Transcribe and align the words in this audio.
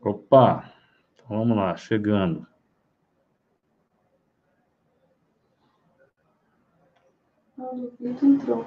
Opa, 0.00 0.72
então 1.14 1.38
vamos 1.38 1.56
lá, 1.56 1.76
chegando. 1.76 2.46
Olha, 7.58 7.84
o 7.84 7.92
Vitor 7.98 8.28
entrou. 8.28 8.64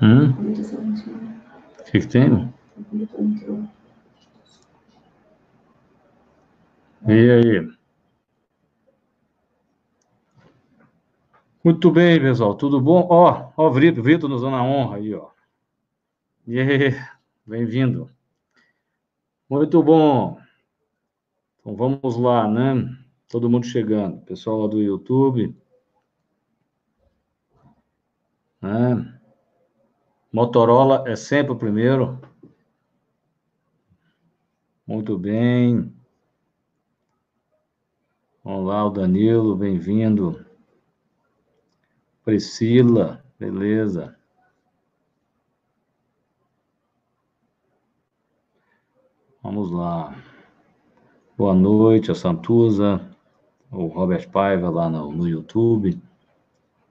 Hum? 0.00 0.30
O 0.30 1.84
que, 1.84 2.00
que 2.00 2.06
tem? 2.06 2.32
O 2.32 2.52
Vitor 2.90 3.20
entrou. 3.20 3.68
E 7.06 7.30
aí? 7.30 7.72
Muito 11.62 11.90
bem, 11.90 12.18
pessoal, 12.20 12.54
tudo 12.54 12.80
bom? 12.80 13.06
Ó, 13.10 13.52
ó, 13.56 13.68
o 13.68 13.72
Vitor, 13.72 14.02
Vitor 14.02 14.28
nos 14.28 14.42
dando 14.42 14.56
a 14.56 14.62
honra 14.62 14.96
aí, 14.96 15.14
ó. 15.14 15.30
E 16.46 16.58
aí, 16.58 16.98
bem-vindo. 17.46 18.10
Muito 19.52 19.82
bom. 19.82 20.40
Então 21.60 21.76
vamos 21.76 22.16
lá, 22.16 22.48
né? 22.48 22.88
Todo 23.28 23.50
mundo 23.50 23.66
chegando. 23.66 24.22
Pessoal 24.22 24.62
lá 24.62 24.66
do 24.66 24.80
YouTube. 24.80 25.54
Né? 28.62 29.20
Motorola 30.32 31.04
é 31.06 31.14
sempre 31.14 31.52
o 31.52 31.58
primeiro. 31.58 32.18
Muito 34.86 35.18
bem. 35.18 35.94
Olá, 38.42 38.86
o 38.86 38.90
Danilo, 38.90 39.54
bem-vindo. 39.54 40.46
Priscila, 42.24 43.22
beleza. 43.38 44.16
Vamos 49.42 49.72
lá. 49.72 50.14
Boa 51.36 51.52
noite, 51.52 52.12
a 52.12 52.14
Santuza, 52.14 53.00
o 53.72 53.86
Robert 53.86 54.30
Paiva 54.30 54.70
lá 54.70 54.88
no, 54.88 55.10
no 55.10 55.28
YouTube. 55.28 56.00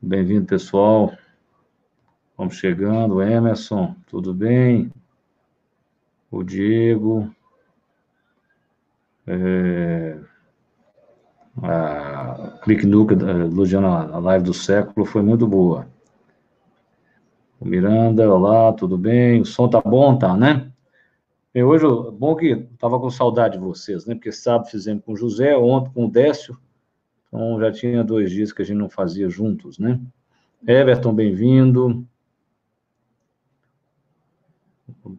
Bem-vindo, 0.01 0.47
pessoal. 0.47 1.13
Vamos 2.37 2.55
chegando. 2.55 3.21
Emerson, 3.21 3.95
tudo 4.05 4.33
bem? 4.33 4.91
O 6.29 6.43
Diego. 6.43 7.33
É... 9.25 10.19
A 11.63 12.59
Clique 12.63 12.85
Nuca, 12.85 13.13
elogiando 13.13 13.87
a 13.87 14.19
live 14.19 14.43
do 14.43 14.53
século, 14.53 15.05
foi 15.05 15.21
muito 15.21 15.47
boa. 15.47 15.87
O 17.61 17.65
Miranda, 17.65 18.29
olá, 18.29 18.73
tudo 18.73 18.97
bem? 18.97 19.39
O 19.39 19.45
som 19.45 19.69
tá 19.69 19.79
bom, 19.79 20.17
tá, 20.17 20.35
né? 20.35 20.70
E 21.53 21.63
hoje, 21.63 21.85
bom 22.13 22.35
que 22.35 22.55
tava 22.79 22.99
com 22.99 23.09
saudade 23.09 23.57
de 23.57 23.63
vocês, 23.63 24.05
né? 24.05 24.15
Porque 24.15 24.31
sábado 24.31 24.69
fizemos 24.69 25.03
com 25.03 25.13
o 25.13 25.17
José, 25.17 25.55
ontem 25.57 25.91
com 25.93 26.05
o 26.05 26.11
Décio, 26.11 26.57
então 27.27 27.59
já 27.59 27.71
tinha 27.71 28.03
dois 28.03 28.31
dias 28.31 28.53
que 28.53 28.61
a 28.61 28.65
gente 28.65 28.77
não 28.77 28.89
fazia 28.89 29.29
juntos, 29.29 29.77
né? 29.77 29.99
Everton, 30.65 31.13
bem-vindo. 31.13 32.07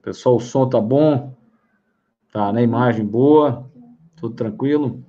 Pessoal, 0.01 0.37
o 0.37 0.41
som 0.41 0.69
tá 0.69 0.81
bom? 0.81 1.35
Tá, 2.33 2.53
né? 2.53 2.63
Imagem 2.63 3.05
boa? 3.05 3.71
Tudo 4.17 4.35
tranquilo? 4.35 5.05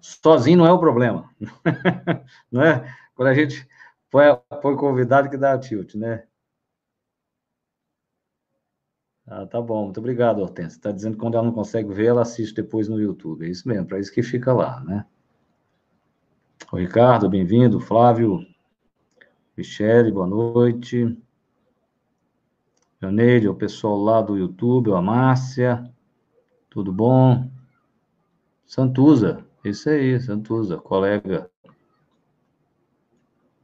sozinho 0.00 0.58
não 0.58 0.66
é 0.66 0.72
o 0.72 0.78
problema, 0.78 1.30
não 2.50 2.62
é? 2.62 2.94
Quando 3.14 3.28
a 3.28 3.34
gente 3.34 3.68
foi, 4.08 4.24
foi 4.60 4.76
convidado 4.76 5.28
que 5.28 5.36
dá 5.36 5.58
tilt, 5.58 5.94
né? 5.94 6.24
Ah, 9.32 9.46
tá 9.46 9.62
bom, 9.62 9.84
muito 9.84 10.00
obrigado, 10.00 10.40
Hortência. 10.40 10.76
Está 10.76 10.90
dizendo 10.90 11.14
que 11.14 11.20
quando 11.20 11.36
ela 11.36 11.46
não 11.46 11.52
consegue 11.52 11.94
ver, 11.94 12.06
ela 12.06 12.22
assiste 12.22 12.52
depois 12.52 12.88
no 12.88 13.00
YouTube. 13.00 13.46
É 13.46 13.48
isso 13.48 13.68
mesmo, 13.68 13.86
para 13.86 14.00
isso 14.00 14.12
que 14.12 14.24
fica 14.24 14.52
lá, 14.52 14.80
né? 14.80 15.06
O 16.72 16.76
Ricardo, 16.76 17.30
bem-vindo. 17.30 17.78
Flávio, 17.78 18.44
Michele, 19.56 20.10
boa 20.10 20.26
noite. 20.26 21.16
Janeiro, 23.00 23.52
o 23.52 23.54
pessoal 23.54 23.96
lá 23.98 24.20
do 24.20 24.36
YouTube, 24.36 24.92
a 24.92 25.00
Márcia, 25.00 25.88
tudo 26.68 26.92
bom? 26.92 27.48
Santuza, 28.66 29.46
isso 29.64 29.90
aí, 29.90 30.20
Santuza, 30.20 30.76
colega. 30.76 31.48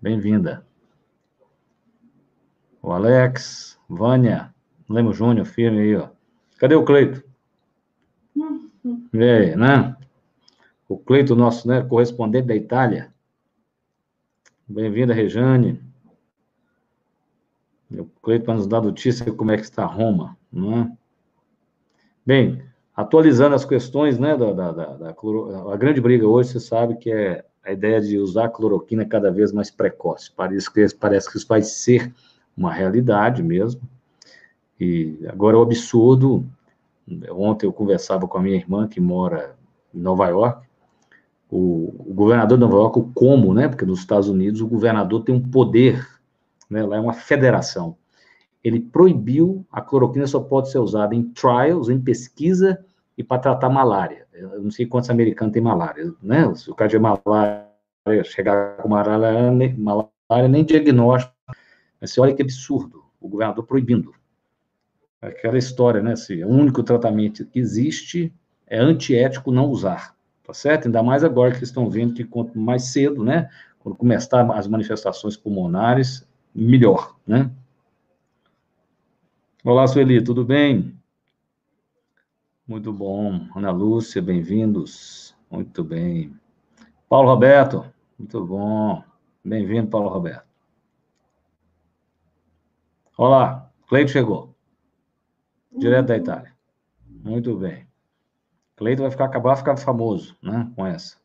Bem-vinda. 0.01 0.65
O 2.81 2.93
Alex, 2.93 3.81
Vânia, 3.89 4.55
Lemo 4.89 5.13
Júnior, 5.13 5.47
firme 5.47 5.81
aí, 5.81 5.97
ó. 5.97 6.09
Cadê 6.59 6.75
o 6.75 6.85
Cleito? 6.85 7.23
E 9.13 9.23
aí, 9.23 9.57
né? 9.57 9.97
O 10.89 10.97
Cleito, 10.97 11.35
nosso 11.35 11.67
né, 11.67 11.83
correspondente 11.83 12.47
da 12.47 12.55
Itália. 12.55 13.13
Bem-vinda, 14.69 15.13
Rejane. 15.13 15.83
O 17.91 18.05
Cleito 18.23 18.45
para 18.45 18.55
nos 18.55 18.67
dar 18.67 18.81
notícia 18.81 19.33
como 19.33 19.51
é 19.51 19.57
que 19.57 19.65
está 19.65 19.85
Roma, 19.85 20.37
não 20.53 20.79
é? 20.79 20.93
Bem, 22.25 22.63
atualizando 22.95 23.55
as 23.55 23.65
questões, 23.65 24.19
né, 24.19 24.37
da, 24.37 24.53
da, 24.53 24.73
da, 24.73 24.87
da 24.97 25.13
cloro... 25.15 25.71
a 25.71 25.77
grande 25.77 26.01
briga 26.01 26.27
hoje, 26.27 26.51
você 26.51 26.61
sabe 26.61 26.97
que 26.97 27.11
é 27.11 27.45
a 27.65 27.73
ideia 27.73 28.01
de 28.01 28.19
usar 28.19 28.47
a 28.47 28.49
cloroquina 28.49 29.05
cada 29.05 29.31
vez 29.31 29.53
mais 29.53 29.71
precoce. 29.71 30.31
Parece 30.35 30.73
que, 30.73 30.87
parece 30.95 31.31
que 31.31 31.37
isso 31.37 31.49
vai 31.49 31.63
ser 31.63 32.13
uma 32.57 32.73
realidade 32.73 33.43
mesmo. 33.43 33.81
E 34.79 35.19
agora 35.29 35.59
o 35.59 35.63
absurdo, 35.63 36.45
ontem 37.31 37.67
eu 37.67 37.73
conversava 37.73 38.27
com 38.29 38.39
a 38.39 38.43
minha 38.43 38.57
irmã 38.57 38.87
que 38.87 39.01
mora 39.01 39.57
em 39.95 39.99
Nova 39.99 40.29
York, 40.29 40.67
o, 41.51 41.95
o 42.11 42.15
governador 42.15 42.59
de 42.59 42.65
Nova 42.65 42.77
York, 42.77 42.99
o 42.99 43.11
como, 43.15 43.55
né, 43.55 43.69
porque 43.69 43.87
nos 43.87 44.01
Estados 44.01 44.29
Unidos 44.29 44.61
o 44.61 44.67
governador 44.67 45.23
tem 45.23 45.35
um 45.35 45.41
poder 45.41 46.05
né, 46.69 46.85
lá 46.85 46.97
é 46.97 47.01
uma 47.01 47.13
federação. 47.13 47.97
Ele 48.63 48.81
proibiu 48.81 49.65
a 49.71 49.81
cloroquina 49.81 50.27
só 50.27 50.41
pode 50.41 50.71
ser 50.71 50.79
usada 50.79 51.15
em 51.15 51.23
trials, 51.23 51.89
em 51.89 52.01
pesquisa 52.01 52.85
e 53.17 53.23
para 53.23 53.41
tratar 53.41 53.69
malária. 53.69 54.27
Eu 54.33 54.61
não 54.61 54.71
sei 54.71 54.87
quantos 54.87 55.09
americanos 55.09 55.53
têm 55.53 55.63
malária, 55.63 56.13
né? 56.23 56.53
Se 56.55 56.71
o 56.71 56.75
cara 56.75 56.91
de 56.91 56.99
malária 56.99 57.65
chegar 58.25 58.77
com 58.79 58.89
malária, 58.89 59.53
malária 59.79 60.49
nem 60.49 60.65
diagnóstico. 60.65 61.33
Mas 62.01 62.11
você 62.11 62.21
olha 62.21 62.35
que 62.35 62.43
absurdo, 62.43 63.05
o 63.21 63.29
governador 63.29 63.65
proibindo. 63.65 64.13
Aquela 65.21 65.59
história, 65.59 66.03
né? 66.03 66.15
Se 66.15 66.45
o 66.45 66.49
único 66.49 66.83
tratamento 66.83 67.45
que 67.47 67.59
existe 67.59 68.33
é 68.67 68.79
antiético 68.79 69.51
não 69.51 69.69
usar, 69.69 70.15
tá 70.45 70.53
certo? 70.53 70.87
Ainda 70.87 71.03
mais 71.03 71.25
agora 71.25 71.57
que 71.57 71.65
estão 71.65 71.89
vendo 71.89 72.15
que 72.15 72.25
quanto 72.25 72.59
mais 72.59 72.85
cedo, 72.85 73.25
né? 73.25 73.49
Quando 73.79 73.97
começar 73.97 74.51
as 74.53 74.67
manifestações 74.67 75.37
pulmonares, 75.37 76.29
melhor, 76.55 77.17
né? 77.27 77.51
Olá, 79.65 79.87
Sueli, 79.87 80.23
tudo 80.23 80.45
bem? 80.45 80.97
Muito 82.67 82.93
bom. 82.93 83.49
Ana 83.55 83.71
Lúcia, 83.71 84.21
bem-vindos. 84.21 85.35
Muito 85.51 85.85
bem. 85.85 86.35
Paulo 87.09 87.29
Roberto, 87.29 87.85
muito 88.19 88.45
bom. 88.45 89.03
Bem-vindo, 89.45 89.89
Paulo 89.89 90.09
Roberto. 90.09 90.47
Olá, 93.17 93.71
Cleito 93.89 94.11
chegou. 94.11 94.56
Direto 95.77 96.07
da 96.07 96.17
Itália. 96.17 96.53
Muito 97.07 97.57
bem. 97.57 97.87
Cleito 98.77 99.03
vai 99.03 99.11
ficar 99.11 99.25
acabar 99.25 99.57
ficar 99.57 99.77
famoso, 99.77 100.37
né, 100.43 100.71
com 100.75 100.87
essa. 100.87 101.17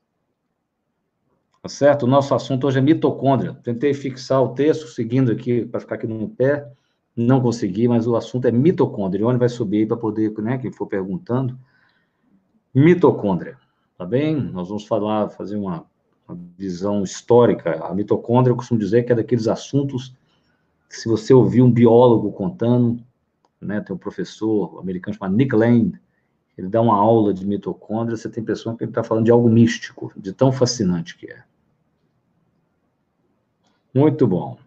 Tá 1.62 1.70
certo? 1.70 2.04
O 2.04 2.08
nosso 2.08 2.34
assunto 2.34 2.66
hoje 2.66 2.80
é 2.80 2.82
mitocôndria. 2.82 3.54
Tentei 3.54 3.94
fixar 3.94 4.42
o 4.42 4.50
texto 4.50 4.88
seguindo 4.88 5.32
aqui, 5.32 5.66
para 5.66 5.80
ficar 5.80 5.96
aqui 5.96 6.08
no 6.08 6.28
pé, 6.30 6.68
não 7.16 7.42
consegui, 7.42 7.88
mas 7.88 8.08
o 8.08 8.16
assunto 8.16 8.48
é 8.48 8.52
mitocôndria. 8.52 9.28
Onde 9.28 9.38
vai 9.38 9.50
subir 9.50 9.88
para 9.88 9.98
poder, 9.98 10.32
né, 10.40 10.58
quem 10.58 10.72
for 10.72 10.88
perguntando. 10.88 11.58
Mitocôndria, 12.74 13.58
tá 13.98 14.06
bem? 14.06 14.36
Nós 14.36 14.70
vamos 14.70 14.88
falar, 14.88 15.30
fazer 15.30 15.58
uma, 15.58 15.86
uma 16.28 16.38
visão 16.58 17.04
histórica. 17.04 17.86
A 17.86 17.94
mitocôndria, 17.94 18.52
eu 18.52 18.56
costumo 18.56 18.80
dizer 18.80 19.04
que 19.04 19.12
é 19.12 19.16
daqueles 19.16 19.48
assuntos 19.48 20.16
que, 20.90 20.98
se 20.98 21.08
você 21.08 21.34
ouvir 21.34 21.62
um 21.62 21.72
biólogo 21.72 22.32
contando, 22.32 23.04
né, 23.62 23.82
tem 23.82 23.96
um 23.96 24.00
professor 24.00 24.80
americano 24.80 25.16
chamado 25.16 25.36
Nick 25.36 25.56
Lane, 25.56 26.00
ele 26.58 26.68
dá 26.68 26.82
uma 26.82 26.96
aula 26.96 27.34
de 27.34 27.46
mitocôndria, 27.46 28.18
você 28.18 28.30
tem 28.30 28.44
pessoa 28.44 28.78
que 28.78 28.84
está 28.84 29.04
falando 29.04 29.26
de 29.26 29.32
algo 29.32 29.50
místico, 29.50 30.12
de 30.16 30.34
tão 30.34 30.52
fascinante 30.52 31.18
que 31.18 31.32
é. 31.32 31.44
Muito 33.94 34.28
bom. 34.28 34.58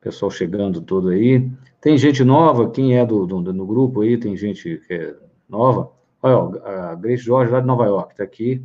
Pessoal 0.00 0.30
chegando 0.30 0.80
todo 0.80 1.08
aí. 1.08 1.50
Tem 1.80 1.96
gente 1.96 2.24
nova, 2.24 2.70
quem 2.70 2.96
é 2.96 3.06
do, 3.06 3.26
do, 3.26 3.42
do 3.42 3.66
grupo 3.66 4.02
aí, 4.02 4.18
tem 4.18 4.36
gente 4.36 4.82
que 4.86 4.94
é 4.94 5.16
nova. 5.48 5.90
Olha, 6.22 6.62
a 6.64 6.94
Grace 6.94 7.22
Jorge, 7.22 7.52
lá 7.52 7.60
de 7.60 7.66
Nova 7.66 7.84
York, 7.84 8.12
está 8.12 8.22
aqui. 8.22 8.64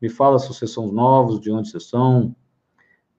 Me 0.00 0.08
fala 0.08 0.38
se 0.38 0.48
vocês 0.48 0.70
são 0.70 0.90
novos, 0.90 1.40
de 1.40 1.50
onde 1.50 1.70
vocês 1.70 1.84
são. 1.84 2.34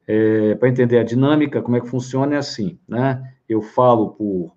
É, 0.08 0.56
Para 0.56 0.70
entender 0.70 1.00
a 1.00 1.04
dinâmica, 1.04 1.62
como 1.62 1.78
é 1.78 1.82
que 1.82 1.88
funciona, 1.88 2.36
é 2.36 2.38
assim, 2.38 2.80
né? 2.88 3.34
Eu 3.48 3.62
falo 3.62 4.12
por 4.12 4.56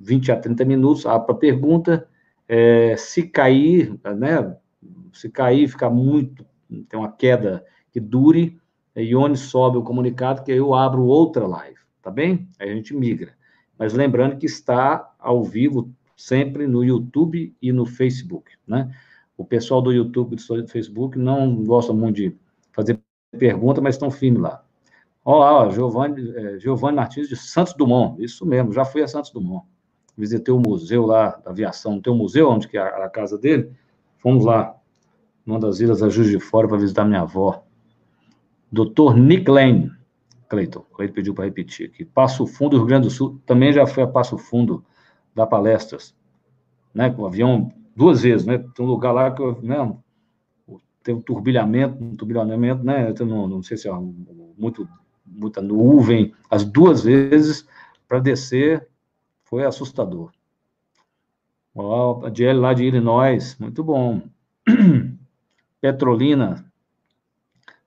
20 0.00 0.32
a 0.32 0.36
30 0.36 0.64
minutos, 0.64 1.02
para 1.04 1.34
pergunta, 1.34 2.08
É, 2.48 2.96
se 2.96 3.22
cair, 3.22 3.96
né? 4.16 4.56
Se 5.12 5.30
cair, 5.30 5.68
ficar 5.68 5.88
muito, 5.88 6.44
tem 6.88 6.98
uma 6.98 7.12
queda 7.12 7.64
que 7.92 8.00
dure, 8.00 8.58
Ione 8.96 9.36
sobe 9.36 9.78
o 9.78 9.84
comunicado, 9.84 10.42
que 10.42 10.50
eu 10.50 10.74
abro 10.74 11.04
outra 11.04 11.46
live, 11.46 11.78
tá 12.02 12.10
bem? 12.10 12.48
Aí 12.58 12.70
a 12.70 12.74
gente 12.74 12.92
migra. 12.94 13.34
Mas 13.78 13.92
lembrando 13.94 14.36
que 14.36 14.46
está 14.46 15.14
ao 15.18 15.44
vivo 15.44 15.92
sempre 16.16 16.66
no 16.66 16.82
YouTube 16.84 17.54
e 17.62 17.72
no 17.72 17.86
Facebook, 17.86 18.50
né? 18.66 18.92
O 19.36 19.44
pessoal 19.44 19.80
do 19.80 19.92
YouTube 19.92 20.34
e 20.34 20.62
do 20.62 20.68
Facebook 20.68 21.16
não 21.18 21.62
gosta 21.64 21.92
muito 21.92 22.16
de 22.16 22.36
fazer 22.72 23.00
pergunta, 23.38 23.80
mas 23.80 23.94
estão 23.94 24.10
firmes 24.10 24.42
lá. 24.42 24.64
Olá, 25.24 25.70
Giovanni, 25.70 26.30
é, 26.36 26.58
Giovanni 26.58 26.96
Martins 26.96 27.28
de 27.28 27.36
Santos 27.36 27.74
Dumont, 27.74 28.20
isso 28.22 28.44
mesmo, 28.44 28.72
já 28.72 28.84
fui 28.84 29.02
a 29.02 29.08
Santos 29.08 29.30
Dumont. 29.30 29.66
Visitei 30.20 30.52
o 30.52 30.60
museu 30.60 31.06
lá 31.06 31.40
da 31.42 31.50
aviação, 31.50 32.00
tem 32.00 32.12
um 32.12 32.16
museu 32.16 32.50
onde 32.50 32.68
que 32.68 32.76
é 32.76 32.80
a, 32.80 33.06
a 33.06 33.08
casa 33.08 33.38
dele, 33.38 33.72
fomos 34.18 34.44
lá, 34.44 34.76
numa 35.46 35.58
das 35.58 35.80
ilhas 35.80 36.00
da 36.00 36.08
Juiz 36.08 36.28
de 36.28 36.38
Fora, 36.38 36.68
para 36.68 36.76
visitar 36.76 37.04
minha 37.04 37.22
avó. 37.22 37.64
Doutor 38.70 39.16
Nick 39.16 39.50
Lane, 39.50 39.90
Cleiton, 40.48 40.84
Cleiton 40.94 41.14
pediu 41.14 41.34
para 41.34 41.46
repetir 41.46 41.88
aqui. 41.88 42.04
Passo 42.04 42.46
Fundo, 42.46 42.76
Rio 42.76 42.86
Grande 42.86 43.08
do 43.08 43.10
Sul, 43.10 43.40
também 43.46 43.72
já 43.72 43.86
foi 43.86 44.02
a 44.02 44.06
Passo 44.06 44.36
Fundo, 44.36 44.84
da 45.34 45.46
palestras, 45.46 46.14
né, 46.92 47.08
com 47.08 47.22
o 47.22 47.26
avião 47.26 47.72
duas 47.96 48.22
vezes, 48.22 48.46
né, 48.46 48.58
tem 48.58 48.84
um 48.84 48.88
lugar 48.88 49.12
lá 49.12 49.30
que, 49.30 49.42
né, 49.62 49.96
tem 51.02 51.14
um 51.14 51.20
turbilhamento, 51.20 52.02
um 52.02 52.14
turbilhamento, 52.14 52.84
né, 52.84 53.14
não, 53.20 53.48
não 53.48 53.62
sei 53.62 53.76
se 53.76 53.88
é 53.88 53.92
muito, 54.58 54.86
muita 55.24 55.62
nuvem, 55.62 56.34
as 56.50 56.64
duas 56.64 57.04
vezes, 57.04 57.66
para 58.08 58.18
descer, 58.18 58.88
foi 59.50 59.66
assustador. 59.66 60.30
Ó, 61.74 62.22
a 62.24 62.52
lá 62.54 62.72
de 62.72 62.84
Illinois, 62.84 63.56
muito 63.58 63.82
bom. 63.82 64.22
Petrolina, 65.80 66.64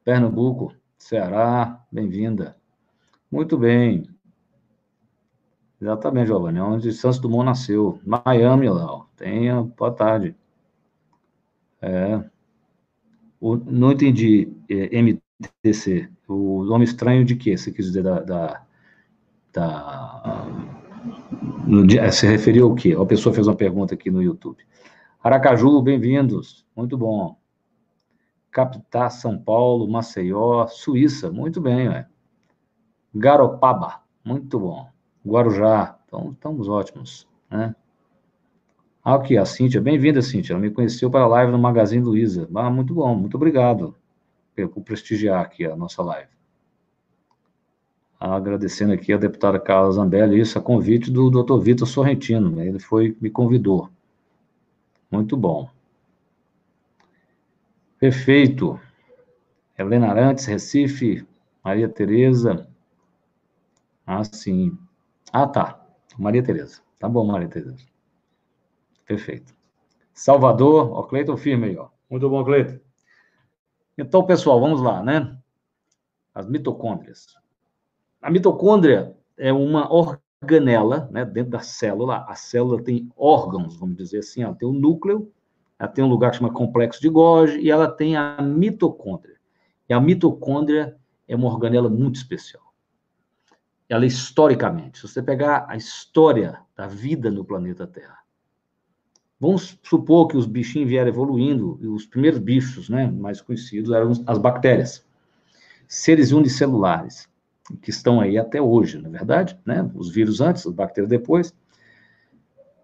Pernambuco, 0.04 0.75
Ceará, 0.98 1.86
bem-vinda. 1.92 2.57
Muito 3.31 3.57
bem. 3.57 4.04
Exatamente, 5.80 6.27
Giovanni, 6.27 6.60
onde 6.60 6.92
Santos 6.92 7.19
Dumont 7.19 7.45
nasceu. 7.45 8.00
Miami, 8.06 8.69
lá, 8.69 9.06
tenha, 9.16 9.62
boa 9.63 9.92
tarde. 9.92 10.36
É. 11.81 12.24
O, 13.39 13.57
não 13.57 13.92
entendi, 13.92 14.54
é, 14.69 14.98
MTC. 14.98 16.09
O 16.27 16.63
nome 16.63 16.86
estranho 16.86 17.25
de 17.25 17.36
quê? 17.36 17.57
Você 17.57 17.71
quis 17.71 17.86
dizer 17.88 18.04
da. 18.04 18.19
da, 18.21 18.66
da 19.51 20.72
se 22.12 22.28
referiu 22.28 22.69
ao 22.69 22.75
quê? 22.75 22.95
A 23.00 23.06
pessoa 23.06 23.34
fez 23.34 23.48
uma 23.48 23.56
pergunta 23.56 23.94
aqui 23.94 24.12
no 24.12 24.22
YouTube. 24.22 24.66
Aracaju, 25.22 25.81
bem-vindos. 25.81 26.66
Muito 26.75 26.98
bom. 26.98 27.38
Capitá, 28.51 29.10
São 29.10 29.38
Paulo, 29.38 29.90
Maceió, 29.90 30.68
Suíça, 30.68 31.31
muito 31.31 31.60
bem, 31.60 31.90
ué. 31.90 32.07
Garopaba, 33.16 34.04
muito 34.24 34.60
bom. 34.60 34.88
Guarujá, 35.25 35.98
então 36.06 36.31
estamos 36.34 36.68
ótimos, 36.68 37.28
né? 37.50 37.75
Aqui, 39.04 39.38
a 39.38 39.45
Cíntia, 39.45 39.81
bem-vinda, 39.81 40.22
Cíntia, 40.22 40.54
ela 40.54 40.62
me 40.62 40.69
conheceu 40.69 41.10
para 41.10 41.24
a 41.24 41.28
live 41.28 41.51
no 41.51 41.57
Magazine 41.57 42.04
Luiza. 42.04 42.48
Ah, 42.56 42.69
muito 42.69 42.94
bom, 42.94 43.16
muito 43.16 43.36
obrigado 43.36 43.95
por 44.56 44.84
prestigiar 44.84 45.42
aqui 45.42 45.66
a 45.66 45.75
nossa 45.75 46.04
live. 46.04 46.30
Agradecendo 48.25 48.93
aqui 48.93 49.11
a 49.11 49.17
deputada 49.17 49.59
Carla 49.59 49.91
Zambelli, 49.91 50.39
isso, 50.39 50.57
a 50.57 50.61
convite 50.61 51.11
do 51.11 51.29
Dr. 51.29 51.59
Vitor 51.59 51.85
Sorrentino, 51.85 52.49
né? 52.49 52.65
ele 52.65 52.79
foi, 52.79 53.17
me 53.19 53.29
convidou. 53.29 53.89
Muito 55.11 55.35
bom. 55.35 55.69
Perfeito. 57.99 58.79
Helena 59.77 60.07
Arantes, 60.07 60.45
Recife, 60.45 61.27
Maria 61.61 61.89
Tereza. 61.89 62.65
Ah, 64.07 64.23
sim. 64.23 64.77
Ah, 65.33 65.45
tá. 65.45 65.85
Maria 66.17 66.41
Tereza. 66.41 66.81
Tá 66.97 67.09
bom, 67.09 67.25
Maria 67.25 67.49
Tereza. 67.49 67.85
Perfeito. 69.05 69.53
Salvador, 70.13 70.93
ó, 70.93 71.03
Cleiton 71.03 71.35
firme 71.35 71.67
aí, 71.67 71.77
ó. 71.77 71.89
Muito 72.09 72.29
bom, 72.29 72.41
Cleiton. 72.45 72.79
Então, 73.97 74.25
pessoal, 74.25 74.61
vamos 74.61 74.81
lá, 74.81 75.03
né? 75.03 75.37
As 76.33 76.47
mitocôndrias. 76.47 77.43
A 78.23 78.31
mitocôndria 78.31 79.15
é 79.37 79.51
uma 79.51 79.93
organela, 79.93 81.09
né, 81.11 81.25
dentro 81.25 81.51
da 81.51 81.59
célula. 81.59 82.25
A 82.27 82.35
célula 82.35 82.81
tem 82.81 83.11
órgãos, 83.15 83.75
vamos 83.75 83.97
dizer 83.97 84.19
assim, 84.19 84.41
ela 84.41 84.55
tem 84.55 84.67
o 84.67 84.73
núcleo 84.73 85.31
ela 85.77 85.91
tem 85.91 86.01
um 86.01 86.07
lugar 86.07 86.31
que 86.31 86.37
chama 86.37 86.53
complexo 86.53 87.01
de 87.01 87.09
Golgi 87.09 87.59
e 87.59 87.69
ela 87.69 87.91
tem 87.91 88.15
a 88.15 88.41
mitocôndria. 88.41 89.35
E 89.89 89.93
a 89.93 89.99
mitocôndria 89.99 90.95
é 91.27 91.35
uma 91.35 91.49
organela 91.49 91.89
muito 91.89 92.15
especial. 92.15 92.63
Ela 93.89 94.05
historicamente, 94.05 94.99
se 94.99 95.07
você 95.07 95.21
pegar 95.21 95.65
a 95.67 95.75
história 95.75 96.61
da 96.73 96.87
vida 96.87 97.29
no 97.29 97.43
planeta 97.43 97.85
Terra, 97.85 98.19
vamos 99.37 99.77
supor 99.83 100.27
que 100.27 100.37
os 100.37 100.45
bichinhos 100.45 100.87
vieram 100.87 101.09
evoluindo 101.09 101.77
e 101.81 101.87
os 101.87 102.05
primeiros 102.05 102.39
bichos, 102.39 102.87
né, 102.87 103.07
mais 103.07 103.41
conhecidos 103.41 103.91
eram 103.91 104.11
as 104.25 104.37
bactérias, 104.37 105.05
seres 105.85 106.31
unicelulares 106.31 107.27
que 107.81 107.89
estão 107.89 108.19
aí 108.19 108.38
até 108.38 108.62
hoje, 108.62 108.98
na 108.98 109.10
é 109.10 109.12
verdade, 109.12 109.57
né? 109.65 109.89
Os 109.95 110.12
vírus 110.12 110.42
antes, 110.42 110.65
as 110.65 110.74
bactérias 110.74 111.10
depois. 111.10 111.54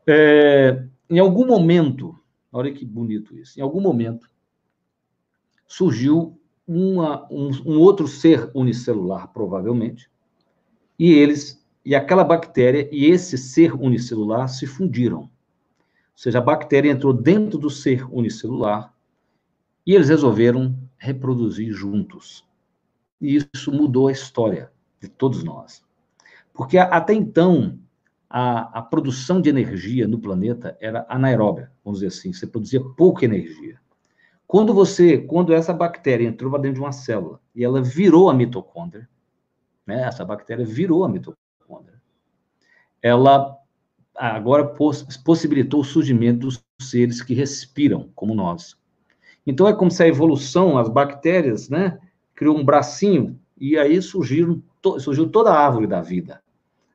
É, 0.07 0.83
em 1.09 1.19
algum 1.19 1.45
momento 1.45 2.19
Olha 2.51 2.73
que 2.73 2.85
bonito 2.85 3.37
isso. 3.37 3.59
Em 3.59 3.63
algum 3.63 3.79
momento, 3.79 4.29
surgiu 5.67 6.39
uma, 6.67 7.27
um, 7.31 7.49
um, 7.65 7.79
outro 7.79 8.07
ser 8.07 8.49
unicelular, 8.53 9.31
provavelmente, 9.31 10.09
e 10.97 11.11
eles, 11.11 11.63
e 11.85 11.95
aquela 11.95 12.23
bactéria 12.23 12.89
e 12.91 13.05
esse 13.05 13.37
ser 13.37 13.73
unicelular 13.73 14.47
se 14.49 14.65
fundiram. 14.65 15.21
Ou 15.21 15.29
seja, 16.15 16.39
a 16.39 16.41
bactéria 16.41 16.91
entrou 16.91 17.13
dentro 17.13 17.57
do 17.57 17.69
ser 17.69 18.05
unicelular 18.11 18.93
e 19.85 19.95
eles 19.95 20.09
resolveram 20.09 20.75
reproduzir 20.97 21.71
juntos. 21.71 22.45
E 23.21 23.35
isso 23.35 23.71
mudou 23.71 24.07
a 24.07 24.11
história 24.11 24.71
de 25.01 25.07
todos 25.07 25.43
nós. 25.43 25.83
Porque 26.53 26.77
até 26.77 27.13
então, 27.13 27.79
a, 28.29 28.79
a 28.79 28.81
produção 28.81 29.41
de 29.41 29.49
energia 29.49 30.07
no 30.07 30.19
planeta 30.19 30.77
era 30.79 31.05
anaeróbia, 31.09 31.71
vamos 31.83 31.99
dizer 31.99 32.07
assim, 32.07 32.31
você 32.31 32.45
produzia 32.45 32.81
pouca 32.95 33.25
energia. 33.25 33.79
Quando 34.45 34.73
você, 34.73 35.17
quando 35.17 35.53
essa 35.53 35.73
bactéria 35.73 36.27
entrou 36.27 36.51
para 36.51 36.61
dentro 36.61 36.75
de 36.75 36.81
uma 36.81 36.91
célula 36.91 37.39
e 37.55 37.63
ela 37.63 37.81
virou 37.81 38.29
a 38.29 38.33
mitocôndria, 38.33 39.07
né, 39.85 40.03
essa 40.03 40.25
bactéria 40.25 40.65
virou 40.65 41.03
a 41.03 41.09
mitocôndria, 41.09 42.01
ela 43.01 43.57
agora 44.15 44.65
poss 44.65 45.17
possibilitou 45.23 45.81
o 45.81 45.85
surgimento 45.85 46.47
dos 46.47 46.63
seres 46.81 47.21
que 47.21 47.33
respiram, 47.33 48.09
como 48.13 48.35
nós. 48.35 48.75
Então 49.45 49.67
é 49.67 49.73
como 49.73 49.89
se 49.89 50.03
a 50.03 50.07
evolução, 50.07 50.77
as 50.77 50.89
bactérias, 50.89 51.69
né, 51.69 51.99
criou 52.39 52.57
um 52.57 52.63
bracinho 52.63 53.37
e 53.59 53.77
aí 53.77 54.01
surgiram 54.01 54.63
to 54.81 54.97
surgiu 54.97 55.29
toda 55.29 55.51
a 55.51 55.59
árvore 55.59 55.85
da 55.85 56.01
vida. 56.01 56.41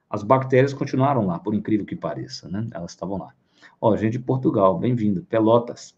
As 0.08 0.22
bactérias 0.22 0.72
continuaram 0.72 1.26
lá, 1.26 1.38
por 1.38 1.52
incrível 1.54 1.84
que 1.84 1.94
pareça, 1.94 2.48
né? 2.48 2.66
Elas 2.72 2.92
estavam 2.92 3.18
lá. 3.18 3.34
Ó, 3.78 3.94
gente 3.94 4.12
de 4.12 4.20
Portugal, 4.20 4.78
bem-vindo. 4.78 5.22
Pelotas. 5.24 5.94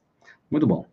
Muito 0.51 0.67
bom. 0.67 0.85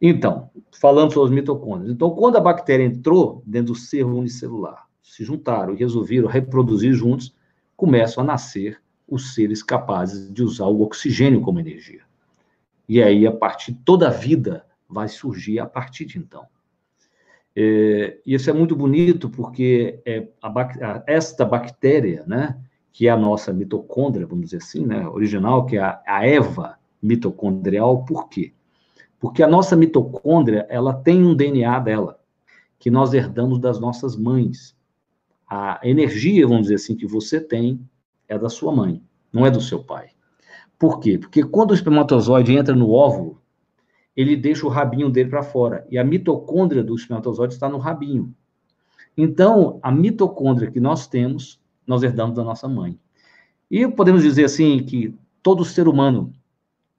Então, 0.00 0.50
falando 0.80 1.12
sobre 1.12 1.26
os 1.26 1.30
mitocôndrias. 1.30 1.92
Então, 1.92 2.10
quando 2.10 2.34
a 2.34 2.40
bactéria 2.40 2.82
entrou 2.82 3.40
dentro 3.46 3.72
do 3.72 3.78
ser 3.78 4.04
unicelular, 4.04 4.88
se 5.00 5.22
juntaram 5.22 5.72
e 5.72 5.76
resolveram 5.76 6.26
reproduzir 6.26 6.94
juntos, 6.94 7.32
começam 7.76 8.24
a 8.24 8.26
nascer 8.26 8.82
os 9.06 9.32
seres 9.32 9.62
capazes 9.62 10.28
de 10.32 10.42
usar 10.42 10.66
o 10.66 10.82
oxigênio 10.82 11.40
como 11.40 11.60
energia. 11.60 12.02
E 12.88 13.00
aí, 13.00 13.28
a 13.28 13.32
partir 13.32 13.74
toda 13.84 14.08
a 14.08 14.10
vida 14.10 14.66
vai 14.88 15.06
surgir 15.06 15.60
a 15.60 15.66
partir 15.66 16.04
de 16.04 16.18
então. 16.18 16.44
É, 17.54 18.18
isso 18.24 18.48
é 18.48 18.52
muito 18.52 18.74
bonito 18.74 19.28
porque 19.28 20.00
é, 20.06 20.26
a, 20.40 20.48
a, 20.48 21.04
esta 21.06 21.44
bactéria, 21.44 22.24
né, 22.26 22.58
que 22.90 23.08
é 23.08 23.10
a 23.10 23.16
nossa 23.16 23.52
mitocôndria, 23.52 24.26
vamos 24.26 24.46
dizer 24.46 24.58
assim, 24.58 24.86
né, 24.86 25.06
original, 25.08 25.66
que 25.66 25.76
é 25.76 25.80
a, 25.80 26.02
a 26.06 26.26
Eva 26.26 26.78
mitocondrial, 27.02 28.04
por 28.04 28.28
quê? 28.28 28.52
Porque 29.18 29.42
a 29.42 29.48
nossa 29.48 29.76
mitocôndria, 29.76 30.66
ela 30.68 30.94
tem 30.94 31.24
um 31.24 31.34
DNA 31.34 31.78
dela, 31.80 32.18
que 32.78 32.90
nós 32.90 33.12
herdamos 33.14 33.60
das 33.60 33.78
nossas 33.78 34.16
mães. 34.16 34.76
A 35.48 35.78
energia, 35.84 36.46
vamos 36.46 36.62
dizer 36.62 36.76
assim, 36.76 36.96
que 36.96 37.06
você 37.06 37.40
tem 37.40 37.80
é 38.28 38.38
da 38.38 38.48
sua 38.48 38.74
mãe, 38.74 39.02
não 39.32 39.44
é 39.44 39.50
do 39.50 39.60
seu 39.60 39.84
pai. 39.84 40.08
Por 40.78 40.98
quê? 40.98 41.18
Porque 41.18 41.44
quando 41.44 41.70
o 41.70 41.74
espermatozoide 41.74 42.56
entra 42.56 42.74
no 42.74 42.90
óvulo, 42.90 43.41
ele 44.16 44.36
deixa 44.36 44.66
o 44.66 44.68
rabinho 44.68 45.10
dele 45.10 45.30
para 45.30 45.42
fora. 45.42 45.86
E 45.90 45.98
a 45.98 46.04
mitocôndria 46.04 46.82
do 46.82 46.94
espermatozoide 46.94 47.54
está 47.54 47.68
no 47.68 47.78
rabinho. 47.78 48.34
Então, 49.16 49.78
a 49.82 49.90
mitocôndria 49.90 50.70
que 50.70 50.80
nós 50.80 51.06
temos, 51.06 51.60
nós 51.86 52.02
herdamos 52.02 52.34
da 52.34 52.44
nossa 52.44 52.68
mãe. 52.68 52.98
E 53.70 53.88
podemos 53.88 54.22
dizer 54.22 54.44
assim 54.44 54.82
que 54.84 55.14
todo 55.42 55.64
ser 55.64 55.88
humano 55.88 56.32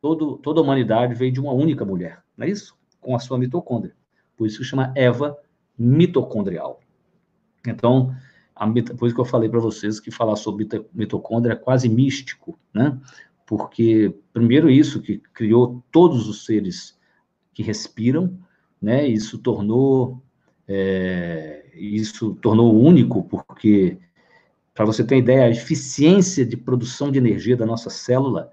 todo, 0.04 0.38
toda 0.38 0.60
a 0.60 0.64
humanidade 0.64 1.14
veio 1.14 1.32
de 1.32 1.40
uma 1.40 1.54
única 1.54 1.86
mulher, 1.86 2.22
não 2.36 2.46
é 2.46 2.50
isso? 2.50 2.76
Com 3.00 3.16
a 3.16 3.20
sua 3.20 3.38
mitocôndria. 3.38 3.96
Por 4.36 4.46
isso 4.46 4.58
que 4.58 4.66
chama 4.66 4.92
Eva 4.98 5.38
mitocondrial. 5.80 6.82
Então, 7.66 8.14
a, 8.54 8.68
por 8.68 9.06
isso 9.06 9.16
que 9.16 9.22
eu 9.22 9.26
falei 9.26 9.48
para 9.48 9.62
vocês 9.62 10.02
que 10.02 10.12
falar 10.12 10.36
sobre 10.36 10.68
mitocôndria 10.94 11.54
é 11.54 11.56
quase 11.56 11.88
místico, 11.88 12.60
né? 12.74 13.00
Porque, 13.48 14.14
primeiro, 14.34 14.70
isso 14.70 15.02
que 15.02 15.20
criou 15.34 15.82
todos 15.90 16.28
os 16.28 16.46
seres 16.46 17.00
que 17.54 17.64
respiram, 17.64 18.38
né? 18.82 19.08
Isso 19.08 19.38
tornou, 19.38 20.22
é, 20.68 21.66
isso 21.76 22.34
tornou 22.36 22.78
único, 22.80 23.24
porque, 23.24 23.98
para 24.74 24.86
você 24.86 25.04
ter 25.04 25.18
ideia, 25.18 25.46
a 25.46 25.50
eficiência 25.50 26.46
de 26.46 26.58
produção 26.58 27.12
de 27.12 27.20
energia 27.20 27.56
da 27.56 27.66
nossa 27.66 27.90
célula, 27.90 28.52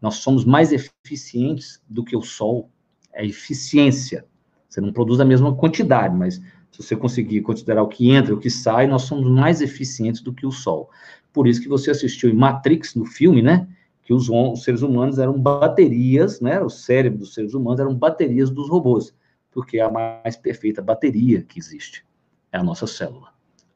nós 0.00 0.16
somos 0.16 0.44
mais 0.44 0.72
eficientes 0.72 1.82
do 1.88 2.04
que 2.04 2.16
o 2.16 2.22
Sol. 2.22 2.70
É 3.12 3.24
eficiência. 3.24 4.24
Você 4.68 4.80
não 4.80 4.92
produz 4.92 5.18
a 5.20 5.24
mesma 5.24 5.54
quantidade, 5.54 6.14
mas 6.16 6.40
se 6.70 6.82
você 6.82 6.94
conseguir 6.94 7.40
considerar 7.40 7.82
o 7.82 7.88
que 7.88 8.10
entra 8.10 8.32
e 8.32 8.34
o 8.34 8.38
que 8.38 8.50
sai, 8.50 8.86
nós 8.86 9.02
somos 9.02 9.28
mais 9.28 9.60
eficientes 9.60 10.20
do 10.20 10.32
que 10.32 10.46
o 10.46 10.52
Sol. 10.52 10.90
Por 11.32 11.46
isso 11.46 11.60
que 11.60 11.68
você 11.68 11.90
assistiu 11.90 12.30
em 12.30 12.34
Matrix, 12.34 12.94
no 12.94 13.04
filme, 13.04 13.42
né? 13.42 13.68
Que 14.08 14.14
os, 14.14 14.30
os 14.30 14.64
seres 14.64 14.80
humanos 14.80 15.18
eram 15.18 15.38
baterias, 15.38 16.40
né? 16.40 16.58
O 16.62 16.70
cérebro 16.70 17.18
dos 17.18 17.34
seres 17.34 17.52
humanos 17.52 17.78
eram 17.78 17.94
baterias 17.94 18.48
dos 18.48 18.70
robôs, 18.70 19.14
porque 19.50 19.78
é 19.78 19.82
a 19.82 19.90
mais 19.90 20.34
perfeita 20.34 20.80
bateria 20.80 21.42
que 21.42 21.58
existe 21.58 22.08
é 22.50 22.56
a 22.56 22.62
nossa 22.62 22.86
célula, 22.86 23.28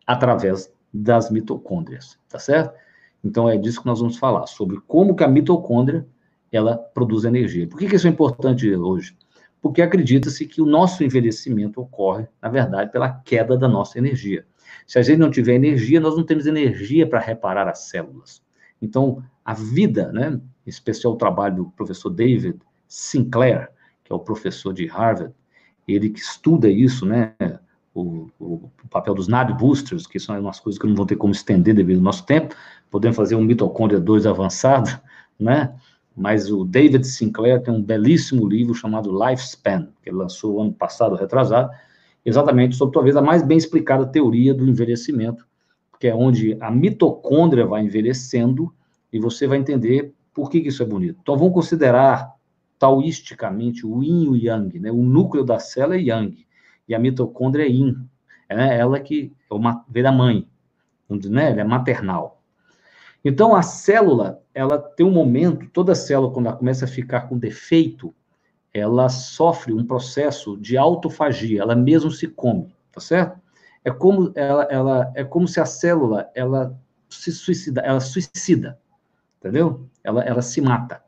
através 0.07 0.73
das 0.91 1.31
mitocôndrias, 1.31 2.19
tá 2.27 2.39
certo? 2.39 2.75
Então 3.23 3.47
é 3.47 3.59
disso 3.59 3.83
que 3.83 3.87
nós 3.87 4.01
vamos 4.01 4.17
falar, 4.17 4.47
sobre 4.47 4.81
como 4.87 5.15
que 5.15 5.23
a 5.23 5.29
mitocôndria 5.29 6.07
ela 6.51 6.79
produz 6.79 7.25
energia. 7.25 7.69
Por 7.69 7.79
que, 7.79 7.87
que 7.87 7.97
isso 7.97 8.07
é 8.07 8.11
importante 8.11 8.75
hoje? 8.75 9.15
porque 9.63 9.81
acredita-se 9.81 10.45
que 10.45 10.61
o 10.61 10.67
nosso 10.67 11.05
envelhecimento 11.05 11.81
ocorre, 11.81 12.27
na 12.43 12.49
verdade, 12.49 12.91
pela 12.91 13.09
queda 13.09 13.57
da 13.57 13.69
nossa 13.69 13.97
energia. 13.97 14.45
Se 14.89 14.99
a 14.99 15.03
gente 15.03 15.19
não 15.19 15.31
tiver 15.31 15.55
energia, 15.55 16.01
nós 16.01 16.17
não 16.17 16.25
temos 16.25 16.47
energia 16.47 17.09
para 17.09 17.21
reparar 17.21 17.69
as 17.69 17.89
células. 17.89 18.43
Então, 18.81 19.23
a 19.45 19.55
vida, 19.55 20.13
né, 20.13 20.41
em 20.67 20.71
especial 20.71 21.15
o 21.15 21.17
trabalho 21.17 21.57
do 21.57 21.65
professor 21.71 22.11
David 22.11 22.59
Sinclair, 22.87 23.71
que 24.05 24.13
é 24.13 24.15
o 24.15 24.19
professor 24.19 24.73
de 24.73 24.87
Harvard, 24.87 25.35
ele 25.87 26.11
que 26.11 26.21
estuda 26.21 26.69
isso, 26.69 27.05
né, 27.05 27.35
o, 27.95 28.29
o, 28.39 28.71
papel 28.91 29.15
dos 29.15 29.29
NAD 29.29 29.53
boosters, 29.55 30.07
que 30.07 30.19
são 30.19 30.39
umas 30.39 30.61
coisas 30.61 30.81
que 30.81 30.87
não 30.87 30.95
vão 30.95 31.07
ter 31.07 31.17
como 31.17 31.33
estender 31.33 31.75
devido 31.75 31.99
ao 31.99 32.05
nosso 32.05 32.25
tempo, 32.25 32.55
podemos 32.91 33.17
fazer 33.17 33.35
um 33.35 33.43
mitocôndria 33.43 34.01
2 34.01 34.27
avançado, 34.27 34.91
né, 35.39 35.75
mas 36.17 36.51
o 36.51 36.65
David 36.65 37.07
Sinclair 37.07 37.63
tem 37.63 37.73
um 37.73 37.83
belíssimo 37.83 38.47
livro 38.47 38.75
chamado 38.75 39.11
Lifespan, 39.11 39.89
que 40.03 40.11
ele 40.11 40.19
lançou 40.19 40.61
ano 40.61 40.73
passado, 40.73 41.17
retrasado, 41.17 41.71
exatamente 42.25 42.77
sobre 42.77 42.95
talvez 42.95 43.17
a 43.17 43.23
mais 43.23 43.43
bem 43.43 43.57
explicada 43.57 44.07
teoria 44.07 44.55
do 44.55 44.69
envelhecimento, 44.69 45.47
que 45.99 46.07
é 46.07 46.15
onde 46.15 46.57
a 46.61 46.71
mitocôndria 46.71 47.67
vai 47.67 47.83
envelhecendo 47.83 48.73
e 49.13 49.19
você 49.19 49.47
vai 49.47 49.59
entender 49.59 50.15
por 50.33 50.49
que, 50.49 50.61
que 50.61 50.69
isso 50.69 50.83
é 50.83 50.87
bonito. 50.87 51.19
Então 51.21 51.37
vamos 51.37 51.55
considerar 51.55 52.33
taoisticamente 52.79 53.87
o 53.87 54.03
yin 54.03 54.25
e 54.25 54.29
o 54.29 54.37
yang, 54.37 54.79
né? 54.81 54.91
O 54.91 55.03
núcleo 55.03 55.45
da 55.45 55.59
célula 55.59 55.97
é 55.97 56.01
yang 56.01 56.47
e 56.89 56.95
a 56.95 56.99
mitocôndria 56.99 57.65
é 57.65 57.69
yin. 57.69 57.97
É 58.49 58.79
ela 58.79 58.99
que 58.99 59.33
é 59.51 59.55
uma, 59.55 59.85
vem 59.89 60.03
da 60.03 60.11
mãe, 60.11 60.49
né? 61.09 61.51
Ela 61.51 61.61
é 61.61 61.65
maternal. 61.65 62.43
Então, 63.25 63.55
a 63.55 63.63
célula, 63.63 64.43
ela 64.53 64.79
tem 64.79 65.07
um 65.07 65.13
momento, 65.13 65.69
toda 65.73 65.95
célula, 65.95 66.33
quando 66.33 66.47
ela 66.47 66.57
começa 66.57 66.87
a 66.87 66.89
ficar 66.89 67.23
com 67.23 67.39
defeito, 67.39 68.13
ela 68.75 69.09
sofre 69.09 69.73
um 69.73 69.87
processo 69.87 70.57
de 70.57 70.77
autofagia, 70.77 71.63
ela 71.63 71.77
mesmo 71.77 72.11
se 72.11 72.27
come, 72.27 72.75
tá 72.91 73.01
certo? 73.01 73.41
É 73.85 73.91
como, 73.91 74.33
ela, 74.35 74.65
ela, 74.65 75.13
é 75.15 75.23
como 75.23 75.47
se 75.47 75.61
a 75.61 75.67
célula, 75.67 76.31
ela 76.35 76.77
se 77.09 77.31
suicida, 77.31 77.81
ela 77.83 78.01
suicida, 78.01 78.79
entendeu? 79.43 79.89
Ela, 80.05 80.23
ela 80.23 80.41
se 80.41 80.61
mata. 80.61 81.03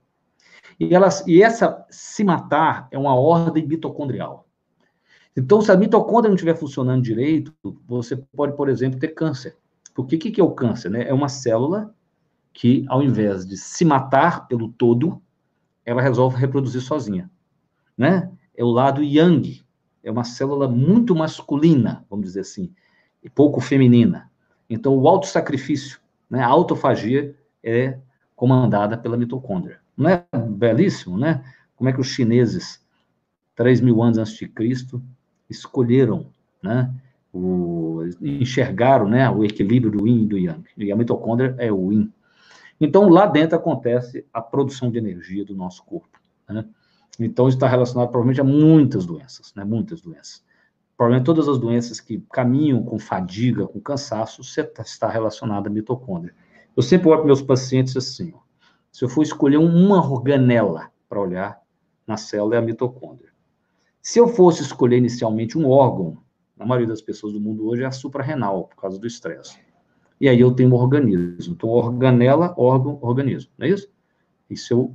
E, 0.78 0.92
ela, 0.92 1.08
e 1.26 1.40
essa 1.42 1.86
se 1.88 2.24
matar 2.24 2.88
é 2.90 2.98
uma 2.98 3.14
ordem 3.14 3.66
mitocondrial. 3.66 4.48
Então, 5.36 5.60
se 5.60 5.70
a 5.70 5.76
mitocôndria 5.76 6.28
não 6.28 6.34
estiver 6.34 6.56
funcionando 6.56 7.02
direito, 7.02 7.54
você 7.86 8.16
pode, 8.16 8.56
por 8.56 8.68
exemplo, 8.68 8.98
ter 8.98 9.08
câncer. 9.08 9.56
Porque 9.94 10.16
o 10.16 10.18
que, 10.18 10.30
que 10.32 10.40
é 10.40 10.44
o 10.44 10.50
câncer? 10.50 10.90
Né? 10.90 11.08
É 11.08 11.14
uma 11.14 11.28
célula 11.28 11.94
que, 12.52 12.84
ao 12.88 13.02
invés 13.02 13.46
de 13.46 13.56
se 13.56 13.84
matar 13.84 14.46
pelo 14.46 14.68
todo, 14.68 15.22
ela 15.84 16.02
resolve 16.02 16.36
reproduzir 16.36 16.80
sozinha, 16.80 17.30
né? 17.96 18.30
É 18.56 18.64
o 18.64 18.68
lado 18.68 19.02
yang, 19.02 19.64
é 20.02 20.10
uma 20.10 20.24
célula 20.24 20.68
muito 20.68 21.14
masculina, 21.14 22.06
vamos 22.08 22.26
dizer 22.26 22.40
assim, 22.40 22.72
e 23.22 23.28
pouco 23.28 23.60
feminina. 23.60 24.30
Então, 24.70 24.96
o 24.96 25.08
autossacrifício, 25.08 25.98
né, 26.30 26.42
a 26.42 26.46
autofagia 26.46 27.36
é 27.62 27.98
comandada 28.34 28.96
pela 28.96 29.16
mitocôndria. 29.16 29.78
Não 29.96 30.10
é 30.10 30.24
belíssimo, 30.48 31.18
né? 31.18 31.44
Como 31.76 31.88
é 31.88 31.92
que 31.92 32.00
os 32.00 32.08
chineses, 32.08 32.84
3 33.54 33.80
mil 33.80 34.02
anos 34.02 34.18
antes 34.18 34.34
de 34.34 34.48
Cristo, 34.48 35.02
escolheram, 35.48 36.26
né, 36.62 36.92
o, 37.32 38.02
enxergaram, 38.20 39.08
né, 39.08 39.28
o 39.30 39.44
equilíbrio 39.44 39.90
do 39.90 40.06
yin 40.06 40.22
e 40.22 40.26
do 40.26 40.38
yang. 40.38 40.64
E 40.76 40.90
a 40.90 40.96
mitocôndria 40.96 41.54
é 41.58 41.72
o 41.72 41.92
yin. 41.92 42.12
Então, 42.80 43.08
lá 43.08 43.26
dentro 43.26 43.56
acontece 43.56 44.26
a 44.32 44.40
produção 44.40 44.90
de 44.90 44.98
energia 44.98 45.44
do 45.44 45.54
nosso 45.54 45.84
corpo. 45.84 46.18
Né? 46.48 46.64
Então, 47.18 47.48
está 47.48 47.68
relacionado 47.68 48.08
provavelmente 48.08 48.40
a 48.40 48.44
muitas 48.44 49.06
doenças, 49.06 49.52
né? 49.54 49.64
Muitas 49.64 50.00
doenças. 50.00 50.42
Provavelmente 50.96 51.24
todas 51.24 51.48
as 51.48 51.58
doenças 51.58 52.00
que 52.00 52.22
caminham 52.32 52.82
com 52.82 52.98
fadiga, 52.98 53.66
com 53.66 53.80
cansaço, 53.80 54.42
está 54.42 55.08
relacionada 55.08 55.68
à 55.68 55.72
mitocôndria. 55.72 56.34
Eu 56.76 56.82
sempre 56.82 57.08
olho 57.08 57.18
para 57.18 57.26
meus 57.26 57.42
pacientes 57.42 57.96
assim, 57.96 58.32
ó, 58.34 58.40
se 58.90 59.04
eu 59.04 59.08
for 59.08 59.22
escolher 59.22 59.58
uma 59.58 59.98
organela 59.98 60.90
para 61.08 61.20
olhar 61.20 61.60
na 62.06 62.16
célula, 62.16 62.56
é 62.56 62.58
a 62.58 62.62
mitocôndria. 62.62 63.30
Se 64.02 64.18
eu 64.18 64.28
fosse 64.28 64.62
escolher 64.62 64.98
inicialmente 64.98 65.56
um 65.56 65.68
órgão, 65.68 66.18
a 66.58 66.66
maioria 66.66 66.88
das 66.88 67.00
pessoas 67.00 67.32
do 67.32 67.40
mundo 67.40 67.66
hoje 67.66 67.82
é 67.82 67.86
a 67.86 67.92
suprarrenal, 67.92 68.64
por 68.64 68.76
causa 68.76 68.98
do 68.98 69.06
estresse 69.06 69.58
e 70.20 70.28
aí 70.28 70.40
eu 70.40 70.52
tenho 70.52 70.70
um 70.70 70.74
organismo. 70.74 71.54
Então, 71.54 71.68
organela, 71.68 72.54
órgão, 72.56 72.98
organismo, 73.02 73.50
não 73.58 73.66
é 73.66 73.70
isso? 73.70 73.88
Isso 74.48 74.90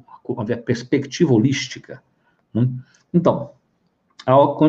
é 0.48 0.54
a 0.54 0.58
perspectiva 0.58 1.34
holística. 1.34 2.02
Né? 2.54 2.68
Então, 3.14 3.52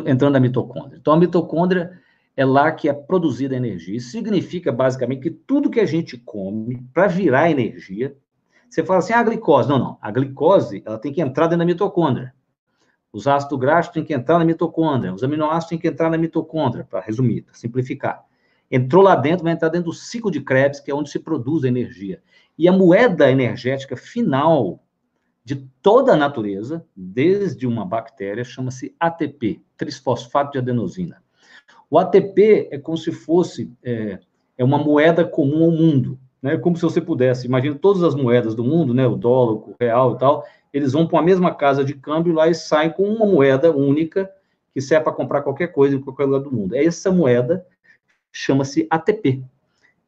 entrando 0.06 0.34
na 0.34 0.40
mitocôndria. 0.40 0.98
Então, 0.98 1.14
a 1.14 1.16
mitocôndria 1.16 1.98
é 2.36 2.44
lá 2.44 2.72
que 2.72 2.88
é 2.88 2.92
produzida 2.92 3.54
a 3.54 3.58
energia. 3.58 3.96
Isso 3.96 4.10
significa, 4.10 4.72
basicamente, 4.72 5.22
que 5.22 5.30
tudo 5.30 5.70
que 5.70 5.80
a 5.80 5.86
gente 5.86 6.16
come, 6.16 6.82
para 6.92 7.06
virar 7.06 7.50
energia, 7.50 8.16
você 8.68 8.84
fala 8.84 9.00
assim, 9.00 9.12
ah, 9.12 9.18
a 9.18 9.22
glicose. 9.22 9.68
Não, 9.68 9.78
não. 9.78 9.98
A 10.00 10.10
glicose, 10.10 10.82
ela 10.86 10.98
tem 10.98 11.12
que 11.12 11.20
entrar 11.20 11.46
dentro 11.46 11.58
da 11.58 11.64
mitocôndria. 11.66 12.32
Os 13.12 13.26
ácidos 13.26 13.58
graxos 13.58 13.92
têm 13.92 14.04
que 14.04 14.14
entrar 14.14 14.38
na 14.38 14.44
mitocôndria. 14.44 15.12
Os 15.12 15.24
aminoácidos 15.24 15.70
têm 15.70 15.78
que 15.78 15.88
entrar 15.88 16.08
na 16.08 16.16
mitocôndria, 16.16 16.84
para 16.84 17.00
resumir, 17.00 17.42
para 17.42 17.54
simplificar. 17.54 18.24
Entrou 18.70 19.02
lá 19.02 19.16
dentro, 19.16 19.42
vai 19.42 19.52
entrar 19.52 19.68
dentro 19.68 19.90
do 19.90 19.96
ciclo 19.96 20.30
de 20.30 20.40
Krebs, 20.40 20.78
que 20.78 20.90
é 20.90 20.94
onde 20.94 21.10
se 21.10 21.18
produz 21.18 21.64
a 21.64 21.68
energia. 21.68 22.22
E 22.56 22.68
a 22.68 22.72
moeda 22.72 23.28
energética 23.28 23.96
final 23.96 24.80
de 25.44 25.56
toda 25.82 26.12
a 26.12 26.16
natureza, 26.16 26.86
desde 26.94 27.66
uma 27.66 27.84
bactéria, 27.84 28.44
chama-se 28.44 28.94
ATP, 29.00 29.60
trisfosfato 29.76 30.52
de 30.52 30.58
adenosina. 30.58 31.20
O 31.90 31.98
ATP 31.98 32.68
é 32.70 32.78
como 32.78 32.96
se 32.96 33.10
fosse 33.10 33.72
é, 33.82 34.20
é 34.56 34.64
uma 34.64 34.78
moeda 34.78 35.24
comum 35.24 35.64
ao 35.64 35.70
mundo, 35.72 36.18
né? 36.40 36.56
Como 36.56 36.76
se 36.76 36.82
você 36.82 37.00
pudesse, 37.00 37.46
imagina 37.46 37.74
todas 37.74 38.02
as 38.04 38.14
moedas 38.14 38.54
do 38.54 38.62
mundo, 38.62 38.94
né? 38.94 39.06
O 39.06 39.16
dólar, 39.16 39.54
o 39.54 39.74
real 39.78 40.14
e 40.14 40.18
tal, 40.18 40.44
eles 40.72 40.92
vão 40.92 41.06
para 41.06 41.18
a 41.18 41.22
mesma 41.22 41.52
casa 41.54 41.84
de 41.84 41.94
câmbio 41.94 42.32
lá 42.32 42.48
e 42.48 42.54
saem 42.54 42.90
com 42.90 43.02
uma 43.02 43.26
moeda 43.26 43.74
única 43.74 44.30
que 44.72 44.80
serve 44.80 45.04
para 45.04 45.12
comprar 45.12 45.42
qualquer 45.42 45.68
coisa 45.68 45.96
em 45.96 46.00
qualquer 46.00 46.24
lugar 46.26 46.40
do 46.40 46.52
mundo. 46.52 46.76
É 46.76 46.84
essa 46.84 47.10
moeda 47.10 47.66
chama-se 48.32 48.86
ATP, 48.88 49.42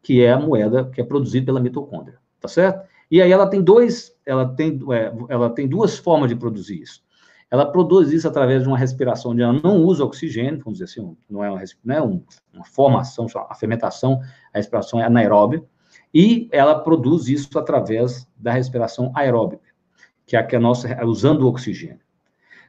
que 0.00 0.22
é 0.22 0.32
a 0.32 0.38
moeda 0.38 0.84
que 0.84 1.00
é 1.00 1.04
produzida 1.04 1.46
pela 1.46 1.60
mitocôndria, 1.60 2.18
tá 2.40 2.46
certo? 2.46 2.88
E 3.10 3.20
aí 3.20 3.30
ela 3.30 3.46
tem 3.46 3.60
dois, 3.60 4.16
ela 4.24 4.48
tem, 4.48 4.80
é, 4.92 5.12
ela 5.28 5.50
tem 5.50 5.68
duas 5.68 5.98
formas 5.98 6.28
de 6.28 6.36
produzir 6.36 6.80
isso. 6.80 7.02
Ela 7.52 7.70
produz 7.70 8.10
isso 8.10 8.26
através 8.26 8.62
de 8.62 8.68
uma 8.68 8.78
respiração 8.78 9.32
onde 9.32 9.42
ela 9.42 9.52
não 9.52 9.84
usa 9.84 10.02
oxigênio, 10.02 10.62
vamos 10.64 10.78
dizer 10.78 10.84
assim, 10.90 11.14
não 11.28 11.44
é 11.44 11.50
uma, 11.50 11.62
não 11.84 11.94
é 11.94 12.00
uma 12.00 12.64
formação, 12.64 13.26
a 13.46 13.54
fermentação, 13.54 14.22
a 14.54 14.56
respiração 14.56 14.98
é 14.98 15.04
anaeróbia, 15.04 15.62
e 16.14 16.48
ela 16.50 16.80
produz 16.80 17.28
isso 17.28 17.58
através 17.58 18.26
da 18.38 18.52
respiração 18.52 19.12
aeróbica, 19.14 19.68
que 20.24 20.34
é 20.34 20.38
a 20.38 20.42
que 20.42 20.56
é 20.56 20.58
nossa, 20.58 21.04
usando 21.04 21.42
o 21.42 21.48
oxigênio. 21.48 22.00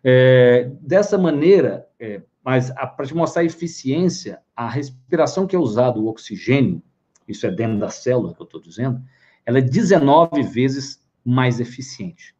É, 0.03 0.69
dessa 0.81 1.17
maneira, 1.17 1.87
é, 1.97 2.21
mas 2.43 2.69
para 2.69 3.05
te 3.05 3.15
mostrar 3.15 3.43
a 3.43 3.45
eficiência, 3.45 4.41
a 4.53 4.67
respiração 4.67 5.47
que 5.47 5.55
é 5.55 5.59
usada, 5.59 5.97
o 5.97 6.07
oxigênio, 6.07 6.83
isso 7.25 7.47
é 7.47 7.51
dentro 7.51 7.79
da 7.79 7.87
célula 7.87 8.33
que 8.33 8.41
eu 8.41 8.45
estou 8.45 8.59
dizendo, 8.59 9.01
ela 9.45 9.59
é 9.59 9.61
19 9.61 10.43
vezes 10.43 11.01
mais 11.23 11.61
eficiente. 11.61 12.35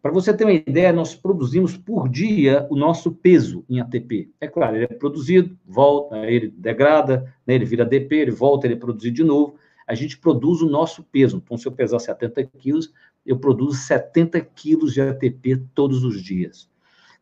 Para 0.00 0.12
você 0.12 0.32
ter 0.32 0.44
uma 0.44 0.52
ideia, 0.52 0.92
nós 0.92 1.14
produzimos 1.14 1.76
por 1.76 2.08
dia 2.08 2.66
o 2.70 2.76
nosso 2.76 3.10
peso 3.12 3.64
em 3.68 3.80
ATP. 3.80 4.30
É 4.40 4.46
claro, 4.46 4.76
ele 4.76 4.84
é 4.84 4.94
produzido, 4.94 5.58
volta, 5.66 6.16
ele 6.26 6.48
degrada, 6.48 7.34
né, 7.46 7.54
ele 7.54 7.64
vira 7.64 7.82
ADP, 7.82 8.14
ele 8.14 8.30
volta, 8.30 8.66
ele 8.66 8.74
é 8.74 8.78
produzido 8.78 9.16
de 9.16 9.24
novo. 9.24 9.56
A 9.86 9.94
gente 9.94 10.18
produz 10.18 10.62
o 10.62 10.68
nosso 10.68 11.02
peso. 11.02 11.38
Então, 11.38 11.56
se 11.56 11.66
eu 11.66 11.72
pesar 11.72 11.98
70 11.98 12.44
quilos, 12.44 12.92
eu 13.26 13.38
produzo 13.38 13.76
70 13.78 14.40
quilos 14.40 14.92
de 14.92 15.00
ATP 15.00 15.64
todos 15.74 16.04
os 16.04 16.22
dias. 16.22 16.70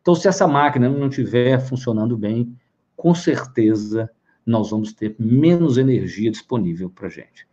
Então, 0.02 0.14
se 0.14 0.28
essa 0.28 0.46
máquina 0.46 0.88
não 0.88 1.08
estiver 1.08 1.58
funcionando 1.60 2.16
bem, 2.16 2.54
com 2.94 3.14
certeza 3.14 4.10
nós 4.44 4.70
vamos 4.70 4.92
ter 4.92 5.16
menos 5.18 5.78
energia 5.78 6.30
disponível 6.30 6.88
para 6.88 7.08
a 7.08 7.10
gente. 7.10 7.46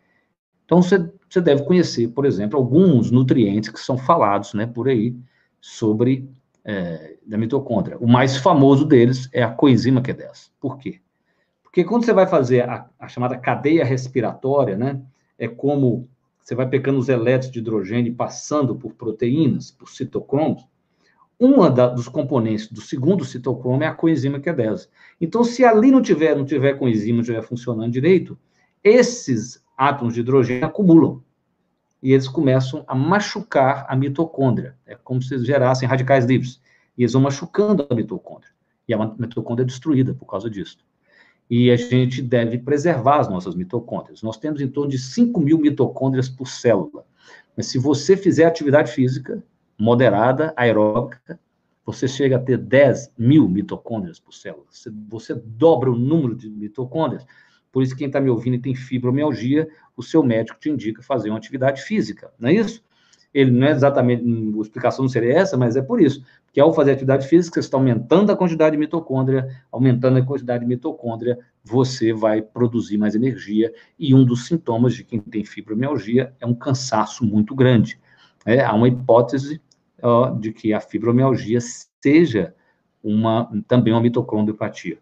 Então, 0.65 0.81
você, 0.81 1.11
você 1.33 1.41
deve 1.41 1.63
conhecer, 1.63 2.09
por 2.09 2.25
exemplo, 2.27 2.59
alguns 2.59 3.09
nutrientes 3.09 3.71
que 3.71 3.79
são 3.79 3.97
falados 3.97 4.53
né, 4.53 4.67
por 4.67 4.87
aí 4.87 5.15
sobre 5.59 6.29
é, 6.63 7.15
da 7.25 7.39
mitocôndria. 7.39 7.97
O 7.97 8.07
mais 8.07 8.37
famoso 8.37 8.85
deles 8.85 9.27
é 9.33 9.41
a 9.41 9.49
coenzima 9.49 9.99
Q10. 9.99 10.51
Por 10.59 10.77
quê? 10.77 10.99
Porque 11.63 11.83
quando 11.83 12.05
você 12.05 12.13
vai 12.13 12.27
fazer 12.27 12.69
a, 12.69 12.87
a 12.99 13.07
chamada 13.07 13.35
cadeia 13.35 13.83
respiratória, 13.83 14.77
né, 14.77 15.01
é 15.39 15.47
como 15.47 16.07
você 16.39 16.53
vai 16.53 16.69
pegando 16.69 16.99
os 16.99 17.09
elétrons 17.09 17.51
de 17.51 17.57
hidrogênio 17.57 18.13
passando 18.13 18.75
por 18.75 18.93
proteínas, 18.93 19.71
por 19.71 19.89
citocromos, 19.89 20.67
uma 21.39 21.67
da, 21.67 21.87
dos 21.87 22.07
componentes 22.07 22.67
do 22.67 22.79
segundo 22.79 23.25
citocromo 23.25 23.81
é 23.81 23.87
a 23.87 23.93
coenzima 23.93 24.39
Q10. 24.39 24.87
Então, 25.19 25.43
se 25.43 25.65
ali 25.65 25.89
não 25.89 26.01
tiver, 26.01 26.35
não 26.35 26.45
tiver 26.45 26.77
coenzima, 26.77 27.15
não 27.15 27.21
estiver 27.21 27.41
funcionando 27.41 27.91
direito, 27.91 28.37
esses 28.83 29.62
átomos 29.77 30.13
de 30.13 30.21
hidrogênio 30.21 30.65
acumulam. 30.65 31.21
E 32.01 32.11
eles 32.11 32.27
começam 32.27 32.83
a 32.87 32.93
machucar 32.93 33.85
a 33.87 33.95
mitocôndria. 33.95 34.75
É 34.85 34.95
como 34.95 35.21
se 35.21 35.37
gerassem 35.45 35.87
radicais 35.87 36.25
livres. 36.25 36.61
E 36.97 37.03
eles 37.03 37.13
vão 37.13 37.21
machucando 37.21 37.87
a 37.89 37.95
mitocôndria. 37.95 38.51
E 38.87 38.93
a 38.93 38.97
mitocôndria 39.17 39.63
é 39.63 39.67
destruída 39.67 40.13
por 40.13 40.25
causa 40.25 40.49
disso. 40.49 40.77
E 41.49 41.71
a 41.71 41.75
gente 41.75 42.21
deve 42.21 42.57
preservar 42.57 43.19
as 43.19 43.29
nossas 43.29 43.55
mitocôndrias. 43.55 44.21
Nós 44.21 44.37
temos 44.37 44.59
em 44.59 44.67
torno 44.67 44.91
de 44.91 44.97
5 44.97 45.39
mil 45.39 45.57
mitocôndrias 45.57 46.29
por 46.29 46.47
célula. 46.47 47.05
Mas 47.55 47.67
se 47.67 47.77
você 47.77 48.17
fizer 48.17 48.45
atividade 48.45 48.91
física 48.91 49.41
moderada, 49.77 50.53
aeróbica, 50.55 51.39
você 51.85 52.07
chega 52.07 52.37
a 52.37 52.39
ter 52.39 52.57
10 52.57 53.13
mil 53.17 53.47
mitocôndrias 53.47 54.19
por 54.19 54.33
célula. 54.33 54.65
Você 55.09 55.35
dobra 55.35 55.91
o 55.91 55.97
número 55.97 56.35
de 56.35 56.49
mitocôndrias. 56.49 57.25
Por 57.73 57.81
isso, 57.81 57.97
quem 57.97 58.05
está 58.05 58.21
me 58.21 58.29
ouvindo 58.29 58.53
e 58.53 58.59
tem 58.59 58.75
fibromialgia, 58.75 59.67
o 59.97 60.03
seu 60.03 60.23
médico 60.23 60.59
te 60.59 60.69
indica 60.69 61.01
fazer 61.01 61.29
uma 61.29 61.37
atividade 61.39 61.81
física, 61.81 62.31
não 62.39 62.47
é 62.49 62.53
isso? 62.53 62.83
Ele 63.33 63.49
não 63.49 63.65
é 63.65 63.71
exatamente, 63.71 64.23
a 64.23 64.61
explicação 64.61 65.03
não 65.03 65.09
seria 65.09 65.39
essa, 65.39 65.57
mas 65.57 65.75
é 65.75 65.81
por 65.81 65.99
isso. 65.99 66.23
Que 66.51 66.61
ao 66.61 66.71
fazer 66.71 66.91
atividade 66.91 67.27
física, 67.27 67.59
você 67.59 67.65
está 67.65 67.77
aumentando 67.77 68.31
a 68.31 68.37
quantidade 68.37 68.75
de 68.75 68.79
mitocôndria, 68.79 69.47
aumentando 69.71 70.19
a 70.19 70.21
quantidade 70.21 70.63
de 70.63 70.69
mitocôndria, 70.69 71.39
você 71.63 72.13
vai 72.13 72.43
produzir 72.43 72.99
mais 72.99 73.15
energia. 73.15 73.73
E 73.97 74.13
um 74.13 74.23
dos 74.23 74.45
sintomas 74.45 74.93
de 74.93 75.03
quem 75.03 75.19
tem 75.19 75.43
fibromialgia 75.43 76.31
é 76.39 76.45
um 76.45 76.53
cansaço 76.53 77.25
muito 77.25 77.55
grande. 77.55 77.99
É, 78.45 78.63
há 78.63 78.71
uma 78.71 78.87
hipótese 78.87 79.59
ó, 79.99 80.29
de 80.29 80.53
que 80.53 80.71
a 80.71 80.79
fibromialgia 80.79 81.57
seja 82.03 82.53
uma, 83.03 83.49
também 83.67 83.91
uma 83.91 84.01
mitocondriopatia. 84.01 84.99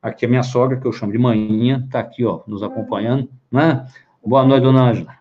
Aqui 0.00 0.26
a 0.26 0.28
minha 0.28 0.42
sogra, 0.42 0.78
que 0.78 0.86
eu 0.86 0.92
chamo 0.92 1.12
de 1.12 1.18
manhinha, 1.18 1.82
está 1.84 1.98
aqui, 1.98 2.24
ó, 2.24 2.42
nos 2.46 2.62
acompanhando, 2.62 3.28
né? 3.50 3.86
Boa 4.24 4.44
noite, 4.44 4.62
dona 4.62 4.90
Ângela. 4.90 5.18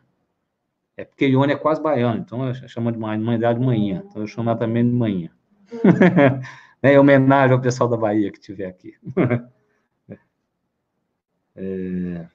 É 0.96 1.03
porque 1.03 1.25
Ione 1.25 1.53
é 1.53 1.55
quase 1.55 1.81
baiano, 1.81 2.19
então 2.19 2.48
eu 2.48 2.53
chamo 2.67 2.91
de 2.91 2.98
mãe, 2.98 3.17
mãe 3.17 3.39
dela 3.39 3.55
de 3.55 3.60
manhinha, 3.60 4.03
então 4.07 4.22
eu 4.22 4.27
chamo 4.27 4.50
ela 4.50 4.57
também 4.57 4.84
de 4.84 4.93
manhinha. 4.96 5.31
é 6.81 6.93
em 6.93 6.98
homenagem 6.98 7.55
ao 7.55 7.62
pessoal 7.62 7.89
da 7.89 7.98
Bahia 7.98 8.31
que 8.31 8.38
estiver 8.38 8.67
aqui. 8.67 8.93
é... 11.55 12.27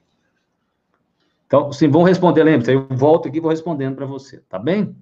Então, 1.45 1.71
sim, 1.71 1.87
vão 1.87 2.03
responder, 2.03 2.43
lembre-se, 2.43 2.73
eu 2.73 2.87
volto 2.89 3.27
aqui 3.27 3.37
e 3.37 3.41
vou 3.41 3.51
respondendo 3.51 3.95
para 3.95 4.05
você, 4.05 4.39
tá 4.49 4.59
bem? 4.59 4.95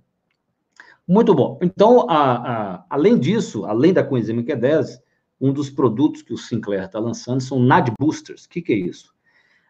Muito 1.07 1.33
bom. 1.33 1.57
Então, 1.61 2.09
a, 2.09 2.75
a, 2.75 2.85
além 2.89 3.17
disso, 3.17 3.65
além 3.65 3.93
da 3.93 4.03
coenzima 4.03 4.43
Q10, 4.43 4.99
um 5.41 5.51
dos 5.51 5.69
produtos 5.69 6.21
que 6.21 6.33
o 6.33 6.37
Sinclair 6.37 6.83
está 6.83 6.99
lançando 6.99 7.41
são 7.41 7.59
NAD 7.59 7.91
Boosters. 7.99 8.45
O 8.45 8.49
que, 8.49 8.61
que 8.61 8.71
é 8.71 8.77
isso? 8.77 9.11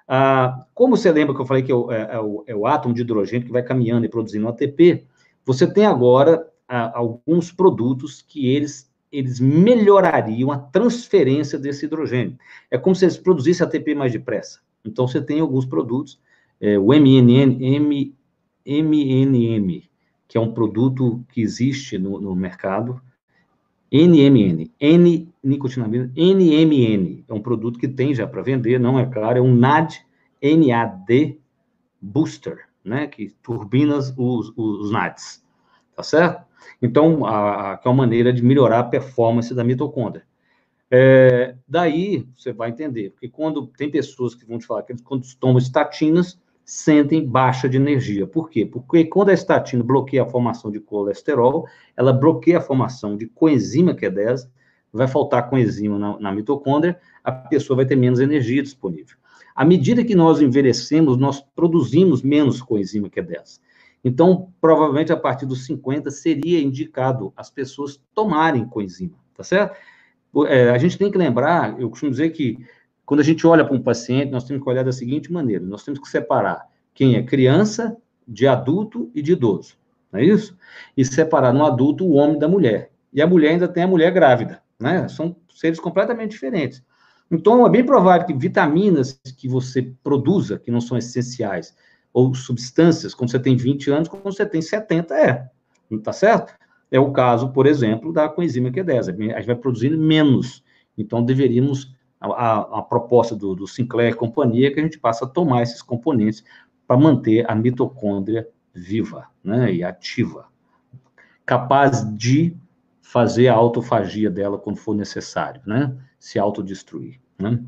Ah, 0.07 0.65
como 0.73 0.97
você 0.97 1.10
lembra 1.10 1.34
que 1.34 1.41
eu 1.41 1.45
falei 1.45 1.63
que 1.63 1.71
é 1.71 1.75
o, 1.75 1.89
é, 1.89 2.15
é, 2.15 2.19
o, 2.19 2.43
é 2.45 2.53
o, 2.53 2.67
átomo 2.67 2.93
de 2.93 3.01
hidrogênio 3.01 3.45
que 3.47 3.53
vai 3.53 3.63
caminhando 3.63 4.05
e 4.05 4.10
produzindo 4.10 4.49
ATP, 4.49 5.05
você 5.45 5.65
tem 5.65 5.86
agora 5.86 6.45
ah, 6.67 6.91
alguns 6.97 7.49
produtos 7.49 8.21
que 8.21 8.47
eles, 8.47 8.91
eles 9.10 9.39
melhorariam 9.39 10.51
a 10.51 10.57
transferência 10.57 11.57
desse 11.57 11.86
hidrogênio. 11.86 12.38
É 12.69 12.77
como 12.77 12.93
se 12.93 13.05
eles 13.05 13.17
produzissem 13.17 13.65
ATP 13.65 13.95
mais 13.95 14.12
depressa. 14.12 14.60
Então, 14.84 15.07
você 15.07 15.21
tem 15.21 15.39
alguns 15.39 15.65
produtos, 15.65 16.19
é, 16.60 16.77
o 16.77 16.88
MNN, 16.88 17.63
M, 17.63 18.15
MNM, 18.65 19.89
que 20.27 20.38
é 20.38 20.41
um 20.41 20.53
produto 20.53 21.23
que 21.31 21.41
existe 21.41 21.97
no, 21.97 22.19
no 22.19 22.36
mercado, 22.36 23.01
NMN, 23.91 24.71
N-nicotinamida, 25.43 26.12
NMN, 26.15 27.25
é 27.27 27.34
um 27.34 27.41
produto 27.41 27.80
que 27.80 27.88
tem 27.88 28.13
já 28.13 28.27
para 28.27 28.41
vender, 28.41 28.80
não 28.80 28.99
é 28.99 29.06
claro, 29.06 29.39
é 29.39 29.41
um 29.41 29.56
NAD, 29.56 30.06
NAD 30.41 31.39
Booster, 31.99 32.67
né, 32.84 33.08
que 33.08 33.34
turbina 33.41 33.97
os, 33.97 34.54
os 34.56 34.91
NADs, 34.91 35.43
tá 35.95 36.04
certo? 36.04 36.45
Então, 36.82 37.25
a, 37.25 37.73
a, 37.73 37.77
que 37.77 37.88
é 37.88 37.91
uma 37.91 37.97
maneira 38.04 38.32
de 38.32 38.43
melhorar 38.43 38.80
a 38.80 38.84
performance 38.84 39.54
da 39.54 39.63
mitocôndria. 39.63 40.25
É, 40.89 41.56
daí, 41.67 42.27
você 42.36 42.51
vai 42.51 42.69
entender, 42.69 43.12
porque 43.12 43.30
quando 43.30 43.65
tem 43.67 43.89
pessoas 43.89 44.36
que 44.36 44.45
vão 44.45 44.60
te 44.60 44.65
falar 44.65 44.84
que 44.84 44.91
eles, 44.91 45.01
quando 45.01 45.25
tomam 45.39 45.58
estatinas, 45.58 46.39
sentem 46.65 47.25
baixa 47.25 47.67
de 47.67 47.77
energia. 47.77 48.27
Por 48.27 48.49
quê? 48.49 48.65
Porque 48.65 49.06
quando 49.06 49.30
a 49.30 49.34
estatina 49.34 49.84
bloqueia 49.84 50.23
a 50.23 50.25
formação 50.25 50.71
de 50.71 50.80
colesterol, 50.80 51.65
ela 51.95 52.13
bloqueia 52.13 52.58
a 52.58 52.62
formação 52.62 53.15
de 53.15 53.27
coenzima 53.27 53.93
Q10, 53.93 54.47
vai 54.91 55.08
faltar 55.08 55.49
coenzima 55.49 55.97
na, 55.97 56.19
na 56.19 56.32
mitocôndria, 56.32 56.99
a 57.23 57.32
pessoa 57.32 57.77
vai 57.77 57.86
ter 57.86 57.95
menos 57.95 58.19
energia 58.19 58.62
disponível. 58.62 59.17
À 59.56 59.65
medida 59.65 60.04
que 60.04 60.15
nós 60.15 60.41
envelhecemos, 60.41 61.17
nós 61.17 61.41
produzimos 61.56 62.21
menos 62.21 62.62
coenzima 62.62 63.10
Q10. 63.10 63.60
Então, 64.04 64.51
provavelmente 64.60 65.12
a 65.12 65.17
partir 65.17 65.45
dos 65.45 65.65
50 65.65 66.10
seria 66.10 66.60
indicado 66.60 67.32
as 67.36 67.49
pessoas 67.49 68.01
tomarem 68.15 68.65
coenzima, 68.65 69.15
tá 69.36 69.43
certo? 69.43 69.75
É, 70.47 70.69
a 70.69 70.77
gente 70.77 70.97
tem 70.97 71.12
que 71.12 71.17
lembrar, 71.17 71.80
eu 71.80 71.89
costumo 71.89 72.12
dizer 72.12 72.30
que 72.32 72.58
quando 73.06 73.19
a 73.19 73.23
gente 73.23 73.45
olha 73.45 73.65
para 73.65 73.75
um 73.75 73.82
paciente, 73.82 74.32
nós 74.32 74.45
temos 74.45 74.63
que 74.63 74.69
olhar 74.69 74.84
da 74.84 74.91
seguinte 74.91 75.32
maneira: 75.32 75.63
nós 75.63 75.84
temos 75.84 75.99
que 75.99 76.08
separar 76.08 76.67
quem 76.93 77.15
é 77.15 77.23
criança 77.23 77.95
de 78.27 78.47
adulto 78.47 79.12
e 79.13 79.21
de 79.21 79.34
idoso, 79.34 79.75
não 80.12 80.19
é 80.19 80.23
isso? 80.23 80.58
E 80.95 81.04
separar 81.04 81.54
no 81.54 81.65
adulto 81.65 82.06
o 82.06 82.13
homem 82.13 82.39
da 82.39 82.47
mulher. 82.47 82.91
E 83.13 83.21
a 83.21 83.27
mulher 83.27 83.51
ainda 83.51 83.67
tem 83.67 83.84
a 83.84 83.88
mulher 83.88 84.12
grávida, 84.12 84.63
né? 84.81 85.07
São 85.07 85.35
seres 85.53 85.79
completamente 85.79 86.31
diferentes. 86.31 86.83
Então, 87.29 87.65
é 87.65 87.69
bem 87.69 87.85
provável 87.85 88.27
que 88.27 88.33
vitaminas 88.33 89.19
que 89.37 89.47
você 89.47 89.93
produza, 90.03 90.59
que 90.59 90.69
não 90.69 90.81
são 90.81 90.97
essenciais, 90.97 91.75
ou 92.13 92.33
substâncias, 92.33 93.13
quando 93.13 93.31
você 93.31 93.39
tem 93.39 93.55
20 93.55 93.89
anos, 93.89 94.09
quando 94.09 94.23
você 94.23 94.45
tem 94.45 94.61
70, 94.61 95.13
é. 95.15 95.49
Não 95.89 95.99
está 95.99 96.11
certo? 96.11 96.53
É 96.91 96.99
o 96.99 97.11
caso, 97.11 97.49
por 97.53 97.65
exemplo, 97.65 98.11
da 98.11 98.27
coenzima 98.27 98.69
Q10. 98.69 99.33
A 99.33 99.37
gente 99.39 99.47
vai 99.47 99.55
produzir 99.55 99.95
menos. 99.97 100.61
Então, 100.97 101.23
deveríamos 101.23 101.95
a, 102.19 102.79
a 102.79 102.81
proposta 102.81 103.35
do, 103.35 103.55
do 103.55 103.65
Sinclair 103.65 104.11
e 104.11 104.15
companhia 104.15 104.67
é 104.67 104.71
que 104.71 104.79
a 104.79 104.83
gente 104.83 104.99
passa 104.99 105.25
a 105.25 105.27
tomar 105.27 105.63
esses 105.63 105.81
componentes 105.81 106.43
para 106.85 106.97
manter 106.97 107.49
a 107.49 107.55
mitocôndria 107.55 108.47
viva 108.73 109.27
né, 109.43 109.73
e 109.73 109.83
ativa, 109.83 110.47
capaz 111.45 112.05
de 112.15 112.55
fazer 113.12 113.50
a 113.50 113.54
autofagia 113.54 114.30
dela 114.30 114.58
quando 114.58 114.78
for 114.78 114.95
necessário, 114.95 115.62
né? 115.65 115.93
Se 116.17 116.39
autodestruir, 116.39 117.19
né? 117.38 117.62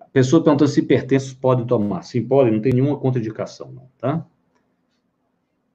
A 0.00 0.06
pessoa 0.06 0.42
perguntando 0.42 0.70
se 0.70 0.80
hipertensos 0.80 1.34
podem 1.34 1.66
tomar. 1.66 2.00
Sim, 2.00 2.26
podem, 2.26 2.54
não 2.54 2.60
tem 2.62 2.72
nenhuma 2.72 2.96
contraindicação, 2.96 3.70
não, 3.70 3.86
tá? 3.98 4.24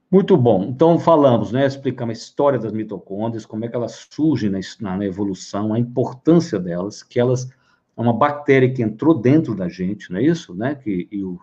Muito 0.09 0.35
bom. 0.35 0.63
Então, 0.63 0.97
falamos, 0.97 1.51
né? 1.51 1.67
Explicamos 1.67 2.17
a 2.17 2.19
história 2.19 2.57
das 2.57 2.71
mitocôndrias, 2.71 3.45
como 3.45 3.65
é 3.65 3.67
que 3.67 3.75
elas 3.75 4.07
surgem 4.09 4.49
na, 4.49 4.97
na 4.97 5.05
evolução, 5.05 5.75
a 5.75 5.79
importância 5.79 6.59
delas, 6.59 7.03
que 7.03 7.19
elas 7.19 7.47
é 7.95 8.01
uma 8.01 8.13
bactéria 8.13 8.73
que 8.73 8.81
entrou 8.81 9.13
dentro 9.13 9.53
da 9.53 9.69
gente, 9.69 10.11
não 10.11 10.17
é 10.17 10.23
isso? 10.23 10.55
Né? 10.55 10.73
Que 10.73 11.07
e 11.11 11.23
o, 11.23 11.39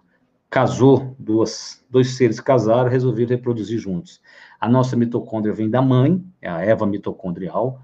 casou, 0.55 1.17
duas, 1.19 1.85
dois 1.90 2.17
seres 2.17 2.38
casaram, 2.38 2.88
resolveram 2.88 3.31
reproduzir 3.31 3.77
juntos. 3.77 4.21
A 4.61 4.69
nossa 4.69 4.95
mitocôndria 4.95 5.53
vem 5.53 5.69
da 5.69 5.83
mãe, 5.83 6.25
é 6.40 6.49
a 6.49 6.61
Eva 6.61 6.87
mitocondrial, 6.87 7.83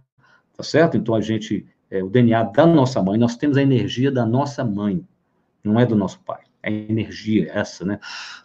tá 0.57 0.63
certo? 0.63 0.97
Então 0.97 1.17
a 1.17 1.21
gente, 1.21 1.67
é, 1.91 2.01
o 2.01 2.09
DNA 2.09 2.45
da 2.45 2.65
nossa 2.65 3.03
mãe, 3.03 3.19
nós 3.19 3.37
temos 3.37 3.57
a 3.57 3.63
energia 3.63 4.09
da 4.09 4.25
nossa 4.25 4.65
mãe, 4.65 5.05
não 5.65 5.81
é 5.81 5.85
do 5.85 5.97
nosso 5.97 6.21
pai. 6.21 6.43
É 6.63 6.71
energia 6.71 7.51
essa, 7.53 7.85
né? 7.85 7.99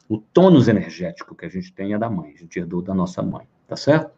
O 0.10 0.18
tônus 0.18 0.68
energético 0.68 1.36
que 1.36 1.46
a 1.46 1.50
gente 1.50 1.72
tem 1.72 1.94
é 1.94 2.00
da 2.00 2.10
mãe, 2.10 2.34
a 2.34 2.40
gente 2.40 2.58
herdou 2.58 2.82
da 2.82 2.96
nossa 2.96 3.22
mãe, 3.22 3.46
tá 3.68 3.76
certo? 3.76 4.12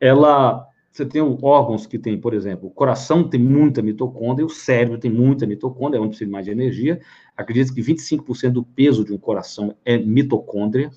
ela, 0.00 0.66
você 0.94 1.04
tem 1.04 1.20
órgãos 1.20 1.88
que 1.88 1.98
tem, 1.98 2.16
por 2.16 2.32
exemplo, 2.32 2.68
o 2.68 2.70
coração 2.70 3.28
tem 3.28 3.40
muita 3.40 3.82
mitocôndria, 3.82 4.46
o 4.46 4.48
cérebro 4.48 4.96
tem 4.96 5.10
muita 5.10 5.44
mitocôndria, 5.44 5.98
é 5.98 6.00
onde 6.00 6.10
precisa 6.10 6.30
mais 6.30 6.44
de 6.44 6.52
energia. 6.52 7.00
Acredita 7.36 7.74
que 7.74 7.82
25% 7.82 8.52
do 8.52 8.62
peso 8.62 9.04
de 9.04 9.12
um 9.12 9.18
coração 9.18 9.74
é 9.84 9.98
mitocôndria. 9.98 10.92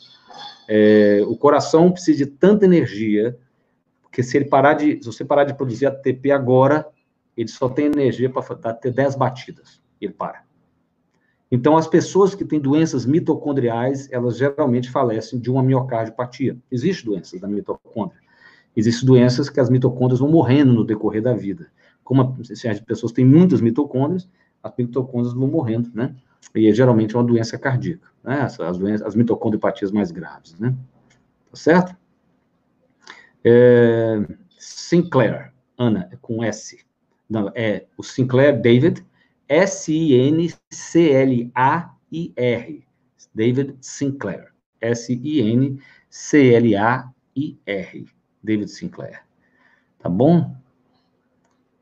É, 0.67 1.23
o 1.27 1.35
coração 1.35 1.91
precisa 1.91 2.19
de 2.19 2.27
tanta 2.27 2.63
energia 2.63 3.35
que 4.11 4.21
se 4.21 4.37
ele 4.37 4.45
parar 4.45 4.75
de, 4.75 5.01
se 5.01 5.05
você 5.07 5.25
parar 5.25 5.45
de 5.45 5.55
produzir 5.55 5.87
ATP 5.87 6.29
agora, 6.29 6.87
ele 7.35 7.49
só 7.49 7.67
tem 7.67 7.87
energia 7.87 8.29
para 8.29 8.73
ter 8.75 8.91
10 8.91 9.15
batidas. 9.15 9.81
Ele 9.99 10.13
para. 10.13 10.43
Então, 11.51 11.75
as 11.75 11.87
pessoas 11.87 12.35
que 12.35 12.45
têm 12.45 12.59
doenças 12.59 13.03
mitocondriais, 13.03 14.07
elas 14.11 14.37
geralmente 14.37 14.91
falecem 14.91 15.39
de 15.39 15.49
uma 15.49 15.63
miocardiopatia. 15.63 16.55
Existem 16.71 17.13
doenças 17.13 17.41
da 17.41 17.47
mitocôndria. 17.47 18.26
Existem 18.77 19.07
doenças 19.07 19.49
que 19.49 19.59
as 19.59 19.71
mitocôndrias 19.71 20.19
vão 20.19 20.29
morrendo 20.29 20.71
no 20.71 20.85
decorrer 20.85 21.23
da 21.23 21.33
vida. 21.33 21.71
Como 22.03 22.21
as 22.21 22.79
pessoas 22.81 23.11
têm 23.11 23.25
muitas 23.25 23.59
mitocôndrias, 23.59 24.29
as 24.61 24.71
mitocôndrias 24.77 25.33
vão 25.33 25.47
morrendo, 25.47 25.89
né? 25.95 26.15
E 26.53 26.67
é 26.67 26.73
geralmente 26.73 27.15
uma 27.15 27.23
doença 27.23 27.57
cardíaca, 27.57 28.07
né? 28.23 28.41
As, 28.41 28.59
as, 28.59 28.77
doenças, 28.77 29.07
as 29.07 29.15
mitocondriopatias 29.15 29.91
mais 29.91 30.11
graves, 30.11 30.59
né? 30.59 30.75
Tá 31.49 31.57
certo? 31.57 31.97
É, 33.43 34.23
Sinclair, 34.59 35.51
Ana, 35.75 36.07
é 36.11 36.17
com 36.21 36.43
S. 36.43 36.85
Não, 37.27 37.51
é 37.55 37.87
o 37.97 38.03
Sinclair 38.03 38.61
David, 38.61 39.03
S-I-N-C-L-A-I-R. 39.49 40.47
David 43.33 43.75
Sinclair. 43.81 44.53
S-I-N-C-L-A-I-R. 44.79 45.77
David 48.47 48.69
Sinclair. 48.71 49.23
Tá 49.99 50.07
bom? 50.07 50.55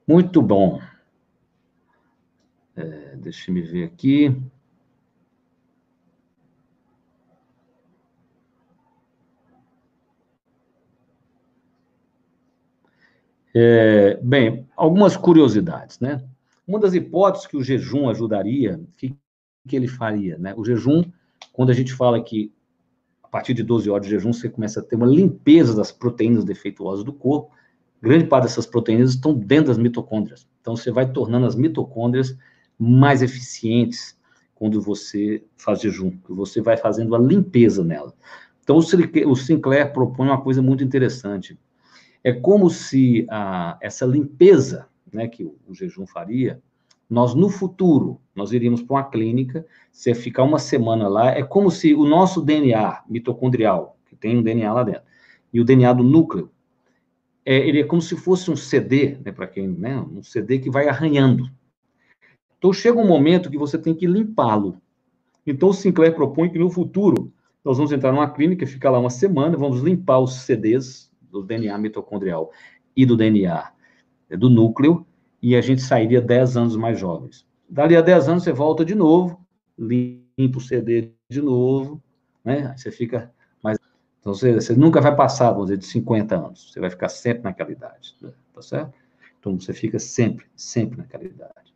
Muito 0.07 0.41
bom. 0.41 0.81
É, 2.75 3.15
deixa 3.17 3.51
me 3.51 3.61
ver 3.61 3.85
aqui. 3.85 4.35
É, 13.53 14.15
bem, 14.21 14.67
algumas 14.75 15.15
curiosidades, 15.15 15.99
né? 15.99 16.27
Uma 16.67 16.79
das 16.79 16.93
hipóteses 16.95 17.47
que 17.47 17.55
o 17.55 17.63
jejum 17.63 18.09
ajudaria, 18.09 18.77
o 18.77 18.87
que, 18.97 19.15
que 19.67 19.75
ele 19.75 19.87
faria, 19.87 20.37
né? 20.37 20.53
O 20.57 20.65
jejum, 20.65 21.03
quando 21.53 21.69
a 21.69 21.73
gente 21.73 21.93
fala 21.93 22.21
que 22.21 22.51
partir 23.35 23.53
de 23.53 23.63
12 23.63 23.89
horas 23.89 24.05
de 24.05 24.13
jejum 24.13 24.31
você 24.31 24.47
começa 24.47 24.79
a 24.79 24.83
ter 24.83 24.95
uma 24.95 25.05
limpeza 25.05 25.75
das 25.75 25.91
proteínas 25.91 26.45
defeituosas 26.45 27.03
do 27.03 27.11
corpo, 27.11 27.51
grande 28.01 28.27
parte 28.27 28.45
dessas 28.45 28.65
proteínas 28.65 29.09
estão 29.09 29.33
dentro 29.33 29.65
das 29.65 29.77
mitocôndrias. 29.77 30.47
Então 30.61 30.73
você 30.73 30.89
vai 30.89 31.11
tornando 31.11 31.45
as 31.45 31.53
mitocôndrias 31.53 32.37
mais 32.79 33.21
eficientes 33.21 34.17
quando 34.53 34.81
você 34.81 35.43
faz 35.57 35.81
jejum, 35.81 36.17
você 36.29 36.61
vai 36.61 36.77
fazendo 36.77 37.13
a 37.13 37.19
limpeza 37.19 37.83
nela. 37.83 38.13
Então 38.63 38.77
o 38.77 39.35
Sinclair 39.35 39.91
propõe 39.91 40.27
uma 40.27 40.41
coisa 40.41 40.61
muito 40.61 40.81
interessante 40.81 41.59
é 42.23 42.31
como 42.31 42.69
se 42.69 43.27
a, 43.29 43.77
essa 43.81 44.05
limpeza 44.05 44.87
né, 45.11 45.27
que 45.27 45.43
o, 45.43 45.57
o, 45.67 45.75
jejum 45.75 46.07
faria, 46.07 46.61
nós 47.09 47.35
no 47.35 47.49
futuro, 47.49 48.19
nós 48.33 48.51
iríamos 48.51 48.81
para 48.81 48.95
uma 48.95 49.03
clínica, 49.03 49.65
você 49.91 50.13
ficar 50.13 50.43
uma 50.43 50.59
semana 50.59 51.07
lá, 51.07 51.29
é 51.29 51.43
como 51.43 51.69
se 51.69 51.93
o 51.93 52.05
nosso 52.05 52.41
DNA 52.41 53.03
mitocondrial, 53.07 53.97
que 54.07 54.15
tem 54.15 54.37
um 54.37 54.43
DNA 54.43 54.73
lá 54.73 54.83
dentro, 54.83 55.03
e 55.53 55.61
o 55.61 55.63
DNA 55.63 55.93
do 55.93 56.03
núcleo, 56.03 56.51
é, 57.45 57.55
ele 57.55 57.79
é 57.79 57.83
como 57.83 58.01
se 58.01 58.15
fosse 58.15 58.49
um 58.49 58.55
CD, 58.55 59.17
né, 59.23 59.31
para 59.31 59.47
quem, 59.47 59.67
né, 59.67 59.99
um 59.99 60.23
CD 60.23 60.59
que 60.59 60.69
vai 60.69 60.87
arranhando. 60.87 61.49
Então 62.57 62.73
chega 62.73 62.99
um 62.99 63.07
momento 63.07 63.51
que 63.51 63.57
você 63.57 63.77
tem 63.77 63.93
que 63.93 64.07
limpá-lo. 64.07 64.81
Então 65.45 65.69
o 65.69 65.73
Sinclair 65.73 66.15
propõe 66.15 66.49
que 66.49 66.57
no 66.57 66.71
futuro 66.71 67.31
nós 67.63 67.77
vamos 67.77 67.91
entrar 67.91 68.11
numa 68.11 68.29
clínica, 68.29 68.65
ficar 68.65 68.89
lá 68.89 68.99
uma 68.99 69.09
semana, 69.09 69.55
vamos 69.55 69.81
limpar 69.81 70.19
os 70.19 70.41
CDs 70.41 71.11
do 71.21 71.43
DNA 71.43 71.77
mitocondrial 71.77 72.51
e 72.95 73.05
do 73.05 73.15
DNA 73.15 73.71
do 74.31 74.49
núcleo, 74.49 75.05
e 75.45 75.55
a 75.55 75.61
gente 75.61 75.83
sairia 75.83 76.19
10 76.19 76.57
anos 76.57 76.75
mais 76.75 76.99
jovens. 76.99 77.45
Dali 77.69 77.95
a 77.95 78.01
10 78.01 78.29
anos 78.29 78.43
você 78.43 78.51
volta 78.51 78.83
de 78.83 78.95
novo, 78.95 79.45
limpa 79.77 80.57
o 80.57 80.59
CD 80.59 81.11
de 81.29 81.39
novo, 81.39 82.01
né? 82.43 82.73
Você 82.75 82.89
fica 82.89 83.31
mais. 83.61 83.77
Então 84.19 84.33
você, 84.33 84.55
você 84.55 84.73
nunca 84.73 84.99
vai 84.99 85.15
passar, 85.15 85.51
vamos 85.51 85.67
dizer, 85.67 85.77
de 85.77 85.85
50 85.85 86.35
anos. 86.35 86.71
Você 86.71 86.79
vai 86.79 86.89
ficar 86.89 87.09
sempre 87.09 87.43
naquela 87.43 87.71
idade, 87.71 88.15
tá 88.55 88.61
certo? 88.63 88.91
Então 89.39 89.59
você 89.59 89.71
fica 89.71 89.99
sempre, 89.99 90.47
sempre 90.55 90.97
naquela 90.97 91.25
idade. 91.25 91.75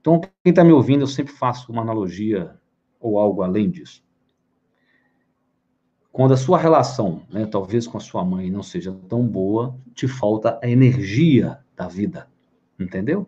Então, 0.00 0.20
quem 0.20 0.30
está 0.50 0.62
me 0.62 0.70
ouvindo, 0.70 1.00
eu 1.00 1.08
sempre 1.08 1.32
faço 1.32 1.72
uma 1.72 1.82
analogia 1.82 2.56
ou 3.00 3.18
algo 3.18 3.42
além 3.42 3.68
disso. 3.68 4.04
Quando 6.12 6.34
a 6.34 6.36
sua 6.36 6.56
relação, 6.56 7.22
né, 7.28 7.46
talvez 7.46 7.88
com 7.88 7.98
a 7.98 8.00
sua 8.00 8.24
mãe, 8.24 8.48
não 8.48 8.62
seja 8.62 8.96
tão 9.08 9.26
boa, 9.26 9.76
te 9.92 10.06
falta 10.06 10.60
a 10.62 10.68
energia 10.68 11.58
da 11.76 11.88
vida. 11.88 12.29
Entendeu? 12.80 13.26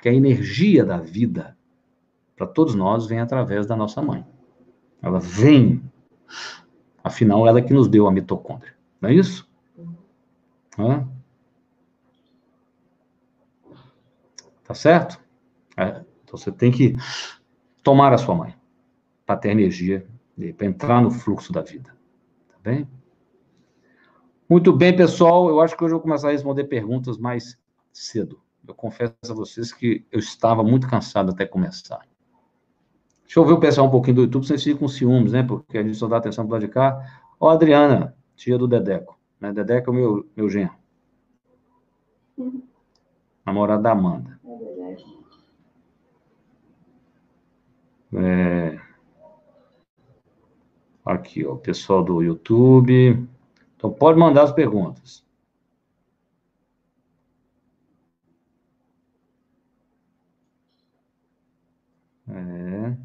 Que 0.00 0.08
a 0.08 0.14
energia 0.14 0.84
da 0.84 0.96
vida, 0.98 1.56
para 2.34 2.46
todos 2.46 2.74
nós, 2.74 3.06
vem 3.06 3.20
através 3.20 3.66
da 3.66 3.76
nossa 3.76 4.00
mãe. 4.00 4.26
Ela 5.02 5.20
vem. 5.20 5.82
Afinal, 7.04 7.46
ela 7.46 7.58
é 7.58 7.62
que 7.62 7.74
nos 7.74 7.86
deu 7.86 8.06
a 8.06 8.12
mitocôndria. 8.12 8.74
Não 9.00 9.10
é 9.10 9.14
isso? 9.14 9.48
Hã? 10.78 11.06
Tá 14.64 14.74
certo? 14.74 15.20
É, 15.76 16.02
então 16.24 16.36
você 16.36 16.50
tem 16.50 16.72
que 16.72 16.94
tomar 17.82 18.12
a 18.12 18.18
sua 18.18 18.34
mãe 18.34 18.56
para 19.24 19.36
ter 19.36 19.50
energia, 19.50 20.06
para 20.56 20.66
entrar 20.66 21.00
no 21.00 21.10
fluxo 21.10 21.52
da 21.52 21.60
vida 21.62 21.96
bem? 22.66 22.88
Muito 24.48 24.72
bem, 24.72 24.94
pessoal. 24.96 25.48
Eu 25.48 25.60
acho 25.60 25.76
que 25.76 25.84
hoje 25.84 25.94
eu 25.94 25.98
vou 25.98 26.02
começar 26.02 26.28
a 26.28 26.32
responder 26.32 26.64
perguntas 26.64 27.16
mais 27.16 27.56
cedo. 27.92 28.40
Eu 28.66 28.74
confesso 28.74 29.14
a 29.28 29.34
vocês 29.34 29.72
que 29.72 30.04
eu 30.10 30.18
estava 30.18 30.62
muito 30.62 30.88
cansado 30.88 31.32
até 31.32 31.46
começar. 31.46 32.00
Deixa 33.24 33.40
eu 33.40 33.44
ver 33.44 33.52
o 33.52 33.60
pessoal 33.60 33.86
um 33.86 33.90
pouquinho 33.90 34.16
do 34.16 34.22
YouTube, 34.22 34.46
vocês 34.46 34.62
ficam 34.62 34.80
com 34.80 34.88
ciúmes, 34.88 35.32
né? 35.32 35.42
Porque 35.42 35.76
a 35.76 35.82
gente 35.82 35.96
só 35.96 36.06
dá 36.06 36.16
atenção 36.16 36.46
para 36.46 36.54
lado 36.54 36.66
de 36.66 36.72
cá. 36.72 37.20
Ó, 37.40 37.50
Adriana, 37.50 38.16
tia 38.36 38.56
do 38.56 38.68
Dedeco. 38.68 39.18
Né? 39.40 39.52
Dedeco 39.52 39.90
é 39.90 39.92
o 39.92 39.94
meu, 39.94 40.26
meu 40.36 40.48
genro. 40.48 40.74
Uhum. 42.38 42.62
Namorada 43.44 43.82
da 43.82 43.92
Amanda. 43.92 44.40
É. 48.14 48.76
É... 48.76 48.80
Aqui, 51.04 51.44
ó, 51.44 51.54
o 51.54 51.58
pessoal 51.58 52.02
do 52.02 52.22
YouTube. 52.22 53.28
Então, 53.76 53.92
pode 53.92 54.18
mandar 54.18 54.44
as 54.44 54.52
perguntas. 54.52 55.25
É. 62.28 62.96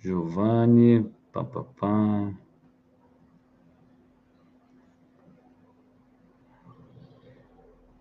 Giovanni, 0.00 1.04
pam. 1.32 2.36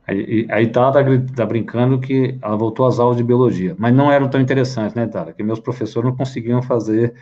Aí, 0.08 0.46
aí 0.52 0.68
Tara 0.72 1.04
tá, 1.04 1.34
tá, 1.36 1.46
brincando 1.46 2.00
que 2.00 2.38
ela 2.42 2.56
voltou 2.56 2.86
às 2.86 3.00
aulas 3.00 3.18
de 3.18 3.24
biologia, 3.24 3.76
mas 3.80 3.94
não 3.94 4.12
eram 4.12 4.30
tão 4.30 4.40
interessantes, 4.40 4.94
né, 4.94 5.08
Tara? 5.08 5.34
Que 5.34 5.42
meus 5.42 5.60
professores 5.60 6.08
não 6.08 6.16
conseguiam 6.16 6.62
fazer 6.62 7.16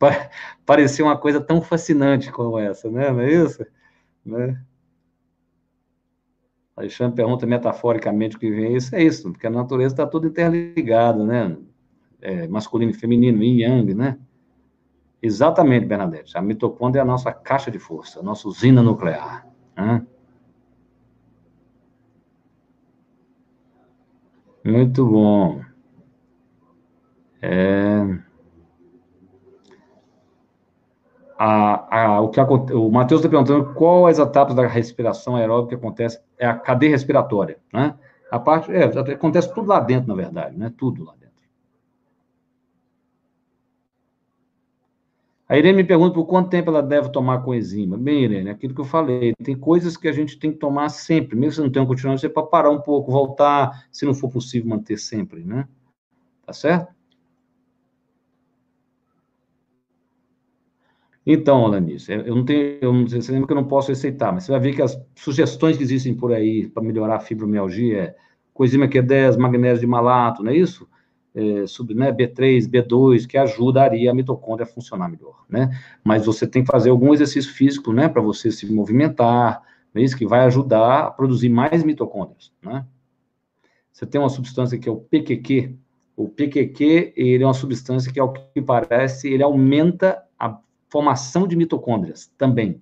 parecer 0.64 1.02
uma 1.02 1.18
coisa 1.18 1.40
tão 1.40 1.60
fascinante 1.60 2.32
como 2.32 2.58
essa, 2.58 2.90
né? 2.90 3.10
Não 3.10 3.20
é 3.20 3.32
isso? 3.32 3.66
Né? 4.24 4.58
Alexandre 6.76 7.16
pergunta 7.16 7.46
metaforicamente 7.46 8.36
o 8.36 8.38
que 8.38 8.50
vem 8.50 8.76
isso. 8.76 8.94
É 8.94 9.02
isso, 9.02 9.30
porque 9.30 9.46
a 9.46 9.50
natureza 9.50 9.94
está 9.94 10.06
toda 10.06 10.26
interligada, 10.26 11.24
né? 11.24 11.56
É, 12.20 12.48
masculino 12.48 12.90
e 12.90 12.94
feminino, 12.94 13.42
yin 13.42 13.60
yang, 13.60 13.94
né? 13.94 14.18
Exatamente, 15.22 15.86
Bernadette. 15.86 16.36
A 16.36 16.42
mitocôndria 16.42 17.00
é 17.00 17.02
a 17.02 17.06
nossa 17.06 17.32
caixa 17.32 17.70
de 17.70 17.78
força, 17.78 18.20
a 18.20 18.22
nossa 18.22 18.46
usina 18.46 18.82
nuclear. 18.82 19.46
Né? 19.76 20.06
Muito 24.64 25.06
bom. 25.06 25.62
É... 27.40 28.18
A, 31.36 32.00
a, 32.00 32.20
o 32.20 32.28
que 32.28 32.38
a, 32.38 32.44
o 32.44 32.90
Matheus 32.90 33.20
está 33.20 33.28
perguntando 33.28 33.74
qual 33.74 34.06
as 34.06 34.18
etapas 34.18 34.54
da 34.54 34.66
respiração 34.66 35.36
aeróbica 35.36 35.70
que 35.70 35.74
acontece, 35.74 36.20
é 36.38 36.46
a 36.46 36.54
cadeia 36.54 36.92
respiratória, 36.92 37.58
né? 37.72 37.94
A 38.30 38.38
parte, 38.38 38.70
é, 38.72 38.84
acontece 38.84 39.52
tudo 39.52 39.68
lá 39.68 39.80
dentro, 39.80 40.08
na 40.08 40.14
verdade, 40.14 40.56
né? 40.56 40.72
Tudo 40.76 41.04
lá 41.04 41.12
dentro. 41.12 41.24
A 45.46 45.58
Irene 45.58 45.76
me 45.76 45.84
pergunta 45.84 46.14
por 46.14 46.24
quanto 46.24 46.48
tempo 46.48 46.70
ela 46.70 46.82
deve 46.82 47.10
tomar 47.10 47.42
coenzima. 47.42 47.98
Bem, 47.98 48.24
Irene, 48.24 48.50
aquilo 48.50 48.74
que 48.74 48.80
eu 48.80 48.84
falei, 48.84 49.34
tem 49.42 49.54
coisas 49.54 49.96
que 49.96 50.08
a 50.08 50.12
gente 50.12 50.38
tem 50.38 50.50
que 50.50 50.58
tomar 50.58 50.88
sempre, 50.88 51.36
mesmo 51.36 51.52
se 51.52 51.60
não 51.60 51.70
tem 51.70 51.82
um 51.82 51.86
continuante, 51.86 52.22
você 52.22 52.28
pode 52.28 52.50
parar 52.50 52.70
um 52.70 52.80
pouco, 52.80 53.12
voltar, 53.12 53.86
se 53.92 54.06
não 54.06 54.14
for 54.14 54.30
possível 54.30 54.70
manter 54.70 54.98
sempre, 54.98 55.44
né? 55.44 55.68
Tá 56.46 56.52
certo? 56.52 56.94
Então, 61.26 61.64
Alanis, 61.64 62.08
eu 62.08 62.34
não 62.34 62.44
tenho, 62.44 62.78
eu 62.80 62.92
não, 62.92 63.06
você 63.06 63.32
lembra 63.32 63.46
que 63.46 63.52
eu 63.52 63.56
não 63.56 63.64
posso 63.64 63.88
receitar, 63.88 64.32
mas 64.32 64.44
você 64.44 64.52
vai 64.52 64.60
ver 64.60 64.74
que 64.74 64.82
as 64.82 65.00
sugestões 65.14 65.76
que 65.76 65.82
existem 65.82 66.14
por 66.14 66.32
aí 66.32 66.68
para 66.68 66.82
melhorar 66.82 67.16
a 67.16 67.20
fibromialgia 67.20 67.98
é 67.98 68.16
coenzima 68.52 68.86
Q10, 68.86 69.38
magnésio 69.38 69.80
de 69.80 69.86
malato, 69.86 70.42
não 70.42 70.52
é 70.52 70.56
isso? 70.56 70.86
É, 71.34 71.66
sub, 71.66 71.94
né, 71.94 72.12
B3, 72.12 72.68
B2, 72.68 73.26
que 73.26 73.36
ajudaria 73.38 74.10
a 74.10 74.14
mitocôndria 74.14 74.64
a 74.64 74.72
funcionar 74.72 75.08
melhor, 75.08 75.44
né? 75.48 75.70
Mas 76.04 76.26
você 76.26 76.46
tem 76.46 76.62
que 76.62 76.70
fazer 76.70 76.90
algum 76.90 77.12
exercício 77.12 77.52
físico, 77.52 77.92
né, 77.92 78.08
para 78.08 78.22
você 78.22 78.52
se 78.52 78.70
movimentar, 78.72 79.62
é 79.94 80.02
isso? 80.02 80.16
Que 80.16 80.26
vai 80.26 80.40
ajudar 80.40 81.06
a 81.06 81.10
produzir 81.10 81.48
mais 81.48 81.84
mitocôndrias, 81.84 82.52
né? 82.62 82.84
Você 83.92 84.04
tem 84.04 84.20
uma 84.20 84.28
substância 84.28 84.76
que 84.76 84.88
é 84.88 84.92
o 84.92 84.96
PQQ. 84.96 85.76
O 86.16 86.28
PQQ, 86.28 87.12
ele 87.16 87.44
é 87.44 87.46
uma 87.46 87.54
substância 87.54 88.12
que, 88.12 88.18
ao 88.18 88.32
que 88.32 88.60
parece, 88.60 89.32
ele 89.32 89.42
aumenta 89.42 90.20
a 90.38 90.58
formação 90.88 91.46
de 91.46 91.56
mitocôndrias 91.56 92.32
também. 92.38 92.80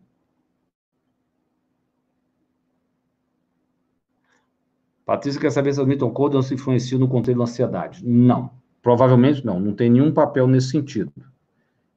Patrícia 5.05 5.41
quer 5.41 5.51
saber 5.51 5.73
se 5.73 5.81
as 5.81 5.87
mitocôndrias 5.87 6.51
influenciam 6.53 6.99
no 6.99 7.09
controle 7.09 7.37
da 7.37 7.45
ansiedade. 7.45 8.07
Não. 8.07 8.51
Provavelmente 8.81 9.45
não. 9.45 9.59
Não 9.59 9.75
tem 9.75 9.91
nenhum 9.91 10.13
papel 10.13 10.47
nesse 10.47 10.69
sentido. 10.69 11.13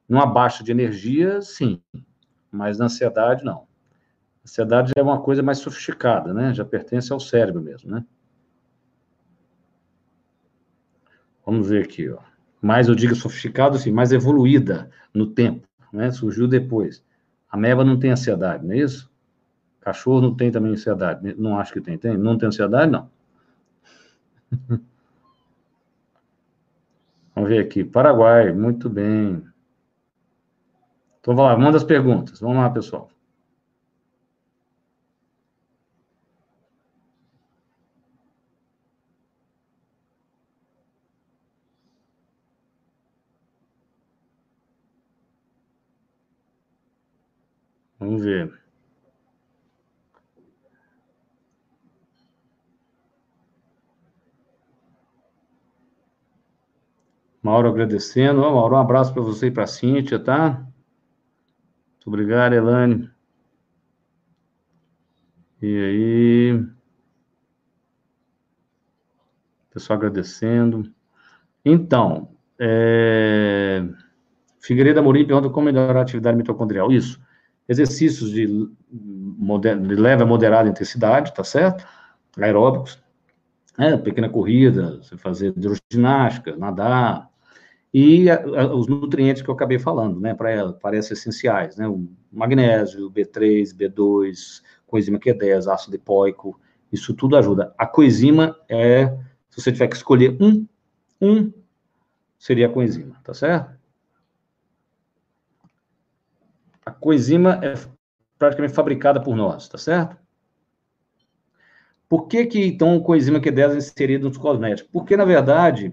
Numa 0.08 0.26
baixa 0.26 0.62
de 0.62 0.70
energia, 0.70 1.40
sim. 1.40 1.80
Mas 2.50 2.78
na 2.78 2.86
ansiedade, 2.86 3.44
não. 3.44 3.60
A 3.60 4.44
ansiedade 4.44 4.92
é 4.96 5.02
uma 5.02 5.20
coisa 5.20 5.42
mais 5.42 5.58
sofisticada, 5.58 6.32
né? 6.32 6.52
Já 6.52 6.64
pertence 6.64 7.12
ao 7.12 7.20
cérebro 7.20 7.60
mesmo, 7.60 7.90
né? 7.90 8.04
Vamos 11.44 11.68
ver 11.68 11.84
aqui, 11.84 12.08
ó. 12.10 12.18
Mais, 12.60 12.88
eu 12.88 12.94
digo 12.94 13.14
sofisticado, 13.14 13.78
sim, 13.78 13.92
mais 13.92 14.10
evoluída 14.12 14.90
no 15.14 15.26
tempo 15.26 15.65
né? 15.92 16.10
Surgiu 16.10 16.48
depois. 16.48 17.04
A 17.50 17.56
meba 17.56 17.84
não 17.84 17.98
tem 17.98 18.10
ansiedade, 18.10 18.64
não 18.64 18.72
é 18.72 18.78
isso? 18.78 19.10
Cachorro 19.80 20.20
não 20.20 20.34
tem 20.34 20.50
também 20.50 20.72
ansiedade. 20.72 21.34
Não 21.38 21.58
acho 21.58 21.72
que 21.72 21.80
tem. 21.80 21.96
Tem? 21.96 22.16
Não 22.16 22.36
tem 22.36 22.48
ansiedade, 22.48 22.90
não. 22.90 23.08
Vamos 27.34 27.50
ver 27.50 27.60
aqui. 27.60 27.84
Paraguai, 27.84 28.52
muito 28.52 28.88
bem. 28.88 29.44
Então, 31.20 31.36
vamos 31.36 31.50
lá, 31.52 31.58
manda 31.58 31.76
as 31.76 31.84
perguntas. 31.84 32.40
Vamos 32.40 32.56
lá, 32.56 32.70
pessoal. 32.70 33.10
Vamos 48.06 48.22
ver. 48.22 48.52
Mauro 57.42 57.68
agradecendo. 57.68 58.42
Ô, 58.42 58.54
Mauro, 58.54 58.76
um 58.76 58.78
abraço 58.78 59.12
para 59.12 59.22
você 59.22 59.48
e 59.48 59.50
para 59.50 59.64
a 59.64 59.66
Cíntia, 59.66 60.20
tá? 60.20 60.50
Muito 61.94 62.06
obrigado, 62.06 62.52
Elane. 62.52 63.10
E 65.60 65.66
aí. 65.66 66.66
Pessoal 69.70 69.98
agradecendo. 69.98 70.94
Então, 71.64 72.36
é... 72.56 73.84
Figueiredo 74.60 75.00
Amorim 75.00 75.26
pergunta 75.26 75.50
como 75.50 75.66
melhorar 75.66 75.98
a 75.98 76.02
atividade 76.02 76.36
mitocondrial. 76.36 76.92
Isso 76.92 77.25
exercícios 77.68 78.30
de, 78.30 78.46
de 78.46 79.94
leve 79.94 80.22
a 80.22 80.26
moderada 80.26 80.68
intensidade, 80.68 81.34
tá 81.34 81.42
certo? 81.42 81.86
Aeróbicos, 82.38 83.02
né? 83.78 83.96
pequena 83.96 84.28
corrida, 84.28 84.98
você 85.02 85.16
fazer 85.16 85.48
hidroginástica, 85.48 86.56
nadar, 86.56 87.28
e 87.92 88.28
a, 88.30 88.42
a, 88.42 88.74
os 88.74 88.86
nutrientes 88.86 89.42
que 89.42 89.48
eu 89.48 89.54
acabei 89.54 89.78
falando, 89.78 90.20
né, 90.20 90.34
para 90.34 90.50
ela, 90.50 90.72
parecem 90.72 91.14
essenciais, 91.14 91.76
né, 91.76 91.88
o 91.88 92.06
magnésio, 92.30 93.10
B3, 93.10 93.74
B2, 93.74 94.62
coenzima 94.86 95.18
Q10, 95.18 95.72
ácido 95.72 95.92
lipoico, 95.92 96.60
isso 96.92 97.14
tudo 97.14 97.36
ajuda. 97.36 97.74
A 97.78 97.86
coenzima 97.86 98.56
é, 98.68 99.06
se 99.48 99.60
você 99.60 99.72
tiver 99.72 99.88
que 99.88 99.96
escolher 99.96 100.36
um, 100.40 100.66
um 101.20 101.52
seria 102.38 102.66
a 102.66 102.70
coenzima, 102.70 103.16
tá 103.24 103.32
certo? 103.32 103.76
a 106.85 106.85
coenzima 107.00 107.60
é 107.62 107.74
praticamente 108.38 108.74
fabricada 108.74 109.20
por 109.20 109.36
nós, 109.36 109.68
tá 109.68 109.78
certo? 109.78 110.16
Por 112.08 112.28
que 112.28 112.46
que, 112.46 112.64
então, 112.64 113.00
coenzima 113.00 113.40
Q10 113.40 113.74
é 113.74 113.76
inserida 113.76 114.28
nos 114.28 114.38
cosméticos? 114.38 114.90
Porque, 114.92 115.16
na 115.16 115.24
verdade, 115.24 115.92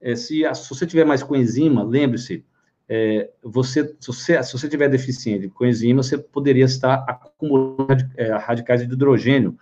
é, 0.00 0.16
se, 0.16 0.44
a, 0.44 0.52
se 0.52 0.68
você 0.68 0.86
tiver 0.86 1.04
mais 1.04 1.22
coenzima, 1.22 1.82
lembre-se, 1.82 2.44
é, 2.88 3.30
você, 3.42 3.94
se 4.00 4.06
você, 4.06 4.42
se 4.42 4.52
você 4.52 4.68
tiver 4.68 4.88
deficiente 4.88 5.42
de 5.42 5.48
coenzima, 5.48 6.02
você 6.02 6.18
poderia 6.18 6.64
estar 6.64 7.04
acumulando 7.08 8.04
é, 8.16 8.34
radicais 8.36 8.80
de 8.80 8.92
hidrogênio, 8.92 9.56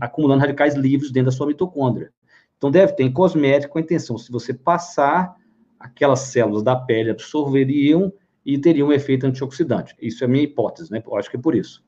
acumulando 0.00 0.40
radicais 0.42 0.74
livres 0.74 1.10
dentro 1.10 1.30
da 1.30 1.36
sua 1.36 1.46
mitocôndria. 1.46 2.12
Então, 2.56 2.70
deve 2.70 2.92
ter 2.92 3.02
em 3.02 3.12
cosmético 3.12 3.78
a 3.78 3.80
intenção, 3.80 4.18
se 4.18 4.30
você 4.30 4.52
passar, 4.52 5.34
aquelas 5.78 6.20
células 6.20 6.62
da 6.62 6.76
pele 6.76 7.10
absorveriam 7.10 8.12
e 8.44 8.58
teria 8.58 8.84
um 8.84 8.92
efeito 8.92 9.26
antioxidante. 9.26 9.94
Isso 10.00 10.24
é 10.24 10.28
minha 10.28 10.44
hipótese, 10.44 10.90
né? 10.90 11.02
Eu 11.04 11.16
acho 11.16 11.30
que 11.30 11.36
é 11.36 11.40
por 11.40 11.54
isso. 11.54 11.84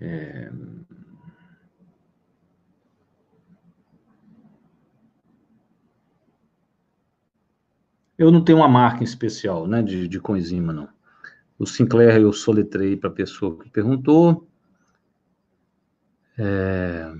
É... 0.00 0.50
Eu 8.18 8.30
não 8.30 8.44
tenho 8.44 8.58
uma 8.58 8.68
marca 8.68 9.02
especial, 9.02 9.66
né, 9.66 9.82
de, 9.82 10.06
de 10.06 10.20
coenzima, 10.20 10.74
não. 10.74 10.88
O 11.58 11.66
Sinclair 11.66 12.20
eu 12.20 12.32
soletrei 12.32 12.94
para 12.96 13.08
a 13.08 13.12
pessoa 13.12 13.58
que 13.58 13.70
perguntou. 13.70 14.46
É... 16.38 17.10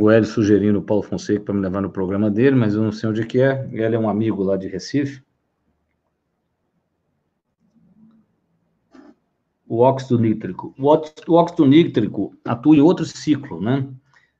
O 0.00 0.08
Hélio 0.08 0.28
sugerindo 0.28 0.78
o 0.78 0.82
Paulo 0.82 1.02
Fonseca 1.02 1.40
para 1.40 1.54
me 1.54 1.60
levar 1.60 1.82
no 1.82 1.90
programa 1.90 2.30
dele, 2.30 2.54
mas 2.54 2.74
eu 2.74 2.82
não 2.82 2.92
sei 2.92 3.08
onde 3.08 3.26
que 3.26 3.40
é. 3.40 3.68
Ele 3.72 3.96
é 3.96 3.98
um 3.98 4.08
amigo 4.08 4.44
lá 4.44 4.56
de 4.56 4.68
Recife. 4.68 5.20
O 9.66 9.80
óxido 9.80 10.16
nítrico. 10.20 10.72
O 10.78 11.34
óxido 11.34 11.66
nítrico 11.66 12.32
atua 12.44 12.76
em 12.76 12.80
outro 12.80 13.04
ciclo, 13.04 13.60
né? 13.60 13.88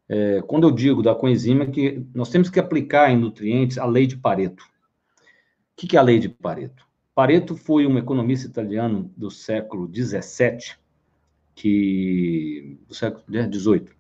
É, 0.09 0.40
quando 0.42 0.68
eu 0.68 0.71
digo 0.71 1.03
da 1.03 1.12
coenzima, 1.12 1.66
que 1.66 2.07
nós 2.14 2.31
temos 2.31 2.49
que 2.49 2.61
aplicar 2.61 3.11
em 3.11 3.18
nutrientes 3.18 3.79
a 3.79 3.85
lei 3.85 4.07
de 4.07 4.16
Pareto. 4.16 4.62
O 4.62 5.77
que, 5.77 5.88
que 5.88 5.97
é 5.97 6.01
a 6.01 6.05
lei 6.05 6.21
de 6.21 6.29
Pareto? 6.29 6.87
Pareto 7.16 7.57
foi 7.57 7.85
um 7.85 7.99
economista 7.99 8.47
italiano 8.47 9.12
do 9.16 9.29
século 9.29 9.90
XVII, 9.92 10.77
que 11.57 12.79
do 12.87 12.94
século 12.94 13.25
XVIII, 13.29 13.97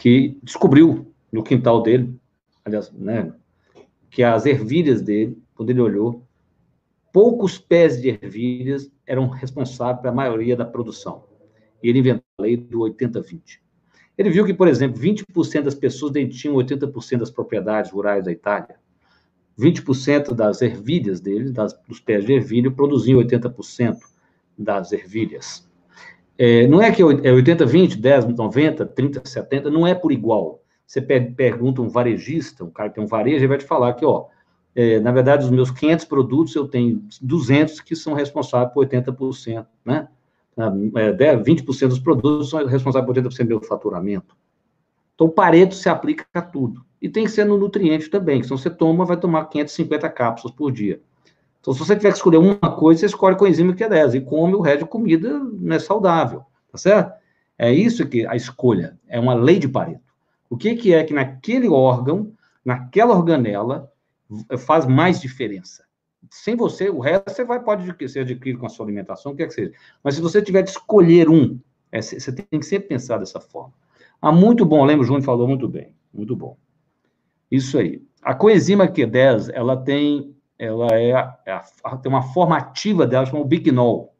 que 0.00 0.38
descobriu 0.42 1.12
no 1.30 1.44
quintal 1.44 1.82
dele, 1.82 2.18
aliás, 2.64 2.90
né, 2.90 3.30
que 4.10 4.22
as 4.22 4.46
ervilhas 4.46 5.02
dele, 5.02 5.36
quando 5.54 5.68
ele 5.68 5.80
olhou, 5.80 6.26
poucos 7.12 7.58
pés 7.58 8.00
de 8.00 8.08
ervilhas 8.08 8.90
eram 9.06 9.28
responsáveis 9.28 10.00
pela 10.00 10.14
maioria 10.14 10.56
da 10.56 10.64
produção. 10.64 11.24
E 11.82 11.88
ele 11.90 11.98
inventou 11.98 12.24
a 12.38 12.42
lei 12.42 12.56
do 12.56 12.78
80-20. 12.78 13.60
Ele 14.16 14.30
viu 14.30 14.46
que, 14.46 14.54
por 14.54 14.68
exemplo, 14.68 14.98
20% 14.98 15.62
das 15.64 15.74
pessoas 15.74 16.12
detinham 16.12 16.56
80% 16.56 17.18
das 17.18 17.30
propriedades 17.30 17.90
rurais 17.90 18.24
da 18.24 18.32
Itália. 18.32 18.76
20% 19.58 20.32
das 20.32 20.62
ervilhas 20.62 21.20
dele, 21.20 21.52
das, 21.52 21.78
dos 21.86 22.00
pés 22.00 22.24
de 22.24 22.32
ervilha, 22.32 22.70
produziam 22.70 23.20
80% 23.20 23.98
das 24.56 24.92
ervilhas. 24.92 25.69
É, 26.42 26.66
não 26.66 26.80
é 26.80 26.90
que 26.90 27.02
é 27.02 27.04
80, 27.04 27.66
20, 27.66 27.98
10, 27.98 28.28
90, 28.34 28.86
30, 28.86 29.20
70, 29.22 29.68
não 29.68 29.86
é 29.86 29.94
por 29.94 30.10
igual. 30.10 30.62
Você 30.86 30.98
pergunta 31.02 31.82
um 31.82 31.88
varejista, 31.90 32.64
um 32.64 32.70
cara 32.70 32.88
que 32.88 32.94
tem 32.94 33.04
um 33.04 33.06
varejo, 33.06 33.40
ele 33.40 33.46
vai 33.46 33.58
te 33.58 33.66
falar 33.66 33.92
que, 33.92 34.06
ó, 34.06 34.24
é, 34.74 34.98
na 35.00 35.12
verdade, 35.12 35.42
dos 35.42 35.50
meus 35.50 35.70
500 35.70 36.06
produtos, 36.06 36.54
eu 36.54 36.66
tenho 36.66 37.04
200 37.20 37.82
que 37.82 37.94
são 37.94 38.14
responsáveis 38.14 38.72
por 38.72 38.86
80%, 38.86 39.66
né? 39.84 40.08
É, 40.56 41.36
20% 41.36 41.88
dos 41.88 41.98
produtos 41.98 42.48
são 42.48 42.66
responsáveis 42.66 43.04
por 43.04 43.22
80% 43.22 43.42
do 43.42 43.48
meu 43.48 43.60
faturamento. 43.60 44.34
Então, 45.14 45.26
o 45.26 45.30
Pareto 45.30 45.74
se 45.74 45.90
aplica 45.90 46.24
a 46.32 46.40
tudo. 46.40 46.82
E 47.02 47.08
tem 47.10 47.24
que 47.24 47.30
ser 47.30 47.44
no 47.44 47.58
nutriente 47.58 48.08
também, 48.08 48.42
senão 48.42 48.56
você 48.56 48.70
toma, 48.70 49.04
vai 49.04 49.18
tomar 49.18 49.44
550 49.44 50.08
cápsulas 50.08 50.56
por 50.56 50.72
dia. 50.72 51.02
Então, 51.60 51.74
se 51.74 51.78
você 51.78 51.94
tiver 51.94 52.10
que 52.10 52.16
escolher 52.16 52.38
uma 52.38 52.56
coisa, 52.56 53.00
você 53.00 53.06
escolhe 53.06 53.36
coenzima 53.36 53.74
Q10 53.74 54.14
e 54.14 54.20
come 54.20 54.54
o 54.54 54.60
resto 54.60 54.84
de 54.84 54.90
comida 54.90 55.38
né, 55.38 55.78
saudável, 55.78 56.42
tá 56.72 56.78
certo? 56.78 57.12
É 57.58 57.72
isso 57.72 58.08
que 58.08 58.26
a 58.26 58.34
escolha, 58.34 58.98
é 59.06 59.20
uma 59.20 59.34
lei 59.34 59.58
de 59.58 59.68
Pareto. 59.68 60.00
O 60.48 60.56
que, 60.56 60.74
que 60.74 60.94
é 60.94 61.04
que 61.04 61.12
naquele 61.12 61.68
órgão, 61.68 62.32
naquela 62.64 63.14
organela, 63.14 63.92
faz 64.58 64.86
mais 64.86 65.20
diferença? 65.20 65.84
Sem 66.30 66.56
você, 66.56 66.88
o 66.88 67.00
resto 67.00 67.30
você 67.30 67.44
vai, 67.44 67.62
pode 67.62 67.84
ser 68.08 68.20
adquirido 68.20 68.58
com 68.58 68.66
a 68.66 68.68
sua 68.68 68.86
alimentação, 68.86 69.32
o 69.32 69.36
que 69.36 69.42
é 69.42 69.46
que 69.46 69.54
seja. 69.54 69.72
Mas 70.02 70.14
se 70.14 70.20
você 70.20 70.40
tiver 70.40 70.62
de 70.62 70.70
escolher 70.70 71.28
um, 71.28 71.58
é, 71.92 72.00
você 72.00 72.32
tem 72.32 72.58
que 72.58 72.66
sempre 72.66 72.88
pensar 72.88 73.18
dessa 73.18 73.40
forma. 73.40 73.72
Ah, 74.20 74.32
muito 74.32 74.64
bom, 74.64 74.84
lembro, 74.84 75.02
o 75.02 75.06
Júnior 75.06 75.24
falou 75.24 75.48
muito 75.48 75.68
bem, 75.68 75.94
muito 76.12 76.36
bom. 76.36 76.56
Isso 77.50 77.78
aí. 77.78 78.02
A 78.22 78.34
coenzima 78.34 78.86
Q10, 78.86 79.50
ela 79.52 79.76
tem, 79.76 80.34
ela 80.60 80.88
é, 80.92 81.10
é 81.46 81.62
tem 82.02 82.12
uma 82.12 82.22
forma 82.22 82.54
ativa 82.54 83.06
dela, 83.06 83.24
chama 83.24 83.40
o 83.40 83.46
biquinol, 83.46 84.14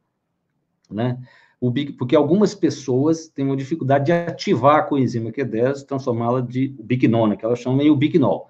né? 0.91 1.19
O 1.61 1.71
bic, 1.71 1.93
porque 1.93 2.17
algumas 2.17 2.55
pessoas 2.55 3.29
têm 3.29 3.45
uma 3.45 3.57
dificuldade 3.57 4.07
de 4.07 4.13
ativar 4.13 4.77
a 4.77 4.83
coenzima 4.83 5.31
Q10, 5.31 5.85
transformá-la 5.85 6.41
de 6.41 6.69
biquinol, 6.81 7.27
né, 7.27 7.37
que 7.37 7.45
elas 7.45 7.59
chamam 7.59 7.77
meio 7.77 7.95
biquinol. 7.95 8.49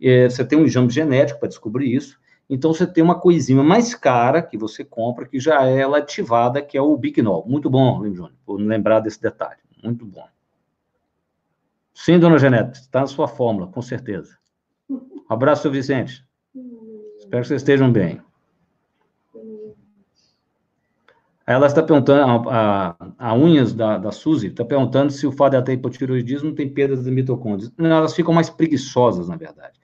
É, 0.00 0.28
você 0.30 0.44
tem 0.44 0.56
um 0.56 0.64
exame 0.64 0.88
genético 0.88 1.40
para 1.40 1.48
descobrir 1.48 1.92
isso, 1.92 2.20
então 2.48 2.72
você 2.72 2.86
tem 2.86 3.02
uma 3.02 3.18
coenzima 3.18 3.64
mais 3.64 3.96
cara 3.96 4.40
que 4.40 4.56
você 4.56 4.84
compra, 4.84 5.26
que 5.26 5.40
já 5.40 5.66
é 5.66 5.80
ela 5.80 5.98
ativada, 5.98 6.62
que 6.62 6.78
é 6.78 6.80
o 6.80 6.96
biquinol. 6.96 7.44
Muito 7.48 7.68
bom, 7.68 8.04
Júnior, 8.04 8.32
por 8.46 8.60
lembrar 8.60 9.00
desse 9.00 9.20
detalhe. 9.20 9.58
Muito 9.82 10.06
bom. 10.06 10.28
Sim, 11.92 12.20
dona 12.20 12.38
Genete, 12.38 12.78
está 12.78 13.00
na 13.00 13.06
sua 13.08 13.26
fórmula, 13.26 13.66
com 13.66 13.82
certeza. 13.82 14.38
Um 14.88 15.24
abraço, 15.28 15.62
seu 15.62 15.72
Vicente. 15.72 16.24
Espero 17.24 17.42
que 17.42 17.48
vocês 17.48 17.62
estejam 17.62 17.90
bem. 17.90 18.20
Ela 21.46 21.66
está 21.66 21.82
perguntando, 21.82 22.48
a, 22.48 22.96
a, 23.18 23.30
a 23.30 23.34
unhas 23.34 23.74
da, 23.74 23.98
da 23.98 24.10
Suzy 24.10 24.48
está 24.48 24.64
perguntando 24.64 25.12
se 25.12 25.26
o 25.26 25.32
fato 25.32 25.50
de 25.50 25.56
ela 25.56 25.64
ter 25.64 25.74
hipotiroidismo 25.74 26.54
tem 26.54 26.72
perdas 26.72 27.04
de 27.04 27.10
mitocôndrias. 27.10 27.70
Não, 27.76 27.90
elas 27.90 28.14
ficam 28.14 28.32
mais 28.32 28.48
preguiçosas, 28.48 29.28
na 29.28 29.36
verdade. 29.36 29.78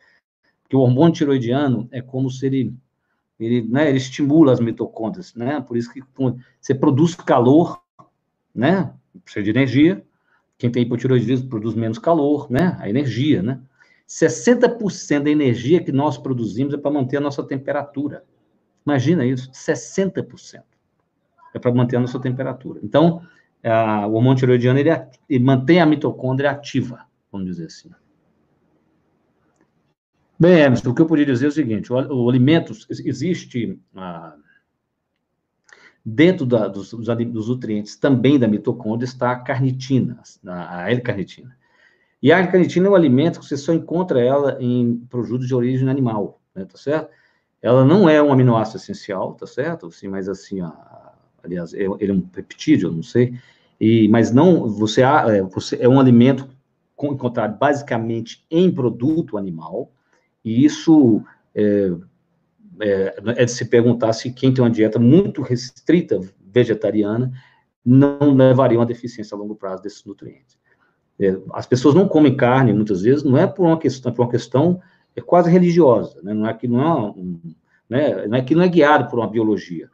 Porque 0.62 0.76
o 0.76 0.80
hormônio 0.80 1.12
tiroidiano 1.12 1.86
é 1.90 2.00
como 2.00 2.30
se 2.30 2.46
ele, 2.46 2.74
ele, 3.38 3.62
né, 3.68 3.88
ele 3.88 3.98
estimula 3.98 4.52
as 4.52 4.60
mitocôndrias, 4.60 5.34
né? 5.34 5.60
Por 5.60 5.76
isso 5.76 5.92
que 5.92 6.02
você 6.60 6.74
produz 6.74 7.14
calor, 7.14 7.82
né? 8.54 8.94
Precisa 9.22 9.44
de 9.44 9.50
energia, 9.50 10.02
quem 10.56 10.70
tem 10.70 10.82
hipotiroidismo 10.82 11.48
produz 11.48 11.74
menos 11.74 11.98
calor, 11.98 12.50
né? 12.50 12.76
A 12.78 12.88
energia, 12.88 13.42
né? 13.42 13.60
60% 14.10 15.22
da 15.22 15.30
energia 15.30 15.82
que 15.82 15.92
nós 15.92 16.18
produzimos 16.18 16.74
é 16.74 16.76
para 16.76 16.90
manter 16.90 17.18
a 17.18 17.20
nossa 17.20 17.44
temperatura. 17.44 18.24
Imagina 18.84 19.24
isso, 19.24 19.48
60%. 19.52 20.64
É 21.54 21.58
para 21.60 21.72
manter 21.72 21.96
a 21.96 22.00
nossa 22.00 22.18
temperatura. 22.18 22.80
Então, 22.82 23.22
a, 23.62 24.08
o 24.08 24.14
hormônio 24.14 24.38
tiroidiano, 24.38 24.80
ele, 24.80 24.90
ele, 25.28 25.44
mantém 25.44 25.80
a 25.80 25.86
mitocôndria 25.86 26.50
ativa, 26.50 27.06
vamos 27.30 27.46
dizer 27.46 27.66
assim. 27.66 27.88
Bem, 30.36 30.58
Emerson, 30.58 30.90
o 30.90 30.94
que 30.94 31.02
eu 31.02 31.06
podia 31.06 31.26
dizer 31.26 31.46
é 31.46 31.48
o 31.48 31.52
seguinte, 31.52 31.92
o, 31.92 31.96
o 31.96 32.28
alimento, 32.28 32.72
existe... 32.90 33.78
Ah, 33.94 34.34
Dentro 36.02 36.46
da, 36.46 36.66
dos, 36.66 36.92
dos, 36.94 37.48
nutrientes 37.48 37.94
também 37.94 38.38
da 38.38 38.48
mitocôndria 38.48 39.04
está 39.04 39.32
a 39.32 39.38
carnitina, 39.38 40.22
a 40.46 40.90
L-carnitina. 40.90 41.54
E 42.22 42.32
a 42.32 42.38
L-carnitina 42.38 42.86
é 42.86 42.90
um 42.90 42.94
alimento 42.94 43.40
que 43.40 43.46
você 43.46 43.56
só 43.56 43.72
encontra 43.72 44.20
ela 44.20 44.56
em 44.60 44.96
produtos 45.08 45.46
de 45.46 45.54
origem 45.54 45.88
animal, 45.88 46.40
né, 46.54 46.64
tá 46.64 46.76
certo? 46.76 47.10
Ela 47.62 47.84
não 47.84 48.08
é 48.08 48.22
um 48.22 48.32
aminoácido 48.32 48.78
essencial, 48.78 49.34
tá 49.34 49.46
certo? 49.46 49.86
Assim, 49.86 50.08
mas 50.08 50.28
assim, 50.28 50.60
a, 50.60 51.12
aliás, 51.42 51.72
é, 51.74 51.84
ele 51.98 52.10
é 52.10 52.14
um 52.14 52.20
peptídeo, 52.20 52.88
eu 52.88 52.92
não 52.92 53.02
sei. 53.02 53.34
E, 53.80 54.08
mas 54.08 54.30
não, 54.30 54.68
você, 54.68 55.02
é, 55.02 55.42
você 55.42 55.78
é 55.80 55.88
um 55.88 55.98
alimento 55.98 56.48
encontrado 57.02 57.58
basicamente 57.58 58.44
em 58.50 58.70
produto 58.70 59.38
animal, 59.38 59.90
e 60.44 60.64
isso 60.64 61.22
é, 61.54 61.90
é, 62.80 63.16
é, 63.36 63.44
de 63.44 63.50
se 63.50 63.64
perguntar 63.66 64.12
se 64.12 64.30
quem 64.32 64.52
tem 64.52 64.62
uma 64.62 64.70
dieta 64.70 64.98
muito 64.98 65.40
restrita 65.42 66.20
vegetariana 66.40 67.32
não 67.84 68.34
levaria 68.34 68.78
uma 68.78 68.86
deficiência 68.86 69.34
a 69.34 69.38
longo 69.38 69.54
prazo 69.54 69.82
desses 69.82 70.04
nutrientes. 70.04 70.59
É, 71.20 71.36
as 71.52 71.66
pessoas 71.66 71.94
não 71.94 72.08
comem 72.08 72.34
carne 72.34 72.72
muitas 72.72 73.02
vezes, 73.02 73.22
não 73.22 73.36
é 73.36 73.46
por 73.46 73.66
uma 73.66 73.78
questão, 73.78 74.12
por 74.12 74.22
uma 74.22 74.30
questão 74.30 74.80
é 75.14 75.20
quase 75.20 75.50
religiosa, 75.50 76.20
né? 76.22 76.32
não 76.32 76.48
é 76.48 76.54
que 76.54 76.66
não 76.66 76.80
é, 76.80 77.10
um, 77.10 77.40
né? 77.88 78.26
não 78.26 78.38
é 78.38 78.42
que 78.42 78.54
não 78.54 78.62
é 78.62 78.68
guiado 78.68 79.10
por 79.10 79.18
uma 79.18 79.28
biologia, 79.28 79.90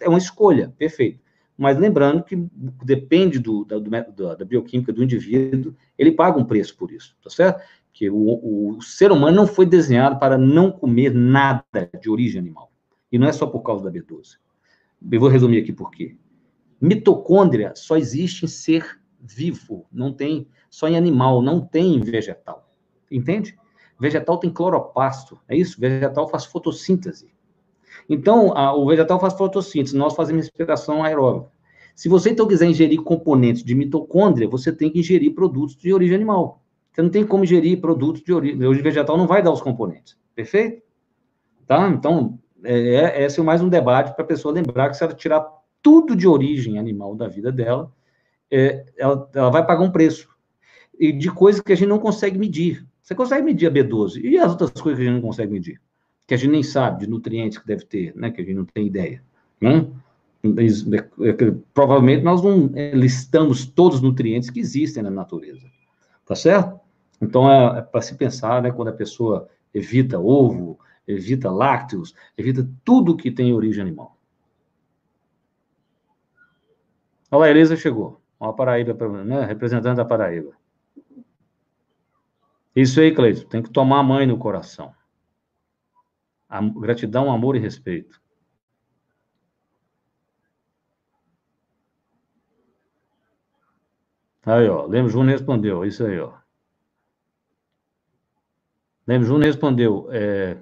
é 0.00 0.08
uma 0.08 0.18
escolha, 0.18 0.72
perfeito. 0.78 1.20
Mas 1.58 1.78
lembrando 1.78 2.24
que 2.24 2.36
depende 2.82 3.38
do, 3.38 3.64
da, 3.64 3.78
do, 3.78 4.36
da 4.36 4.44
bioquímica 4.44 4.92
do 4.92 5.04
indivíduo, 5.04 5.76
ele 5.98 6.10
paga 6.12 6.38
um 6.38 6.44
preço 6.44 6.76
por 6.76 6.90
isso, 6.90 7.14
tá 7.22 7.28
certo? 7.28 7.62
que 7.92 8.08
o, 8.08 8.76
o, 8.76 8.82
ser 8.82 9.12
humano 9.12 9.36
não 9.36 9.46
foi 9.46 9.66
desenhado 9.66 10.18
para 10.18 10.38
não 10.38 10.72
comer 10.72 11.12
nada 11.12 11.90
de 12.00 12.08
origem 12.08 12.40
animal. 12.40 12.72
E 13.10 13.18
não 13.18 13.28
é 13.28 13.32
só 13.32 13.46
por 13.46 13.60
causa 13.60 13.84
da 13.84 13.90
B12. 13.90 14.38
Eu 15.10 15.20
vou 15.20 15.28
resumir 15.28 15.58
aqui 15.58 15.72
por 15.72 15.90
quê. 15.90 16.16
Mitocôndria 16.80 17.74
só 17.76 17.96
existe 17.96 18.44
em 18.44 18.48
ser 18.48 18.98
vivo, 19.22 19.86
não 19.92 20.12
tem 20.12 20.48
só 20.68 20.88
em 20.88 20.96
animal, 20.96 21.40
não 21.40 21.60
tem 21.60 21.94
em 21.94 22.00
vegetal. 22.00 22.68
Entende? 23.10 23.56
Vegetal 23.98 24.38
tem 24.38 24.50
cloroplasto, 24.50 25.38
é 25.48 25.56
isso? 25.56 25.80
Vegetal 25.80 26.28
faz 26.28 26.44
fotossíntese. 26.44 27.30
Então, 28.08 28.56
a, 28.56 28.74
o 28.74 28.86
vegetal 28.86 29.20
faz 29.20 29.34
fotossíntese, 29.34 29.96
nós 29.96 30.14
fazemos 30.14 30.46
respiração 30.46 31.04
aeróbica. 31.04 31.52
Se 31.94 32.08
você 32.08 32.30
então 32.30 32.48
quiser 32.48 32.66
ingerir 32.66 33.00
componentes 33.02 33.62
de 33.62 33.74
mitocôndria, 33.74 34.48
você 34.48 34.72
tem 34.72 34.90
que 34.90 34.98
ingerir 34.98 35.34
produtos 35.34 35.76
de 35.76 35.92
origem 35.92 36.16
animal. 36.16 36.62
Você 36.90 37.02
não 37.02 37.10
tem 37.10 37.24
como 37.24 37.44
gerir 37.44 37.80
produtos 37.80 38.22
de 38.22 38.32
origem, 38.32 38.58
de 38.58 38.66
origem 38.66 38.82
vegetal, 38.82 39.16
não 39.16 39.26
vai 39.26 39.42
dar 39.42 39.52
os 39.52 39.60
componentes. 39.60 40.16
Perfeito? 40.34 40.82
Tá? 41.66 41.88
Então, 41.88 42.38
é, 42.64 43.22
é, 43.22 43.24
esse 43.24 43.40
é 43.40 43.42
mais 43.42 43.62
um 43.62 43.68
debate 43.68 44.14
para 44.14 44.24
a 44.24 44.26
pessoa 44.26 44.54
lembrar 44.54 44.90
que 44.90 44.96
se 44.96 45.04
ela 45.04 45.14
tirar 45.14 45.46
tudo 45.82 46.16
de 46.16 46.26
origem 46.26 46.78
animal 46.78 47.14
da 47.14 47.28
vida 47.28 47.52
dela, 47.52 47.92
é, 48.52 48.84
ela, 48.98 49.30
ela 49.34 49.50
vai 49.50 49.66
pagar 49.66 49.82
um 49.82 49.90
preço. 49.90 50.28
E 51.00 51.10
de 51.10 51.30
coisas 51.30 51.62
que 51.62 51.72
a 51.72 51.74
gente 51.74 51.88
não 51.88 51.98
consegue 51.98 52.38
medir. 52.38 52.86
Você 53.02 53.14
consegue 53.14 53.42
medir 53.42 53.66
a 53.66 53.70
B12. 53.70 54.20
E 54.22 54.36
as 54.38 54.52
outras 54.52 54.70
coisas 54.72 54.98
que 54.98 55.08
a 55.08 55.10
gente 55.10 55.20
não 55.20 55.26
consegue 55.26 55.50
medir? 55.50 55.80
Que 56.26 56.34
a 56.34 56.36
gente 56.36 56.50
nem 56.50 56.62
sabe, 56.62 57.00
de 57.00 57.10
nutrientes 57.10 57.58
que 57.58 57.66
deve 57.66 57.86
ter, 57.86 58.14
né? 58.14 58.30
Que 58.30 58.42
a 58.42 58.44
gente 58.44 58.54
não 58.54 58.66
tem 58.66 58.86
ideia. 58.86 59.24
Né? 59.58 59.86
Provavelmente 61.72 62.22
nós 62.22 62.42
não 62.42 62.70
listamos 62.94 63.64
todos 63.64 63.98
os 63.98 64.02
nutrientes 64.02 64.50
que 64.50 64.60
existem 64.60 65.02
na 65.02 65.10
natureza. 65.10 65.66
Tá 66.26 66.34
certo? 66.34 66.78
Então, 67.20 67.50
é, 67.50 67.78
é 67.78 67.82
para 67.82 68.02
se 68.02 68.14
pensar, 68.16 68.62
né, 68.62 68.70
quando 68.70 68.88
a 68.88 68.92
pessoa 68.92 69.48
evita 69.72 70.18
ovo, 70.18 70.78
evita 71.06 71.50
lácteos, 71.50 72.14
evita 72.36 72.68
tudo 72.84 73.16
que 73.16 73.30
tem 73.30 73.54
origem 73.54 73.82
animal. 73.82 74.16
Olha, 77.30 77.46
a 77.46 77.50
Elisa 77.50 77.76
chegou. 77.76 78.21
Uma 78.42 78.52
Paraíba, 78.52 78.92
né, 79.24 79.44
representante 79.44 79.98
da 79.98 80.04
Paraíba. 80.04 80.52
Isso 82.74 83.00
aí, 83.00 83.14
Cleiton, 83.14 83.48
tem 83.48 83.62
que 83.62 83.70
tomar 83.70 84.00
a 84.00 84.02
mãe 84.02 84.26
no 84.26 84.36
coração. 84.36 84.92
A 86.48 86.60
gratidão, 86.60 87.30
amor 87.30 87.54
e 87.54 87.60
respeito. 87.60 88.20
Aí, 94.44 94.68
ó, 94.68 94.86
Lemos 94.86 95.12
Júnior 95.12 95.38
respondeu, 95.38 95.84
isso 95.84 96.04
aí, 96.04 96.18
ó. 96.18 96.36
Lemos 99.06 99.28
Júnior 99.28 99.46
respondeu, 99.46 100.08
é, 100.10 100.60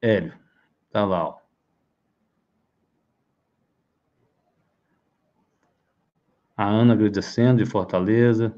Hélio, 0.00 0.32
tá 0.90 1.04
lá, 1.04 1.28
ó. 1.28 1.45
A 6.56 6.64
Ana 6.64 6.94
agradecendo 6.94 7.62
de 7.62 7.70
Fortaleza. 7.70 8.54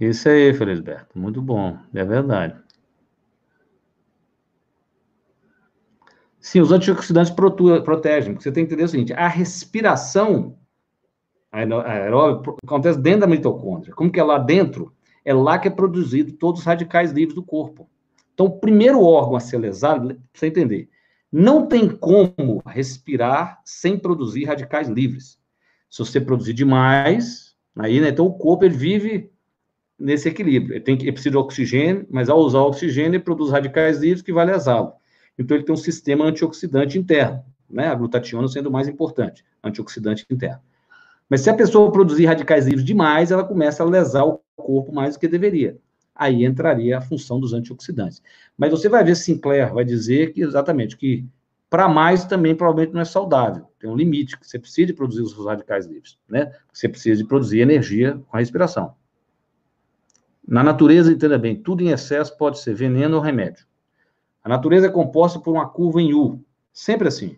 Isso 0.00 0.28
aí, 0.28 0.54
Felisberto, 0.54 1.18
muito 1.18 1.42
bom, 1.42 1.76
é 1.92 2.04
verdade. 2.04 2.56
Sim, 6.40 6.60
os 6.60 6.72
antioxidantes 6.72 7.32
protegem, 7.32 8.32
porque 8.32 8.44
você 8.44 8.52
tem 8.52 8.64
que 8.64 8.72
entender 8.72 8.84
o 8.84 8.88
seguinte: 8.88 9.12
a 9.12 9.28
respiração 9.28 10.56
aeróbico 11.50 12.56
acontece 12.64 12.98
dentro 12.98 13.20
da 13.20 13.26
mitocôndria. 13.26 13.92
Como 13.92 14.10
que 14.10 14.20
é 14.20 14.24
lá 14.24 14.38
dentro? 14.38 14.94
É 15.24 15.34
lá 15.34 15.58
que 15.58 15.68
é 15.68 15.70
produzido 15.70 16.32
todos 16.32 16.60
os 16.60 16.66
radicais 16.66 17.10
livres 17.10 17.34
do 17.34 17.42
corpo. 17.42 17.90
Então, 18.32 18.46
o 18.46 18.58
primeiro 18.58 19.02
órgão 19.02 19.36
a 19.36 19.40
ser 19.40 19.58
lesado, 19.58 20.08
para 20.08 20.16
você 20.32 20.46
entender, 20.46 20.88
não 21.30 21.66
tem 21.66 21.88
como 21.88 22.62
respirar 22.66 23.60
sem 23.64 23.98
produzir 23.98 24.44
radicais 24.44 24.88
livres. 24.88 25.38
Se 25.90 25.98
você 25.98 26.20
produzir 26.20 26.54
demais, 26.54 27.48
Aí, 27.78 28.00
né, 28.00 28.08
então, 28.08 28.26
o 28.26 28.34
corpo 28.34 28.64
ele 28.64 28.74
vive 28.74 29.30
nesse 29.98 30.28
equilíbrio. 30.28 30.74
Ele, 30.74 30.80
tem 30.80 30.96
ele 31.00 31.12
precisa 31.12 31.30
de 31.30 31.36
oxigênio, 31.36 32.06
mas 32.10 32.28
ao 32.28 32.40
usar 32.40 32.60
oxigênio, 32.62 33.14
ele 33.16 33.22
produz 33.22 33.50
radicais 33.50 33.98
livres 33.98 34.20
que 34.20 34.32
vai 34.32 34.44
lesá-lo. 34.44 34.92
Então, 35.38 35.56
ele 35.56 35.64
tem 35.64 35.72
um 35.72 35.78
sistema 35.78 36.24
antioxidante 36.24 36.98
interno, 36.98 37.44
né? 37.70 37.86
A 37.86 37.94
glutationa 37.94 38.48
sendo 38.48 38.68
o 38.68 38.72
mais 38.72 38.88
importante, 38.88 39.44
antioxidante 39.62 40.26
interno. 40.28 40.60
Mas 41.30 41.42
se 41.42 41.50
a 41.50 41.54
pessoa 41.54 41.92
produzir 41.92 42.26
radicais 42.26 42.66
livres 42.66 42.84
demais, 42.84 43.30
ela 43.30 43.44
começa 43.44 43.84
a 43.84 43.86
lesar 43.86 44.24
o 44.24 44.40
corpo 44.56 44.92
mais 44.92 45.14
do 45.14 45.20
que 45.20 45.28
deveria. 45.28 45.78
Aí 46.18 46.44
entraria 46.44 46.98
a 46.98 47.00
função 47.00 47.38
dos 47.38 47.52
antioxidantes. 47.52 48.20
Mas 48.56 48.72
você 48.72 48.88
vai 48.88 49.04
ver 49.04 49.14
Sinclair 49.14 49.72
vai 49.72 49.84
dizer 49.84 50.32
que 50.32 50.42
exatamente 50.42 50.96
que 50.96 51.24
para 51.70 51.88
mais 51.88 52.24
também 52.24 52.56
provavelmente 52.56 52.92
não 52.92 53.00
é 53.00 53.04
saudável. 53.04 53.68
Tem 53.78 53.88
um 53.88 53.94
limite 53.94 54.36
que 54.36 54.46
você 54.46 54.58
precisa 54.58 54.92
produzir 54.92 55.22
os 55.22 55.32
radicais 55.44 55.86
livres, 55.86 56.18
né? 56.28 56.52
Você 56.72 56.88
precisa 56.88 57.22
de 57.22 57.28
produzir 57.28 57.60
energia 57.60 58.20
com 58.28 58.36
a 58.36 58.40
respiração. 58.40 58.94
Na 60.46 60.62
natureza, 60.62 61.12
entenda 61.12 61.38
bem, 61.38 61.54
tudo 61.54 61.82
em 61.82 61.90
excesso 61.90 62.36
pode 62.36 62.58
ser 62.58 62.74
veneno 62.74 63.16
ou 63.16 63.22
remédio. 63.22 63.66
A 64.42 64.48
natureza 64.48 64.86
é 64.86 64.90
composta 64.90 65.38
por 65.38 65.52
uma 65.52 65.68
curva 65.68 66.00
em 66.00 66.14
U, 66.14 66.42
sempre 66.72 67.06
assim. 67.06 67.36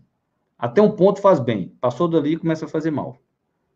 Até 0.56 0.80
um 0.80 0.92
ponto 0.92 1.20
faz 1.20 1.40
bem, 1.40 1.74
passou 1.80 2.06
dali 2.06 2.36
começa 2.36 2.66
a 2.66 2.68
fazer 2.68 2.92
mal. 2.92 3.18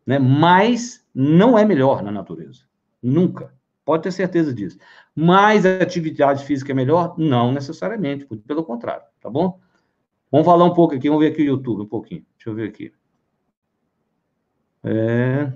Né? 0.05 0.17
Mas 0.17 1.05
não 1.13 1.59
é 1.59 1.65
melhor 1.65 2.01
na 2.01 2.11
natureza. 2.11 2.61
Nunca. 3.03 3.53
Pode 3.85 4.03
ter 4.03 4.11
certeza 4.11 4.51
disso. 4.51 4.79
Mas 5.15 5.65
a 5.65 5.77
atividade 5.77 6.43
física 6.43 6.71
é 6.71 6.75
melhor? 6.75 7.15
Não 7.17 7.51
necessariamente, 7.51 8.25
pelo 8.25 8.63
contrário, 8.63 9.03
tá 9.21 9.29
bom? 9.29 9.59
Vamos 10.31 10.45
falar 10.45 10.65
um 10.65 10.73
pouco 10.73 10.95
aqui, 10.95 11.07
vamos 11.07 11.23
ver 11.23 11.31
aqui 11.31 11.43
o 11.43 11.45
YouTube 11.45 11.83
um 11.83 11.87
pouquinho. 11.87 12.25
Deixa 12.35 12.49
eu 12.49 12.55
ver 12.55 12.69
aqui. 12.69 12.91
É... 14.83 15.53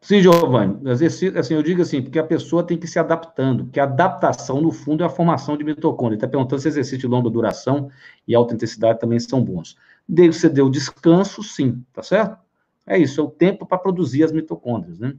Sim, 0.00 0.20
Giovanni, 0.20 0.80
assim, 0.90 1.54
eu 1.54 1.62
digo 1.62 1.80
assim, 1.80 2.02
porque 2.02 2.18
a 2.18 2.24
pessoa 2.24 2.66
tem 2.66 2.76
que 2.76 2.88
se 2.88 2.98
adaptando, 2.98 3.68
que 3.70 3.78
a 3.78 3.84
adaptação, 3.84 4.60
no 4.60 4.72
fundo, 4.72 5.04
é 5.04 5.06
a 5.06 5.08
formação 5.08 5.56
de 5.56 5.62
mitocôndria. 5.62 6.16
Está 6.16 6.26
perguntando 6.26 6.60
se 6.60 6.66
exercício 6.66 6.98
de 6.98 7.06
longa 7.06 7.30
duração 7.30 7.88
e 8.26 8.34
alta 8.34 8.54
intensidade 8.54 8.98
também 8.98 9.20
são 9.20 9.42
bons. 9.42 9.76
Desde 10.06 10.40
você 10.40 10.48
deu 10.48 10.68
descanso, 10.68 11.40
sim, 11.44 11.84
tá 11.92 12.02
certo? 12.02 12.36
É 12.86 12.98
isso, 12.98 13.20
é 13.20 13.24
o 13.24 13.30
tempo 13.30 13.66
para 13.66 13.78
produzir 13.78 14.24
as 14.24 14.32
mitocôndrias, 14.32 14.98
né? 14.98 15.16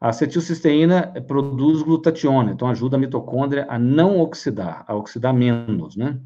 A 0.00 0.08
acetilcisteína 0.08 1.12
produz 1.28 1.80
glutationa, 1.82 2.50
então 2.50 2.68
ajuda 2.68 2.96
a 2.96 3.00
mitocôndria 3.00 3.66
a 3.68 3.78
não 3.78 4.18
oxidar, 4.18 4.84
a 4.88 4.94
oxidar 4.96 5.32
menos, 5.32 5.94
né? 5.96 6.20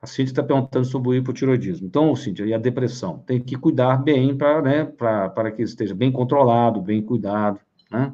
A 0.00 0.06
Cíntia 0.06 0.32
está 0.32 0.42
perguntando 0.42 0.84
sobre 0.84 1.10
o 1.10 1.14
hipotiroidismo. 1.14 1.86
Então, 1.86 2.14
Cíntia, 2.14 2.44
e 2.44 2.54
a 2.54 2.58
depressão? 2.58 3.18
Tem 3.20 3.40
que 3.40 3.56
cuidar 3.56 3.96
bem 3.98 4.36
para 4.36 4.62
né, 4.62 4.84
para 4.84 5.50
que 5.52 5.62
esteja 5.62 5.94
bem 5.94 6.10
controlado, 6.12 6.80
bem 6.80 7.02
cuidado, 7.02 7.60
né? 7.90 8.12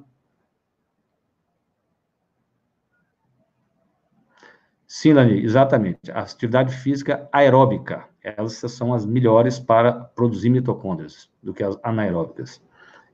Sim, 4.97 5.13
Lani, 5.15 5.43
exatamente. 5.43 6.09
A 6.13 6.21
atividade 6.21 6.73
física 6.73 7.29
aeróbica, 7.33 8.09
elas 8.23 8.53
são 8.55 8.95
as 8.95 9.05
melhores 9.05 9.59
para 9.59 9.93
produzir 9.93 10.51
mitocôndrias 10.51 11.29
do 11.43 11.53
que 11.53 11.65
as 11.65 11.77
anaeróbicas. 11.83 12.63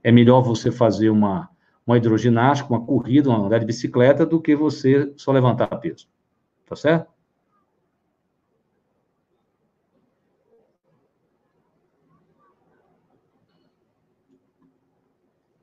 É 0.05 0.12
melhor 0.12 0.43
você 0.43 0.70
fazer 0.70 1.09
uma, 1.09 1.49
uma 1.87 1.97
hidroginástica, 1.97 2.68
uma 2.70 2.85
corrida, 2.85 3.31
uma 3.31 3.39
andar 3.47 3.61
de 3.61 3.64
bicicleta, 3.64 4.26
do 4.26 4.43
que 4.43 4.55
você 4.55 5.11
só 5.16 5.33
levantar 5.33 5.68
peso. 5.76 6.07
Tá 6.66 6.76
certo? 6.76 7.11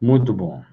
Muito 0.01 0.33
bom. 0.33 0.63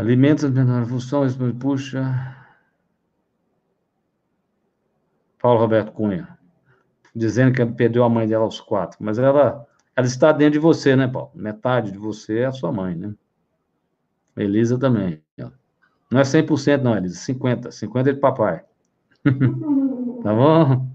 Alimentos 0.00 0.48
menor 0.50 0.86
função, 0.86 1.26
puxa. 1.58 2.34
Paulo 5.38 5.60
Roberto 5.60 5.92
Cunha, 5.92 6.38
dizendo 7.14 7.52
que 7.52 7.66
perdeu 7.66 8.02
a 8.02 8.08
mãe 8.08 8.26
dela 8.26 8.44
aos 8.44 8.60
quatro, 8.60 8.96
mas 8.98 9.18
ela, 9.18 9.66
ela 9.94 10.06
está 10.06 10.32
dentro 10.32 10.54
de 10.54 10.58
você, 10.58 10.96
né, 10.96 11.06
Paulo? 11.06 11.30
Metade 11.34 11.92
de 11.92 11.98
você 11.98 12.38
é 12.38 12.46
a 12.46 12.52
sua 12.52 12.72
mãe, 12.72 12.96
né? 12.96 13.12
Elisa 14.38 14.78
também. 14.78 15.22
Não 16.10 16.20
é 16.20 16.22
100% 16.22 16.80
não, 16.80 16.96
Elisa, 16.96 17.20
50%. 17.30 17.68
50% 17.68 18.08
é 18.08 18.12
de 18.14 18.20
papai. 18.20 18.64
tá 20.22 20.34
bom? 20.34 20.89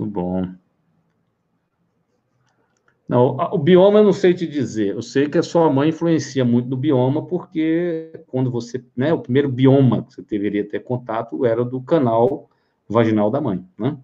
Muito 0.00 0.06
bom. 0.06 0.48
Não, 3.06 3.36
o 3.52 3.58
bioma 3.58 3.98
eu 3.98 4.04
não 4.04 4.14
sei 4.14 4.32
te 4.32 4.46
dizer. 4.46 4.94
Eu 4.94 5.02
sei 5.02 5.28
que 5.28 5.36
a 5.36 5.42
sua 5.42 5.70
mãe 5.70 5.90
influencia 5.90 6.42
muito 6.42 6.70
no 6.70 6.76
bioma, 6.76 7.26
porque 7.26 8.24
quando 8.28 8.50
você, 8.50 8.82
né, 8.96 9.12
o 9.12 9.20
primeiro 9.20 9.50
bioma 9.50 10.04
que 10.04 10.14
você 10.14 10.22
deveria 10.22 10.66
ter 10.66 10.80
contato 10.80 11.44
era 11.44 11.62
do 11.64 11.82
canal 11.82 12.48
vaginal 12.88 13.30
da 13.30 13.42
mãe, 13.42 13.62
né? 13.76 13.98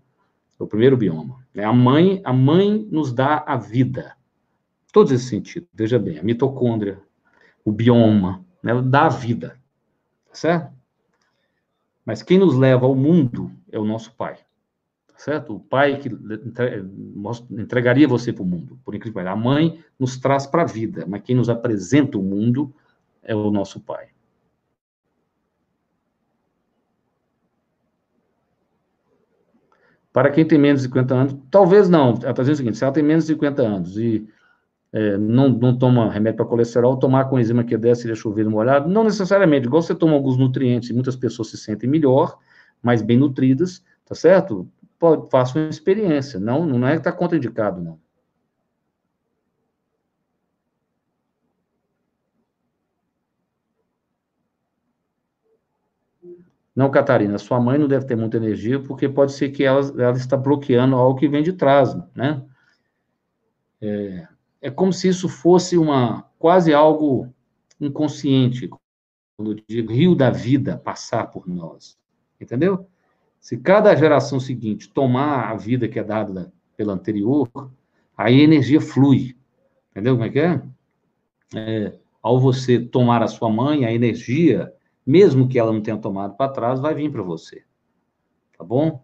É 0.61 0.63
o 0.63 0.67
primeiro 0.67 0.99
bioma. 0.99 1.39
É 1.55 1.65
a 1.65 1.73
mãe, 1.73 2.21
a 2.25 2.33
mãe 2.33 2.87
nos 2.91 3.11
dá 3.13 3.43
a 3.47 3.57
vida. 3.57 4.17
Todos 4.93 5.13
esses 5.13 5.29
sentidos. 5.29 5.69
Veja 5.73 5.99
bem, 5.99 6.19
a 6.19 6.23
mitocôndria, 6.23 7.01
o 7.65 7.73
bioma, 7.73 8.45
né, 8.63 8.73
dá 8.83 9.07
a 9.07 9.11
vida. 9.11 9.59
Tá 10.29 10.35
certo? 10.35 10.73
Mas 12.05 12.23
quem 12.23 12.39
nos 12.39 12.55
leva 12.55 12.85
ao 12.85 12.95
mundo 12.95 13.51
é 13.73 13.79
o 13.79 13.85
nosso 13.85 14.13
pai 14.15 14.46
certo? 15.17 15.57
O 15.57 15.61
pai 15.61 15.99
que 15.99 16.11
entregaria 17.51 18.07
você 18.07 18.33
para 18.33 18.43
o 18.43 18.47
mundo, 18.47 18.79
por 18.85 18.95
incrível 18.95 19.21
que 19.21 19.25
pareça. 19.25 19.33
A 19.33 19.37
mãe 19.37 19.83
nos 19.99 20.19
traz 20.19 20.47
para 20.47 20.63
a 20.63 20.67
vida, 20.67 21.05
mas 21.09 21.23
quem 21.23 21.35
nos 21.35 21.49
apresenta 21.49 22.19
o 22.19 22.23
mundo 22.23 22.75
é 23.23 23.35
o 23.35 23.51
nosso 23.51 23.81
pai. 23.81 24.09
Para 30.13 30.31
quem 30.31 30.47
tem 30.47 30.59
menos 30.59 30.81
de 30.81 30.89
50 30.89 31.15
anos, 31.15 31.37
talvez 31.51 31.91
não. 31.91 32.15
Está 32.15 32.33
dizendo 32.33 32.55
o 32.55 32.57
seguinte: 32.57 32.79
se 32.79 32.85
ela 32.85 32.93
tem 32.93 33.03
menos 33.03 33.27
de 33.27 33.35
50 33.35 33.63
anos 33.63 33.99
e 33.99 34.27
é, 34.91 35.19
não, 35.19 35.51
não 35.51 35.77
toma 35.77 36.11
remédio 36.11 36.39
para 36.39 36.47
colesterol, 36.47 36.97
tomar 36.97 37.27
com 37.27 37.39
enzima 37.39 37.63
Q10 37.63 37.95
seria 37.97 38.15
chover 38.15 38.49
molhado? 38.49 38.89
Não 38.89 39.05
necessariamente. 39.05 39.67
Igual 39.67 39.83
você 39.83 39.95
toma 39.95 40.15
alguns 40.15 40.39
nutrientes 40.39 40.89
e 40.89 40.95
muitas 40.95 41.17
pessoas 41.17 41.49
se 41.49 41.59
sentem 41.59 41.91
melhor, 41.91 42.39
mais 42.83 43.03
bem 43.03 43.19
nutridas, 43.19 43.85
tá 44.07 44.15
certo? 44.15 44.67
Pode, 44.99 45.31
faça 45.31 45.59
uma 45.59 45.69
experiência. 45.69 46.39
Não, 46.41 46.67
não 46.67 46.87
é 46.87 46.93
que 46.93 46.99
está 46.99 47.13
contraindicado, 47.13 47.81
não. 47.83 48.01
Não, 56.75 56.91
Catarina, 56.91 57.39
sua 57.39 57.59
mãe 57.59 57.79
não 57.79 57.89
deve 57.89 58.05
ter 58.05 58.17
muita 58.17 58.37
energia, 58.37 58.79
porque 58.79 59.09
pode 59.09 59.33
ser 59.33 59.49
que 59.49 59.65
ela, 59.65 59.81
ela 59.99 60.15
está 60.17 60.37
bloqueando 60.37 60.95
algo 60.95 61.19
que 61.19 61.27
vem 61.27 61.43
de 61.43 61.55
trás, 61.55 61.97
né? 62.15 62.45
É, 63.81 64.29
é 64.61 64.71
como 64.71 64.93
se 64.93 65.09
isso 65.09 65.27
fosse 65.27 65.79
uma 65.79 66.23
quase 66.39 66.75
algo 66.75 67.33
inconsciente, 67.81 68.69
quando 69.37 69.53
eu 69.53 69.65
digo 69.67 69.93
rio 69.93 70.15
da 70.15 70.31
vida 70.31 70.77
passar 70.77 71.29
por 71.29 71.49
nós, 71.49 71.99
entendeu? 72.39 72.87
Se 73.47 73.57
cada 73.57 73.95
geração 73.95 74.41
seguinte 74.41 74.93
tomar 74.93 75.53
a 75.53 75.55
vida 75.55 75.87
que 75.87 76.01
é 76.01 76.03
dada 76.03 76.53
pela 76.77 76.95
anterior, 76.95 77.49
aí 78.19 78.41
a 78.41 78.43
energia 78.43 78.81
flui. 78.81 79.37
Entendeu 79.93 80.17
como 80.17 80.25
é 80.27 80.31
que 80.31 80.41
é? 80.41 80.63
é 81.55 81.97
ao 82.21 82.41
você 82.41 82.81
tomar 82.81 83.23
a 83.23 83.29
sua 83.29 83.49
mãe, 83.49 83.85
a 83.85 83.93
energia, 83.93 84.75
mesmo 85.07 85.49
que 85.49 85.61
ela 85.61 85.73
não 85.73 85.81
tenha 85.81 85.97
tomado 85.97 86.37
para 86.37 86.51
trás, 86.51 86.81
vai 86.81 86.93
vir 86.93 87.09
para 87.13 87.23
você. 87.23 87.63
Tá 88.59 88.65
bom? 88.65 89.01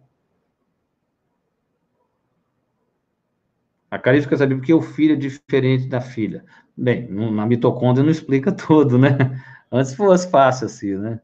A 3.89 3.97
Carice 3.97 4.27
quer 4.29 4.39
saber 4.39 4.57
por 4.57 4.65
que 4.65 4.75
o 4.75 4.83
filho 4.83 5.13
é 5.13 5.17
diferente 5.17 5.87
da 5.87 6.01
filha. 6.01 6.45
Bem, 6.77 7.07
na 7.09 7.47
mitocôndria 7.47 8.03
não 8.03 8.11
explica 8.11 8.51
tudo, 8.51 8.99
né? 8.99 9.11
Antes 9.71 9.95
fosse 9.95 10.29
fácil 10.29 10.67
assim, 10.67 10.97
né? 10.97 11.21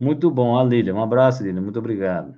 Muito 0.00 0.30
bom, 0.30 0.58
a 0.58 0.64
Lília. 0.64 0.94
Um 0.94 1.02
abraço, 1.02 1.42
Lília. 1.42 1.60
Muito 1.60 1.78
obrigado. 1.78 2.34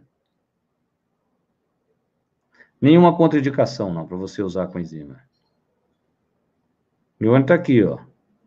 Nenhuma 2.80 3.16
contraindicação, 3.16 3.94
não, 3.94 4.04
para 4.04 4.16
você 4.16 4.42
usar 4.42 4.66
com 4.66 4.80
enzima. 4.80 5.20
Mione 7.20 7.44
está 7.44 7.54
aqui, 7.54 7.84
ó. 7.84 8.00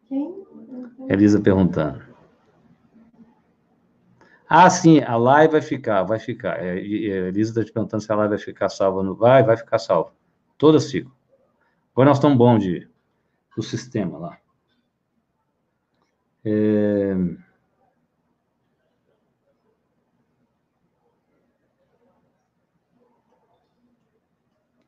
Quem? 0.10 0.46
Elisa 1.08 1.40
perguntando. 1.40 2.04
Ah, 4.50 4.70
sim, 4.70 5.00
a 5.00 5.16
live 5.16 5.54
vai 5.54 5.62
ficar, 5.62 6.04
vai 6.04 6.20
ficar. 6.20 6.62
É, 6.62 6.72
a 6.72 6.76
Elisa 6.76 7.52
está 7.52 7.64
te 7.64 7.72
perguntando 7.72 8.04
se 8.04 8.12
a 8.12 8.16
live 8.16 8.36
vai 8.36 8.38
ficar 8.38 8.68
salva. 8.68 9.02
No... 9.02 9.16
Vai, 9.16 9.42
vai 9.44 9.56
ficar 9.56 9.80
salva. 9.80 10.12
Todas 10.58 10.92
ficam. 10.92 11.12
Agora 11.94 12.10
nós 12.10 12.18
estamos 12.18 12.38
bom 12.38 12.58
de 12.58 12.88
do 13.56 13.64
sistema 13.64 14.18
lá. 14.18 14.38
É... 16.44 17.16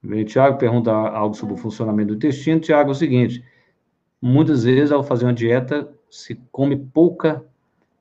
Vem, 0.08 0.24
Tiago 0.24 0.58
pergunta 0.58 0.90
algo 0.90 1.36
sobre 1.36 1.54
o 1.54 1.58
funcionamento 1.58 2.14
do 2.14 2.16
intestino. 2.16 2.62
Tiago, 2.62 2.92
é 2.92 2.94
o 2.94 2.96
seguinte: 2.96 3.44
muitas 4.22 4.64
vezes, 4.64 4.90
ao 4.90 5.04
fazer 5.04 5.26
uma 5.26 5.34
dieta, 5.34 5.94
se 6.10 6.36
come 6.50 6.78
pouca, 6.78 7.44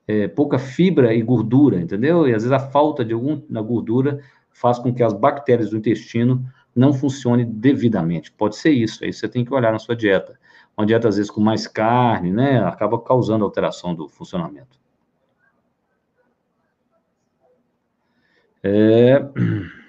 é, 0.07 0.29
pouca 0.29 0.57
fibra 0.57 1.13
e 1.13 1.21
gordura, 1.21 1.81
entendeu? 1.81 2.29
E 2.29 2.33
às 2.33 2.45
vezes 2.45 2.53
a 2.53 2.61
falta 2.61 3.05
de 3.05 3.13
alguma 3.13 3.61
gordura 3.61 4.21
faz 4.53 4.79
com 4.79 4.95
que 4.95 5.03
as 5.03 5.13
bactérias 5.13 5.71
do 5.71 5.79
intestino 5.79 6.47
não 6.75 6.93
funcionem 6.93 7.45
devidamente. 7.45 8.31
Pode 8.31 8.55
ser 8.55 8.71
isso, 8.71 9.03
aí 9.03 9.13
você 9.13 9.29
tem 9.29 9.45
que 9.45 9.53
olhar 9.53 9.73
na 9.73 9.79
sua 9.81 9.97
dieta. 9.97 10.39
Uma 10.77 10.87
dieta, 10.87 11.09
às 11.09 11.17
vezes, 11.17 11.31
com 11.31 11.41
mais 11.41 11.67
carne, 11.67 12.31
né, 12.33 12.63
acaba 12.63 13.01
causando 13.01 13.45
alteração 13.45 13.95
do 13.95 14.09
funcionamento. 14.09 14.79
É... 18.63 19.27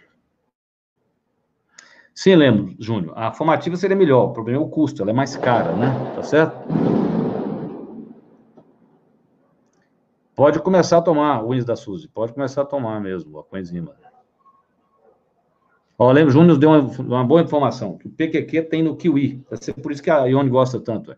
Sim, 2.18 2.34
lembro, 2.34 2.76
Júnior. 2.80 3.14
A 3.16 3.32
formativa 3.32 3.76
seria 3.76 3.96
melhor, 3.96 4.30
o 4.30 4.34
problema 4.34 4.60
é 4.60 4.66
o 4.66 4.68
custo, 4.68 5.04
ela 5.04 5.12
é 5.12 5.14
mais 5.14 5.38
cara, 5.38 5.74
né? 5.74 5.94
Tá 6.16 6.24
certo? 6.24 6.58
Pode 10.36 10.60
começar 10.60 10.98
a 10.98 11.02
tomar 11.04 11.44
Wins 11.44 11.64
da 11.64 11.76
Suzy, 11.76 12.08
pode 12.08 12.34
começar 12.34 12.64
a 12.64 12.66
tomar 12.66 13.00
mesmo 13.00 13.38
a 13.38 13.44
coenzima. 13.44 13.94
Ó, 15.96 16.12
lembra, 16.12 16.32
Júnior 16.32 16.58
deu 16.58 16.72
uma, 16.72 16.80
uma 17.02 17.24
boa 17.24 17.44
informação, 17.44 18.00
que 18.00 18.08
o 18.08 18.12
PQQ 18.12 18.64
tem 18.64 18.82
no 18.82 18.96
kiwi, 18.96 19.46
deve 19.48 19.64
ser 19.64 19.74
por 19.74 19.92
isso 19.92 20.02
que 20.02 20.10
a 20.10 20.26
Ione 20.26 20.50
gosta 20.50 20.80
tanto. 20.80 21.12
é. 21.12 21.18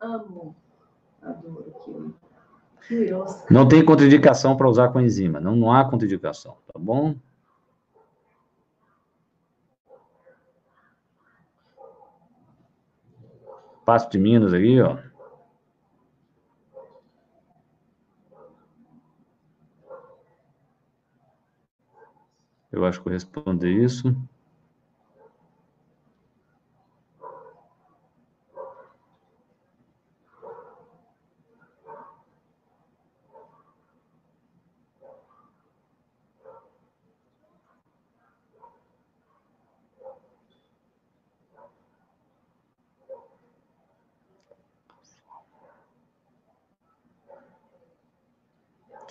Amo. 0.00 0.56
Adoro 1.20 1.74
kiwi. 1.84 3.14
Não 3.50 3.68
tem 3.68 3.84
contraindicação 3.84 4.56
para 4.56 4.66
usar 4.66 4.88
coenzima, 4.88 5.38
não, 5.38 5.54
não 5.54 5.70
há 5.70 5.84
contraindicação, 5.84 6.56
tá 6.72 6.78
bom? 6.78 7.16
Passo 13.84 14.08
de 14.10 14.18
Minas 14.18 14.52
aqui, 14.54 14.80
ó. 14.80 14.98
Eu 22.70 22.86
acho 22.86 23.02
que 23.02 23.08
eu 23.08 23.12
respondi 23.12 23.68
isso. 23.68 24.16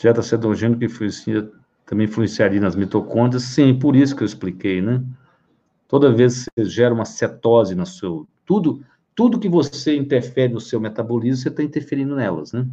Dieta 0.02 0.24
cetogênica 0.24 0.80
que 0.80 0.86
influencia, 0.86 1.52
também 1.86 2.08
influenciaria 2.08 2.60
nas 2.60 2.76
mitocôndrias? 2.76 3.43
Sim, 3.43 3.78
por 3.78 3.95
isso 3.95 4.16
que 4.16 4.24
eu 4.24 4.26
expliquei, 4.26 4.82
né? 4.82 5.04
Toda 5.88 6.12
vez 6.12 6.45
que 6.45 6.64
você 6.64 6.66
gera 6.66 6.91
uma 6.91 7.06
cetose 7.06 7.76
no 7.76 7.86
seu... 7.86 8.28
Tudo, 8.43 8.84
tudo 9.14 9.39
que 9.39 9.47
você 9.47 9.95
interfere 9.95 10.52
no 10.52 10.60
seu 10.60 10.80
metabolismo, 10.80 11.43
você 11.43 11.49
está 11.49 11.62
interferindo 11.62 12.16
nelas, 12.16 12.52
né? 12.52 12.68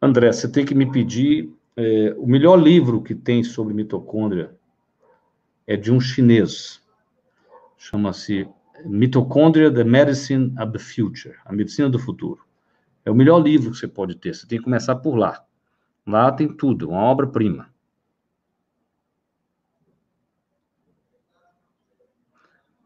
André, 0.00 0.32
você 0.32 0.50
tem 0.50 0.64
que 0.64 0.74
me 0.74 0.90
pedir 0.90 1.61
é, 1.76 2.14
o 2.18 2.26
melhor 2.26 2.56
livro 2.56 3.02
que 3.02 3.14
tem 3.14 3.42
sobre 3.42 3.74
mitocôndria 3.74 4.56
é 5.66 5.76
de 5.76 5.92
um 5.92 6.00
chinês. 6.00 6.82
Chama-se 7.76 8.48
Mitocôndria, 8.84 9.72
The 9.72 9.84
Medicine 9.84 10.54
of 10.60 10.72
the 10.72 10.78
Future, 10.78 11.36
a 11.44 11.52
medicina 11.52 11.88
do 11.88 11.98
futuro. 11.98 12.40
É 13.04 13.10
o 13.10 13.14
melhor 13.14 13.38
livro 13.38 13.70
que 13.70 13.78
você 13.78 13.88
pode 13.88 14.14
ter. 14.16 14.34
Você 14.34 14.46
tem 14.46 14.58
que 14.58 14.64
começar 14.64 14.96
por 14.96 15.16
lá. 15.16 15.44
Lá 16.06 16.30
tem 16.32 16.48
tudo, 16.48 16.90
uma 16.90 17.02
obra-prima. 17.02 17.72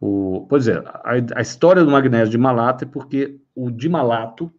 O, 0.01 0.47
pois 0.49 0.69
é, 0.69 0.77
a, 0.77 1.13
a 1.37 1.41
história 1.41 1.83
do 1.83 1.91
magnésio 1.91 2.31
de 2.31 2.39
malato 2.39 2.85
é 2.85 2.87
porque 2.87 3.41
o 3.55 3.71
dimalato, 3.71 4.53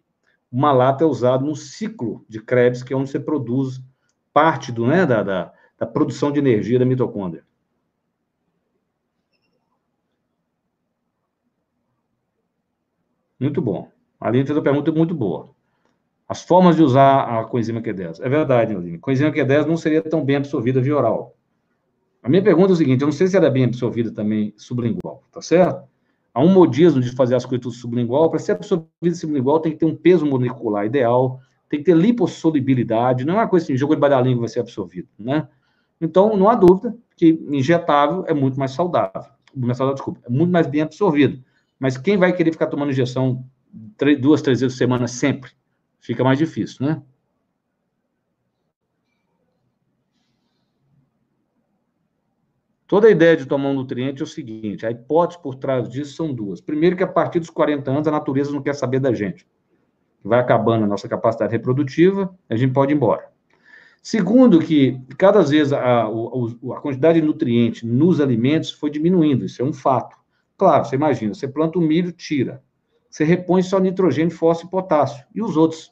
o 0.51 0.59
malato 0.59 1.03
é 1.03 1.07
usado 1.07 1.45
no 1.45 1.55
ciclo 1.55 2.25
de 2.28 2.41
Krebs, 2.41 2.82
que 2.82 2.93
é 2.93 2.97
onde 2.97 3.09
você 3.09 3.19
produz 3.19 3.82
parte 4.38 4.71
do, 4.71 4.85
né, 4.85 5.03
da, 5.03 5.23
da, 5.23 5.53
da 5.79 5.88
produção 5.88 6.31
de 6.31 6.38
energia 6.38 6.77
da 6.77 6.85
mitocôndria. 6.85 7.43
Muito 13.39 13.59
bom. 13.59 13.89
A 14.21 14.27
Aline 14.27 14.45
fez 14.45 14.55
uma 14.55 14.63
pergunta 14.63 14.91
muito 14.91 15.15
boa. 15.15 15.49
As 16.29 16.43
formas 16.43 16.75
de 16.75 16.83
usar 16.83 17.21
a 17.21 17.45
coenzima 17.45 17.81
Q10. 17.81 18.19
É 18.21 18.29
verdade, 18.29 18.75
Aline. 18.75 18.99
Coenzima 18.99 19.31
Q10 19.31 19.65
não 19.65 19.75
seria 19.75 20.03
tão 20.03 20.23
bem 20.23 20.35
absorvida 20.35 20.79
via 20.79 20.95
oral. 20.95 21.35
A 22.21 22.29
minha 22.29 22.43
pergunta 22.43 22.73
é 22.73 22.73
o 22.73 22.75
seguinte: 22.75 23.01
eu 23.01 23.07
não 23.07 23.11
sei 23.11 23.25
se 23.25 23.35
ela 23.35 23.47
é 23.47 23.51
bem 23.51 23.63
absorvida 23.63 24.11
também 24.11 24.53
sublingual, 24.55 25.23
tá 25.31 25.41
certo? 25.41 25.89
Há 26.31 26.43
um 26.43 26.53
modismo 26.53 27.01
de 27.01 27.09
fazer 27.15 27.33
as 27.33 27.43
coisas 27.43 27.77
sublingual. 27.77 28.29
Para 28.29 28.38
ser 28.38 28.51
absorvida 28.51 29.15
sublingual, 29.15 29.59
tem 29.59 29.71
que 29.71 29.79
ter 29.79 29.85
um 29.85 29.95
peso 29.95 30.27
molecular 30.27 30.85
ideal, 30.85 31.39
tem 31.70 31.80
que 31.80 31.86
ter 31.86 31.97
lipossolubilidade, 31.97 33.26
não 33.26 33.36
é 33.36 33.38
uma 33.38 33.47
coisa 33.47 33.65
assim, 33.65 33.78
jogo 33.78 33.95
de 33.95 34.01
da 34.01 34.22
vai 34.22 34.47
ser 34.47 34.59
absorvido, 34.59 35.09
né? 35.20 35.47
Então, 35.99 36.38
não 36.38 36.49
há 36.49 36.55
dúvida 36.55 36.95
que 37.15 37.39
injetável 37.49 38.24
é 38.28 38.34
muito 38.34 38.59
mais 38.59 38.72
saudável, 38.72 39.32
mais 39.55 39.78
saudável, 39.78 39.95
desculpa, 39.95 40.22
é 40.26 40.30
muito 40.30 40.51
mais 40.51 40.68
bem 40.68 40.82
absorvido. 40.82 41.43
Mas 41.80 41.97
quem 41.97 42.18
vai 42.18 42.34
querer 42.34 42.51
ficar 42.51 42.68
tomando 42.68 42.91
injeção 42.91 43.43
três, 43.97 44.20
duas, 44.20 44.41
três 44.41 44.61
vezes 44.61 44.76
por 44.76 44.78
semana 44.78 45.07
sempre? 45.07 45.51
Fica 45.99 46.24
mais 46.24 46.38
difícil, 46.38 46.86
né? 46.86 47.01
Toda 52.88 53.07
a 53.07 53.11
ideia 53.11 53.36
de 53.36 53.45
tomar 53.45 53.70
um 53.70 53.74
nutriente 53.74 54.22
é 54.22 54.24
o 54.24 54.28
seguinte: 54.28 54.86
a 54.86 54.91
hipótese 54.91 55.41
por 55.41 55.55
trás 55.55 55.89
disso 55.89 56.15
são 56.15 56.34
duas. 56.34 56.61
Primeiro, 56.61 56.95
que 56.95 57.03
a 57.03 57.07
partir 57.07 57.39
dos 57.39 57.49
40 57.49 57.91
anos 57.91 58.07
a 58.07 58.11
natureza 58.11 58.51
não 58.51 58.61
quer 58.61 58.74
saber 58.74 58.99
da 59.01 59.13
gente. 59.13 59.45
Vai 60.28 60.39
acabando 60.39 60.84
a 60.84 60.88
nossa 60.88 61.07
capacidade 61.07 61.51
reprodutiva, 61.51 62.36
a 62.49 62.55
gente 62.55 62.73
pode 62.73 62.91
ir 62.91 62.95
embora. 62.95 63.30
Segundo, 64.01 64.59
que 64.59 65.01
cada 65.17 65.41
vez 65.41 65.73
a, 65.73 66.03
a, 66.03 66.82
quantidade 66.82 67.19
de 67.19 67.28
nutrientes 67.28 67.84
nos 67.84 68.21
alimentos 68.21 68.71
foi 68.71 68.89
diminuindo, 68.89 69.45
isso 69.45 69.61
é 69.61 69.65
um 69.65 69.73
fato. 69.73 70.17
Claro, 70.57 70.86
você 70.86 70.95
imagina, 70.95 71.34
você 71.34 71.47
planta 71.47 71.78
o 71.78 71.82
milho, 71.82 72.11
tira. 72.11 72.63
Você 73.09 73.23
repõe 73.23 73.61
só 73.61 73.80
nitrogênio, 73.80 74.32
fósforo 74.34 74.67
e 74.67 74.71
potássio. 74.71 75.25
E 75.34 75.41
os 75.41 75.57
outros 75.57 75.91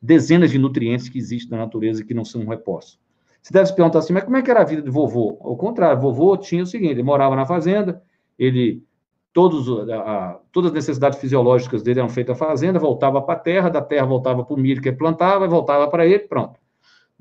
dezenas 0.00 0.50
de 0.50 0.58
nutrientes 0.58 1.08
que 1.08 1.18
existem 1.18 1.56
na 1.56 1.64
natureza 1.64 2.04
que 2.04 2.12
não 2.12 2.24
são 2.24 2.44
repostos. 2.44 3.00
Você 3.40 3.52
deve 3.52 3.66
se 3.66 3.76
perguntar 3.76 4.00
assim, 4.00 4.12
mas 4.12 4.24
como 4.24 4.36
é 4.36 4.42
que 4.42 4.50
era 4.50 4.60
a 4.60 4.64
vida 4.64 4.82
de 4.82 4.90
vovô? 4.90 5.38
Ao 5.40 5.56
contrário, 5.56 6.00
vovô 6.00 6.36
tinha 6.36 6.62
o 6.62 6.66
seguinte, 6.66 6.92
ele 6.92 7.02
morava 7.02 7.36
na 7.36 7.46
fazenda, 7.46 8.02
ele 8.38 8.82
todos, 9.34 9.68
a, 9.90 10.40
todas 10.52 10.70
as 10.70 10.74
necessidades 10.74 11.18
fisiológicas 11.18 11.82
dele 11.82 11.98
eram 11.98 12.08
feitas 12.08 12.38
na 12.38 12.46
fazenda, 12.46 12.78
voltava 12.78 13.20
para 13.20 13.34
a 13.34 13.38
terra, 13.38 13.68
da 13.68 13.82
terra 13.82 14.06
voltava 14.06 14.44
para 14.44 14.54
o 14.54 14.56
milho 14.56 14.80
que 14.80 14.88
ele 14.88 14.96
plantava, 14.96 15.48
voltava 15.48 15.88
para 15.88 16.06
ele, 16.06 16.20
pronto. 16.20 16.58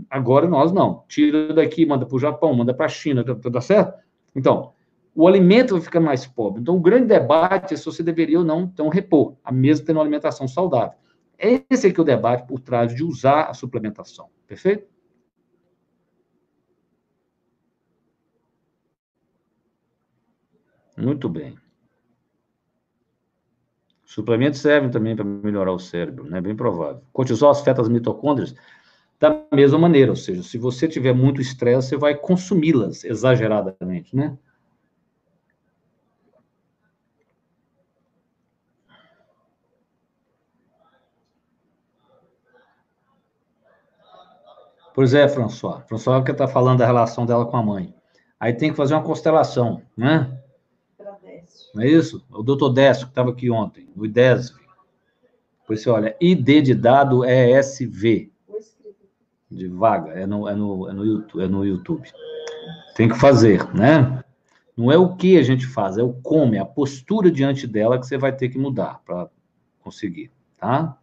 Agora 0.09 0.47
nós 0.47 0.71
não. 0.71 1.03
Tira 1.07 1.51
daqui, 1.53 1.85
manda 1.87 2.05
para 2.05 2.15
o 2.15 2.19
Japão, 2.19 2.53
manda 2.53 2.71
para 2.71 2.85
a 2.85 2.89
China, 2.89 3.23
tá, 3.23 3.33
tá 3.35 3.61
certo? 3.61 3.99
Então, 4.35 4.73
o 5.15 5.27
alimento 5.27 5.73
vai 5.73 5.81
ficando 5.81 6.05
mais 6.05 6.25
pobre. 6.25 6.61
Então, 6.61 6.77
o 6.77 6.79
grande 6.79 7.07
debate 7.07 7.73
é 7.73 7.77
se 7.77 7.85
você 7.85 8.03
deveria 8.03 8.37
ou 8.37 8.45
não, 8.45 8.61
então, 8.61 8.89
repor, 8.89 9.35
a 9.43 9.51
mesma 9.51 9.87
tendo 9.87 9.97
uma 9.97 10.03
alimentação 10.03 10.47
saudável. 10.47 10.97
Esse 11.37 11.87
é 11.87 11.91
que 11.91 11.99
é 11.99 12.03
o 12.03 12.05
debate 12.05 12.47
por 12.47 12.59
trás 12.59 12.93
de 12.93 13.03
usar 13.03 13.45
a 13.45 13.55
suplementação. 13.55 14.29
Perfeito? 14.47 14.87
Muito 20.95 21.27
bem. 21.27 21.62
Suplementos 24.13 24.59
servem 24.59 24.91
também 24.91 25.15
para 25.15 25.25
melhorar 25.25 25.71
o 25.71 25.79
cérebro, 25.79 26.29
né? 26.29 26.39
Bem 26.39 26.55
provável. 26.55 27.01
Cortisol 27.11 27.49
afeta 27.49 27.81
as 27.81 27.89
mitocôndrias 27.89 28.53
da 29.19 29.43
mesma 29.51 29.79
maneira, 29.79 30.11
ou 30.11 30.15
seja, 30.15 30.43
se 30.43 30.55
você 30.55 30.87
tiver 30.87 31.13
muito 31.13 31.41
estresse, 31.41 31.89
você 31.89 31.97
vai 31.97 32.13
consumi-las 32.13 33.03
exageradamente, 33.03 34.15
né? 34.15 34.37
Pois 44.93 45.15
é, 45.15 45.27
François. 45.27 45.83
François 45.87 46.23
que 46.23 46.29
está 46.29 46.47
falando 46.47 46.77
da 46.77 46.85
relação 46.85 47.25
dela 47.25 47.47
com 47.47 47.57
a 47.57 47.63
mãe. 47.63 47.95
Aí 48.39 48.53
tem 48.53 48.69
que 48.69 48.77
fazer 48.77 48.93
uma 48.93 49.01
constelação, 49.01 49.81
né? 49.97 50.42
Não 51.73 51.81
é 51.83 51.87
isso? 51.87 52.23
O 52.29 52.43
doutor 52.43 52.69
Décio, 52.69 53.07
que 53.07 53.11
estava 53.11 53.31
aqui 53.31 53.49
ontem, 53.49 53.89
o 53.95 54.05
IDESV. 54.05 54.61
Você 55.67 55.89
olha, 55.89 56.15
ID 56.21 56.63
de 56.63 56.75
dado 56.75 57.23
é 57.23 57.51
SV. 57.51 58.31
De 59.49 59.67
vaga, 59.67 60.11
é 60.11 60.25
no, 60.25 60.47
é, 60.47 60.55
no, 60.55 60.89
é, 60.89 60.93
no 60.93 61.05
YouTube, 61.05 61.43
é 61.43 61.47
no 61.47 61.65
YouTube. 61.65 62.11
Tem 62.95 63.09
que 63.09 63.17
fazer, 63.17 63.63
né? 63.73 64.23
Não 64.75 64.91
é 64.91 64.97
o 64.97 65.15
que 65.15 65.37
a 65.37 65.43
gente 65.43 65.65
faz, 65.65 65.97
é 65.97 66.03
o 66.03 66.13
como, 66.13 66.55
é 66.55 66.59
a 66.59 66.65
postura 66.65 67.31
diante 67.31 67.67
dela 67.67 67.99
que 67.99 68.05
você 68.05 68.17
vai 68.17 68.35
ter 68.35 68.49
que 68.49 68.57
mudar 68.57 69.01
para 69.05 69.29
conseguir, 69.81 70.31
tá? 70.57 70.97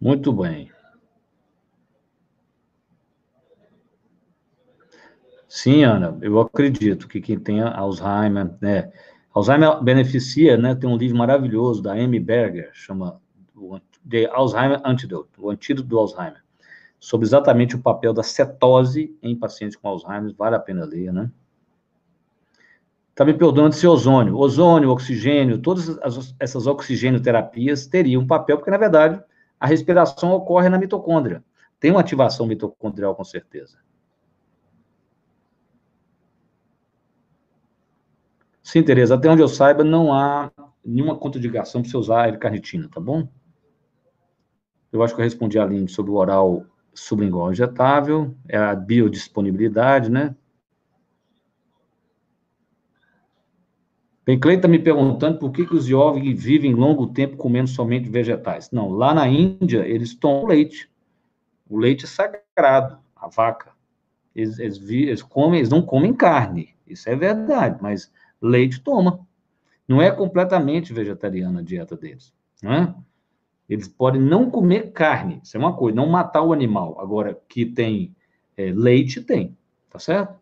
Muito 0.00 0.32
bem. 0.32 0.70
Sim, 5.56 5.84
Ana, 5.84 6.18
eu 6.20 6.38
acredito 6.38 7.08
que 7.08 7.18
quem 7.18 7.38
tem 7.38 7.62
Alzheimer, 7.62 8.54
né? 8.60 8.92
Alzheimer 9.32 9.82
beneficia, 9.82 10.54
né? 10.54 10.74
Tem 10.74 10.88
um 10.88 10.98
livro 10.98 11.16
maravilhoso 11.16 11.82
da 11.82 11.94
Amy 11.94 12.20
Berger, 12.20 12.68
chama 12.74 13.18
The 14.06 14.26
Alzheimer 14.26 14.82
Antidote, 14.84 15.30
o 15.38 15.48
antídoto 15.48 15.88
do 15.88 15.98
Alzheimer, 15.98 16.44
sobre 17.00 17.26
exatamente 17.26 17.74
o 17.74 17.78
papel 17.78 18.12
da 18.12 18.22
cetose 18.22 19.16
em 19.22 19.34
pacientes 19.34 19.78
com 19.78 19.88
Alzheimer, 19.88 20.34
vale 20.36 20.56
a 20.56 20.60
pena 20.60 20.84
ler, 20.84 21.10
né? 21.10 21.30
Está 23.12 23.24
me 23.24 23.32
perguntando 23.32 23.74
se 23.74 23.86
ozônio. 23.86 24.36
Ozônio, 24.36 24.90
oxigênio, 24.90 25.56
todas 25.56 25.98
essas 26.38 26.66
oxigênio-terapias 26.66 27.86
teriam 27.86 28.20
um 28.20 28.26
papel, 28.26 28.58
porque, 28.58 28.70
na 28.70 28.76
verdade, 28.76 29.18
a 29.58 29.66
respiração 29.66 30.32
ocorre 30.32 30.68
na 30.68 30.76
mitocôndria. 30.76 31.42
Tem 31.80 31.90
uma 31.90 32.00
ativação 32.00 32.46
mitocondrial, 32.46 33.14
com 33.14 33.24
certeza. 33.24 33.85
Sim, 38.66 38.82
Tereza, 38.82 39.14
até 39.14 39.30
onde 39.30 39.40
eu 39.40 39.46
saiba, 39.46 39.84
não 39.84 40.12
há 40.12 40.50
nenhuma 40.84 41.16
contraindicação 41.16 41.82
para 41.82 41.88
você 41.88 41.96
usar 41.96 42.22
a 42.24 42.26
L-carnitina, 42.26 42.88
tá 42.92 43.00
bom? 43.00 43.28
Eu 44.90 45.04
acho 45.04 45.14
que 45.14 45.20
eu 45.20 45.24
respondi 45.24 45.56
a 45.56 45.62
Aline 45.62 45.88
sobre 45.88 46.10
o 46.10 46.16
oral 46.16 46.66
sublingual 46.92 47.52
injetável, 47.52 48.34
é 48.48 48.56
a 48.58 48.74
biodisponibilidade, 48.74 50.10
né? 50.10 50.34
Bem, 54.24 54.36
Cleiton 54.36 54.58
está 54.58 54.68
me 54.68 54.80
perguntando 54.80 55.38
por 55.38 55.52
que, 55.52 55.64
que 55.64 55.76
os 55.76 55.88
Yogi 55.88 56.34
vivem 56.34 56.74
longo 56.74 57.06
tempo 57.06 57.36
comendo 57.36 57.68
somente 57.68 58.10
vegetais. 58.10 58.72
Não, 58.72 58.90
lá 58.90 59.14
na 59.14 59.28
Índia, 59.28 59.86
eles 59.86 60.12
tomam 60.12 60.44
leite. 60.44 60.90
O 61.70 61.78
leite 61.78 62.04
é 62.04 62.08
sagrado, 62.08 62.98
a 63.14 63.28
vaca. 63.28 63.70
Eles, 64.34 64.58
eles, 64.58 64.82
eles, 64.90 65.22
comem, 65.22 65.60
eles 65.60 65.70
não 65.70 65.82
comem 65.82 66.12
carne, 66.12 66.74
isso 66.84 67.08
é 67.08 67.14
verdade, 67.14 67.78
mas 67.80 68.10
leite 68.40 68.80
toma. 68.80 69.26
Não 69.88 70.02
é 70.02 70.10
completamente 70.10 70.92
vegetariana 70.92 71.60
a 71.60 71.62
dieta 71.62 71.96
deles, 71.96 72.32
é? 72.62 72.92
Eles 73.68 73.88
podem 73.88 74.20
não 74.20 74.50
comer 74.50 74.92
carne, 74.92 75.40
isso 75.42 75.56
é 75.56 75.60
uma 75.60 75.74
coisa, 75.74 75.96
não 75.96 76.06
matar 76.06 76.42
o 76.42 76.52
animal. 76.52 77.00
Agora, 77.00 77.36
que 77.48 77.66
tem 77.66 78.14
é, 78.56 78.72
leite, 78.72 79.20
tem, 79.20 79.56
tá 79.90 79.98
certo? 79.98 80.36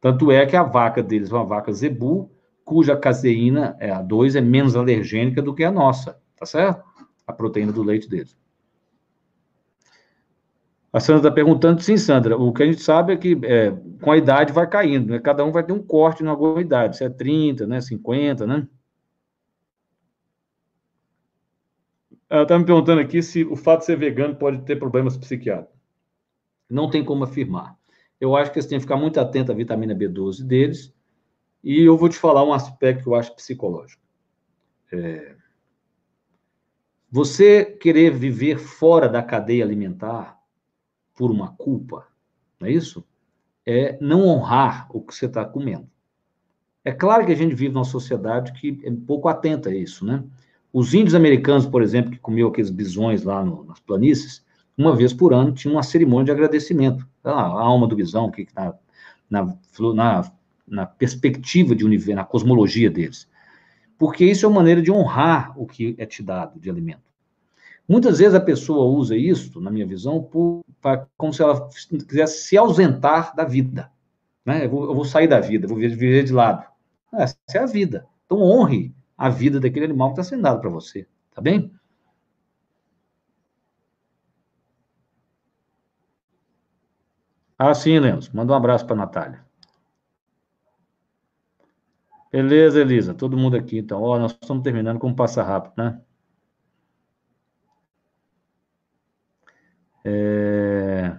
Tanto 0.00 0.30
é 0.30 0.44
que 0.46 0.56
a 0.56 0.62
vaca 0.62 1.02
deles, 1.02 1.30
uma 1.30 1.44
vaca 1.44 1.72
zebu, 1.72 2.30
cuja 2.64 2.96
caseína, 2.96 3.76
é, 3.80 3.90
a 3.90 4.02
2, 4.02 4.36
é 4.36 4.40
menos 4.40 4.76
alergênica 4.76 5.40
do 5.40 5.54
que 5.54 5.64
a 5.64 5.70
nossa, 5.70 6.20
tá 6.36 6.44
certo? 6.44 6.84
A 7.26 7.32
proteína 7.32 7.72
do 7.72 7.82
leite 7.82 8.08
deles. 8.08 8.36
A 10.92 11.00
Sandra 11.00 11.28
está 11.28 11.30
perguntando, 11.30 11.82
sim, 11.82 11.98
Sandra, 11.98 12.36
o 12.36 12.52
que 12.52 12.62
a 12.62 12.66
gente 12.66 12.80
sabe 12.80 13.12
é 13.12 13.16
que 13.16 13.38
é, 13.44 13.70
com 14.00 14.10
a 14.10 14.16
idade 14.16 14.52
vai 14.52 14.66
caindo, 14.66 15.10
né? 15.10 15.18
Cada 15.18 15.44
um 15.44 15.52
vai 15.52 15.62
ter 15.62 15.72
um 15.72 15.82
corte 15.82 16.24
em 16.24 16.26
alguma 16.26 16.60
idade, 16.60 16.96
se 16.96 17.04
é 17.04 17.10
30, 17.10 17.66
né, 17.66 17.80
50, 17.80 18.46
né? 18.46 18.66
Ela 22.30 22.42
está 22.42 22.58
me 22.58 22.64
perguntando 22.64 23.00
aqui 23.00 23.22
se 23.22 23.44
o 23.44 23.56
fato 23.56 23.80
de 23.80 23.86
ser 23.86 23.96
vegano 23.96 24.34
pode 24.34 24.62
ter 24.62 24.76
problemas 24.76 25.16
psiquiátricos. 25.16 25.78
Não 26.68 26.90
tem 26.90 27.04
como 27.04 27.24
afirmar. 27.24 27.76
Eu 28.20 28.34
acho 28.34 28.50
que 28.52 28.60
você 28.60 28.68
tem 28.68 28.78
que 28.78 28.82
ficar 28.82 28.96
muito 28.96 29.20
atento 29.20 29.52
à 29.52 29.54
vitamina 29.54 29.94
B12 29.94 30.42
deles, 30.42 30.94
e 31.62 31.82
eu 31.82 31.96
vou 31.98 32.08
te 32.08 32.16
falar 32.16 32.44
um 32.44 32.52
aspecto 32.52 33.02
que 33.02 33.08
eu 33.08 33.14
acho 33.14 33.34
psicológico. 33.34 34.02
É... 34.92 35.36
Você 37.10 37.64
querer 37.64 38.10
viver 38.10 38.58
fora 38.58 39.08
da 39.08 39.22
cadeia 39.22 39.64
alimentar 39.64 40.37
por 41.18 41.32
uma 41.32 41.48
culpa, 41.58 42.06
não 42.60 42.68
é 42.68 42.70
isso? 42.70 43.04
É 43.66 43.98
não 44.00 44.24
honrar 44.24 44.86
o 44.90 45.00
que 45.02 45.12
você 45.12 45.26
está 45.26 45.44
comendo. 45.44 45.88
É 46.84 46.92
claro 46.92 47.26
que 47.26 47.32
a 47.32 47.34
gente 47.34 47.56
vive 47.56 47.74
numa 47.74 47.84
sociedade 47.84 48.52
que 48.52 48.80
é 48.84 48.90
pouco 49.04 49.28
atenta 49.28 49.68
a 49.68 49.74
isso, 49.74 50.06
né? 50.06 50.22
Os 50.72 50.94
índios 50.94 51.16
americanos, 51.16 51.66
por 51.66 51.82
exemplo, 51.82 52.12
que 52.12 52.18
comiam 52.18 52.48
aqueles 52.48 52.70
bisões 52.70 53.24
lá 53.24 53.44
no, 53.44 53.64
nas 53.64 53.80
planícies, 53.80 54.44
uma 54.76 54.94
vez 54.94 55.12
por 55.12 55.34
ano 55.34 55.50
tinha 55.50 55.74
uma 55.74 55.82
cerimônia 55.82 56.26
de 56.26 56.30
agradecimento. 56.30 57.04
Ah, 57.24 57.32
a 57.32 57.62
alma 57.62 57.88
do 57.88 57.96
bisão, 57.96 58.30
que 58.30 58.46
na, 58.54 58.74
na, 59.28 59.58
na, 59.94 60.32
na 60.68 60.86
perspectiva 60.86 61.74
de 61.74 61.84
universo, 61.84 62.14
na 62.14 62.24
cosmologia 62.24 62.88
deles. 62.88 63.28
Porque 63.98 64.24
isso 64.24 64.46
é 64.46 64.48
uma 64.48 64.60
maneira 64.60 64.80
de 64.80 64.92
honrar 64.92 65.52
o 65.60 65.66
que 65.66 65.96
é 65.98 66.06
te 66.06 66.22
dado 66.22 66.60
de 66.60 66.70
alimento. 66.70 67.07
Muitas 67.88 68.18
vezes 68.18 68.34
a 68.34 68.40
pessoa 68.40 68.84
usa 68.84 69.16
isso, 69.16 69.60
na 69.62 69.70
minha 69.70 69.86
visão, 69.86 70.22
por, 70.22 70.62
pra, 70.80 71.06
como 71.16 71.32
se 71.32 71.42
ela 71.42 71.68
quisesse 72.06 72.46
se 72.46 72.56
ausentar 72.56 73.34
da 73.34 73.44
vida. 73.44 73.90
Né? 74.44 74.66
Eu, 74.66 74.70
vou, 74.70 74.84
eu 74.84 74.94
vou 74.94 75.04
sair 75.06 75.26
da 75.26 75.40
vida, 75.40 75.66
vou 75.66 75.78
viver 75.78 76.24
de 76.24 76.32
lado. 76.32 76.66
Essa 77.14 77.36
é 77.54 77.58
a 77.58 77.66
vida. 77.66 78.06
Então 78.26 78.42
honre 78.42 78.94
a 79.16 79.30
vida 79.30 79.58
daquele 79.58 79.86
animal 79.86 80.08
que 80.12 80.20
está 80.20 80.30
sendo 80.30 80.42
dado 80.42 80.60
para 80.60 80.68
você, 80.68 81.06
tá 81.34 81.40
bem? 81.40 81.72
Ah, 87.58 87.74
sim, 87.74 87.98
Lemos. 87.98 88.28
Manda 88.28 88.52
um 88.52 88.56
abraço 88.56 88.86
para 88.86 88.94
Natália. 88.94 89.44
Beleza, 92.30 92.80
Elisa. 92.80 93.14
Todo 93.14 93.36
mundo 93.36 93.56
aqui, 93.56 93.78
então. 93.78 94.00
Ó, 94.02 94.18
nós 94.18 94.32
estamos 94.32 94.62
terminando 94.62 94.98
como 94.98 95.16
passa 95.16 95.42
rápido, 95.42 95.72
né? 95.76 96.00
É... 100.08 101.12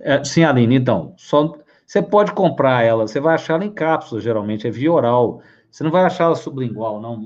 É, 0.00 0.24
sim, 0.24 0.42
Aline, 0.42 0.74
então, 0.74 1.14
só 1.16 1.56
você 1.86 2.02
pode 2.02 2.32
comprar 2.32 2.82
ela, 2.82 3.06
você 3.06 3.20
vai 3.20 3.34
achar 3.34 3.54
ela 3.54 3.64
em 3.64 3.70
cápsulas, 3.70 4.24
geralmente, 4.24 4.66
é 4.66 4.70
via 4.70 4.90
oral. 4.90 5.40
Você 5.70 5.84
não 5.84 5.90
vai 5.90 6.04
achar 6.04 6.24
ela 6.24 6.34
sublingual, 6.36 7.00
não. 7.00 7.22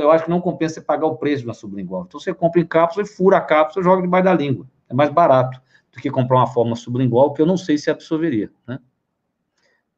Eu 0.00 0.10
acho 0.10 0.24
que 0.24 0.30
não 0.30 0.40
compensa 0.40 0.74
você 0.74 0.80
pagar 0.80 1.06
o 1.06 1.16
preço 1.16 1.42
de 1.42 1.48
uma 1.48 1.54
sublingual. 1.54 2.04
Então 2.06 2.20
você 2.20 2.32
compra 2.32 2.60
em 2.60 2.66
cápsula 2.66 3.04
e 3.04 3.08
fura 3.08 3.38
a 3.38 3.40
cápsula 3.40 3.82
e 3.82 3.84
joga 3.84 4.02
debaixo 4.02 4.24
da 4.24 4.34
língua. 4.34 4.66
É 4.88 4.94
mais 4.94 5.10
barato 5.10 5.60
do 5.92 6.00
que 6.00 6.10
comprar 6.10 6.36
uma 6.38 6.46
forma 6.46 6.76
sublingual, 6.76 7.32
que 7.32 7.42
eu 7.42 7.46
não 7.46 7.56
sei 7.56 7.76
se 7.76 7.90
absorveria, 7.90 8.50
né? 8.66 8.78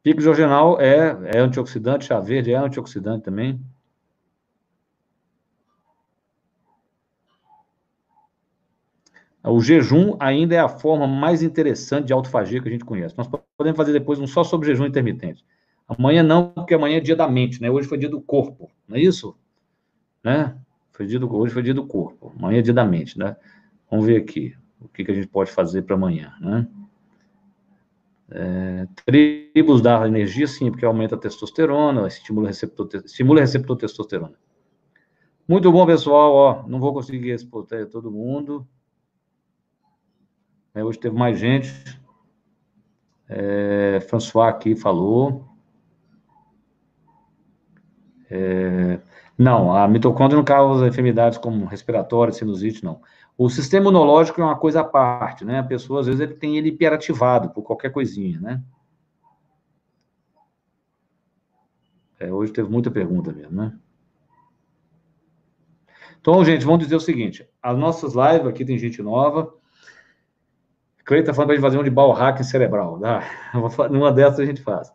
Pico 0.01 0.21
jorginal 0.21 0.79
é, 0.79 1.17
é 1.35 1.39
antioxidante, 1.39 2.05
chá 2.05 2.19
verde 2.19 2.53
é 2.53 2.55
antioxidante 2.55 3.23
também. 3.23 3.61
O 9.43 9.61
jejum 9.61 10.15
ainda 10.19 10.55
é 10.55 10.59
a 10.59 10.67
forma 10.67 11.07
mais 11.07 11.41
interessante 11.41 12.07
de 12.07 12.13
autofagia 12.13 12.61
que 12.61 12.67
a 12.67 12.71
gente 12.71 12.83
conhece. 12.83 13.17
Nós 13.17 13.27
podemos 13.57 13.77
fazer 13.77 13.93
depois 13.93 14.19
um 14.19 14.27
só 14.27 14.43
sobre 14.43 14.67
jejum 14.67 14.85
intermitente. 14.85 15.45
Amanhã 15.87 16.21
não, 16.21 16.49
porque 16.49 16.73
amanhã 16.73 16.97
é 16.97 16.99
dia 16.99 17.15
da 17.15 17.27
mente, 17.27 17.61
né? 17.61 17.71
Hoje 17.71 17.87
foi 17.87 17.97
dia 17.97 18.09
do 18.09 18.21
corpo, 18.21 18.69
não 18.87 18.97
é 18.97 18.99
isso? 19.01 19.35
Né? 20.23 20.55
Foi 20.91 21.07
dia 21.07 21.19
do, 21.19 21.33
hoje 21.33 21.53
foi 21.53 21.63
dia 21.63 21.73
do 21.73 21.87
corpo, 21.87 22.33
amanhã 22.37 22.59
é 22.59 22.61
dia 22.61 22.73
da 22.73 22.85
mente, 22.85 23.17
né? 23.17 23.35
Vamos 23.89 24.05
ver 24.05 24.17
aqui 24.17 24.55
o 24.79 24.87
que, 24.87 25.03
que 25.03 25.11
a 25.11 25.15
gente 25.15 25.27
pode 25.27 25.49
fazer 25.49 25.81
para 25.83 25.95
amanhã, 25.95 26.33
né? 26.39 26.67
É, 28.31 28.87
tribos 29.05 29.81
dá 29.81 30.07
energia, 30.07 30.45
sim, 30.45 30.69
porque 30.69 30.85
aumenta 30.85 31.15
a 31.15 31.17
testosterona, 31.17 32.07
estimula 32.07 32.47
receptor, 32.47 32.87
estimula 33.03 33.39
receptor 33.39 33.75
testosterona. 33.75 34.35
Muito 35.47 35.71
bom, 35.71 35.83
pessoal. 35.85 36.31
Ó, 36.33 36.67
não 36.67 36.79
vou 36.79 36.93
conseguir 36.93 37.31
responder 37.31 37.87
todo 37.87 38.11
mundo. 38.11 38.67
É, 40.73 40.83
hoje 40.83 40.99
teve 40.99 41.15
mais 41.15 41.39
gente. 41.39 41.71
É, 43.27 43.99
François 44.09 44.49
aqui 44.49 44.75
falou. 44.75 45.47
É, 48.29 48.99
não, 49.37 49.73
a 49.75 49.87
mitocôndria 49.87 50.37
não 50.37 50.43
causa 50.43 50.87
enfermidades 50.87 51.37
como 51.37 51.65
respiratória, 51.65 52.33
sinusite, 52.33 52.83
não. 52.83 53.01
O 53.37 53.49
sistema 53.49 53.85
imunológico 53.85 54.41
é 54.41 54.43
uma 54.43 54.57
coisa 54.57 54.81
à 54.81 54.83
parte, 54.83 55.45
né? 55.45 55.59
A 55.59 55.63
pessoa, 55.63 56.01
às 56.01 56.07
vezes, 56.07 56.19
ele 56.21 56.33
tem 56.33 56.57
ele 56.57 56.69
hiperativado 56.69 57.49
por 57.51 57.63
qualquer 57.63 57.91
coisinha, 57.91 58.39
né? 58.39 58.61
É, 62.19 62.31
hoje 62.31 62.51
teve 62.51 62.69
muita 62.69 62.91
pergunta 62.91 63.31
mesmo, 63.31 63.55
né? 63.55 63.79
Então, 66.19 66.43
gente, 66.43 66.65
vamos 66.65 66.83
dizer 66.83 66.97
o 66.97 66.99
seguinte: 66.99 67.47
as 67.63 67.77
nossas 67.77 68.13
lives, 68.13 68.47
aqui 68.47 68.65
tem 68.65 68.77
gente 68.77 69.01
nova. 69.01 69.57
Cleiton 71.09 71.31
está 71.31 71.33
falando 71.33 71.47
para 71.47 71.53
a 71.53 71.57
gente 71.57 71.65
fazer 71.65 71.79
um 71.79 71.83
de 71.83 71.89
biohacking 71.89 72.43
cerebral. 72.43 72.99
Tá? 73.01 73.89
Numa 73.89 74.11
dessas 74.11 74.39
a 74.41 74.45
gente 74.45 74.61
faz. 74.61 74.93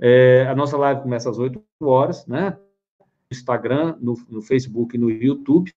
É, 0.00 0.48
a 0.48 0.54
nossa 0.54 0.76
live 0.76 1.02
começa 1.02 1.30
às 1.30 1.38
8 1.38 1.62
horas, 1.80 2.26
né? 2.26 2.56
No 2.98 3.06
Instagram, 3.30 3.96
no, 4.00 4.14
no 4.28 4.42
Facebook 4.42 4.96
e 4.96 4.98
no 4.98 5.08
YouTube. 5.08 5.72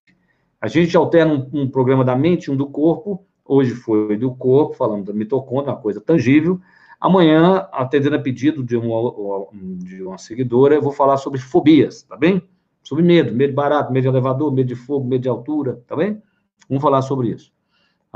A 0.60 0.66
gente 0.66 0.96
alterna 0.96 1.32
um, 1.32 1.62
um, 1.62 1.70
programa 1.70 2.04
da 2.04 2.16
mente 2.16 2.46
e 2.46 2.50
um 2.50 2.56
do 2.56 2.66
corpo. 2.66 3.24
Hoje 3.44 3.70
foi 3.70 4.16
do 4.16 4.34
corpo, 4.34 4.74
falando 4.74 5.04
da 5.04 5.12
mitocôndria, 5.12 5.72
uma 5.72 5.80
coisa 5.80 6.00
tangível. 6.00 6.60
Amanhã, 7.00 7.68
atendendo 7.70 8.16
a 8.16 8.18
pedido 8.18 8.64
de 8.64 8.76
uma, 8.76 9.46
de 9.52 10.02
uma 10.02 10.18
seguidora, 10.18 10.74
eu 10.74 10.82
vou 10.82 10.90
falar 10.90 11.18
sobre 11.18 11.38
fobias, 11.38 12.02
tá 12.02 12.16
bem? 12.16 12.42
Sobre 12.82 13.04
medo, 13.04 13.32
medo 13.32 13.54
barato, 13.54 13.92
medo 13.92 14.02
de 14.02 14.08
elevador, 14.08 14.52
medo 14.52 14.66
de 14.66 14.74
fogo, 14.74 15.06
medo 15.06 15.22
de 15.22 15.28
altura, 15.28 15.80
tá 15.86 15.94
bem? 15.94 16.20
Vamos 16.68 16.82
falar 16.82 17.00
sobre 17.02 17.28
isso. 17.28 17.52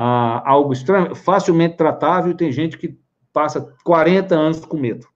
Ah, 0.05 0.43
algo 0.51 0.73
estranho, 0.73 1.15
facilmente 1.15 1.77
tratável, 1.77 2.35
tem 2.37 2.51
gente 2.51 2.77
que 2.77 2.99
passa 3.33 3.73
40 3.85 4.35
anos 4.35 4.65
com 4.65 4.77
medo, 4.77 5.07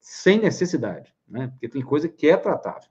sem 0.00 0.38
necessidade, 0.38 1.12
né? 1.28 1.48
Porque 1.48 1.68
tem 1.68 1.82
coisa 1.82 2.08
que 2.08 2.28
é 2.28 2.36
tratável. 2.36 2.88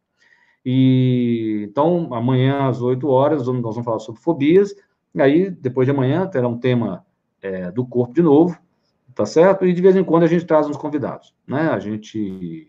E 0.66 1.66
então, 1.70 2.14
amanhã 2.14 2.68
às 2.68 2.82
8 2.82 3.08
horas, 3.08 3.48
nós 3.48 3.74
vamos 3.74 3.86
falar 3.86 4.00
sobre 4.00 4.20
fobias, 4.20 4.76
e 5.14 5.22
aí, 5.22 5.50
depois 5.50 5.86
de 5.88 5.92
amanhã, 5.92 6.28
terá 6.28 6.46
um 6.46 6.60
tema 6.60 7.06
é, 7.42 7.72
do 7.72 7.86
corpo 7.86 8.14
de 8.14 8.22
novo, 8.22 8.60
tá 9.16 9.26
certo? 9.26 9.66
E 9.66 9.72
de 9.72 9.82
vez 9.82 9.96
em 9.96 10.04
quando 10.04 10.24
a 10.24 10.28
gente 10.28 10.44
traz 10.44 10.68
uns 10.68 10.76
convidados, 10.76 11.34
né? 11.48 11.70
A 11.70 11.80
gente 11.80 12.68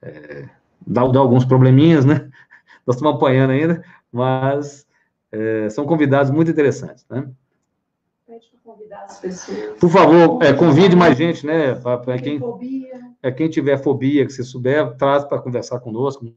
é, 0.00 0.48
dá, 0.86 1.04
dá, 1.08 1.18
alguns 1.18 1.44
probleminhas, 1.44 2.04
né? 2.04 2.30
Nós 2.86 2.94
estamos 2.94 3.16
apanhando 3.16 3.50
ainda, 3.50 3.82
mas 4.12 4.86
é, 5.32 5.68
são 5.70 5.84
convidados 5.84 6.30
muito 6.30 6.52
interessantes, 6.52 7.04
né? 7.10 7.28
Por 9.80 9.90
favor, 9.90 10.42
é, 10.42 10.52
convide 10.52 10.96
mais 10.96 11.16
gente, 11.16 11.46
né? 11.46 11.74
Para 11.74 12.18
quem, 12.18 12.40
é, 13.22 13.30
quem 13.30 13.48
tiver 13.48 13.78
fobia, 13.78 14.24
que 14.26 14.32
você 14.32 14.44
souber, 14.44 14.96
traz 14.96 15.24
para 15.24 15.40
conversar 15.40 15.80
conosco, 15.80 16.32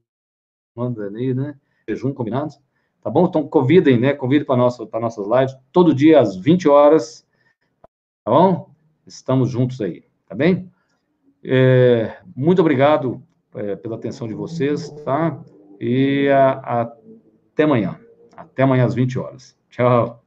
manda 0.75 1.07
aí, 1.07 1.33
né? 1.33 1.55
Jejum, 1.87 2.13
combinados? 2.13 2.59
Tá 3.01 3.09
bom? 3.09 3.25
Então, 3.25 3.47
convidem, 3.47 3.99
né? 3.99 4.13
Convidem 4.13 4.45
para 4.45 4.57
nossa, 4.57 4.87
nossas 4.93 5.27
lives, 5.27 5.57
todo 5.71 5.93
dia 5.93 6.19
às 6.19 6.35
20 6.35 6.69
horas, 6.69 7.25
tá 8.23 8.31
bom? 8.31 8.69
Estamos 9.05 9.49
juntos 9.49 9.81
aí, 9.81 10.03
tá 10.27 10.35
bem? 10.35 10.71
É, 11.43 12.17
muito 12.35 12.59
obrigado 12.59 13.21
é, 13.55 13.75
pela 13.75 13.95
atenção 13.95 14.27
de 14.27 14.33
vocês, 14.33 14.89
tá? 15.03 15.41
E 15.79 16.29
a, 16.29 16.51
a, 16.51 16.81
até 17.53 17.63
amanhã. 17.63 17.99
Até 18.35 18.63
amanhã 18.63 18.85
às 18.85 18.93
20 18.93 19.17
horas. 19.17 19.57
Tchau. 19.69 20.20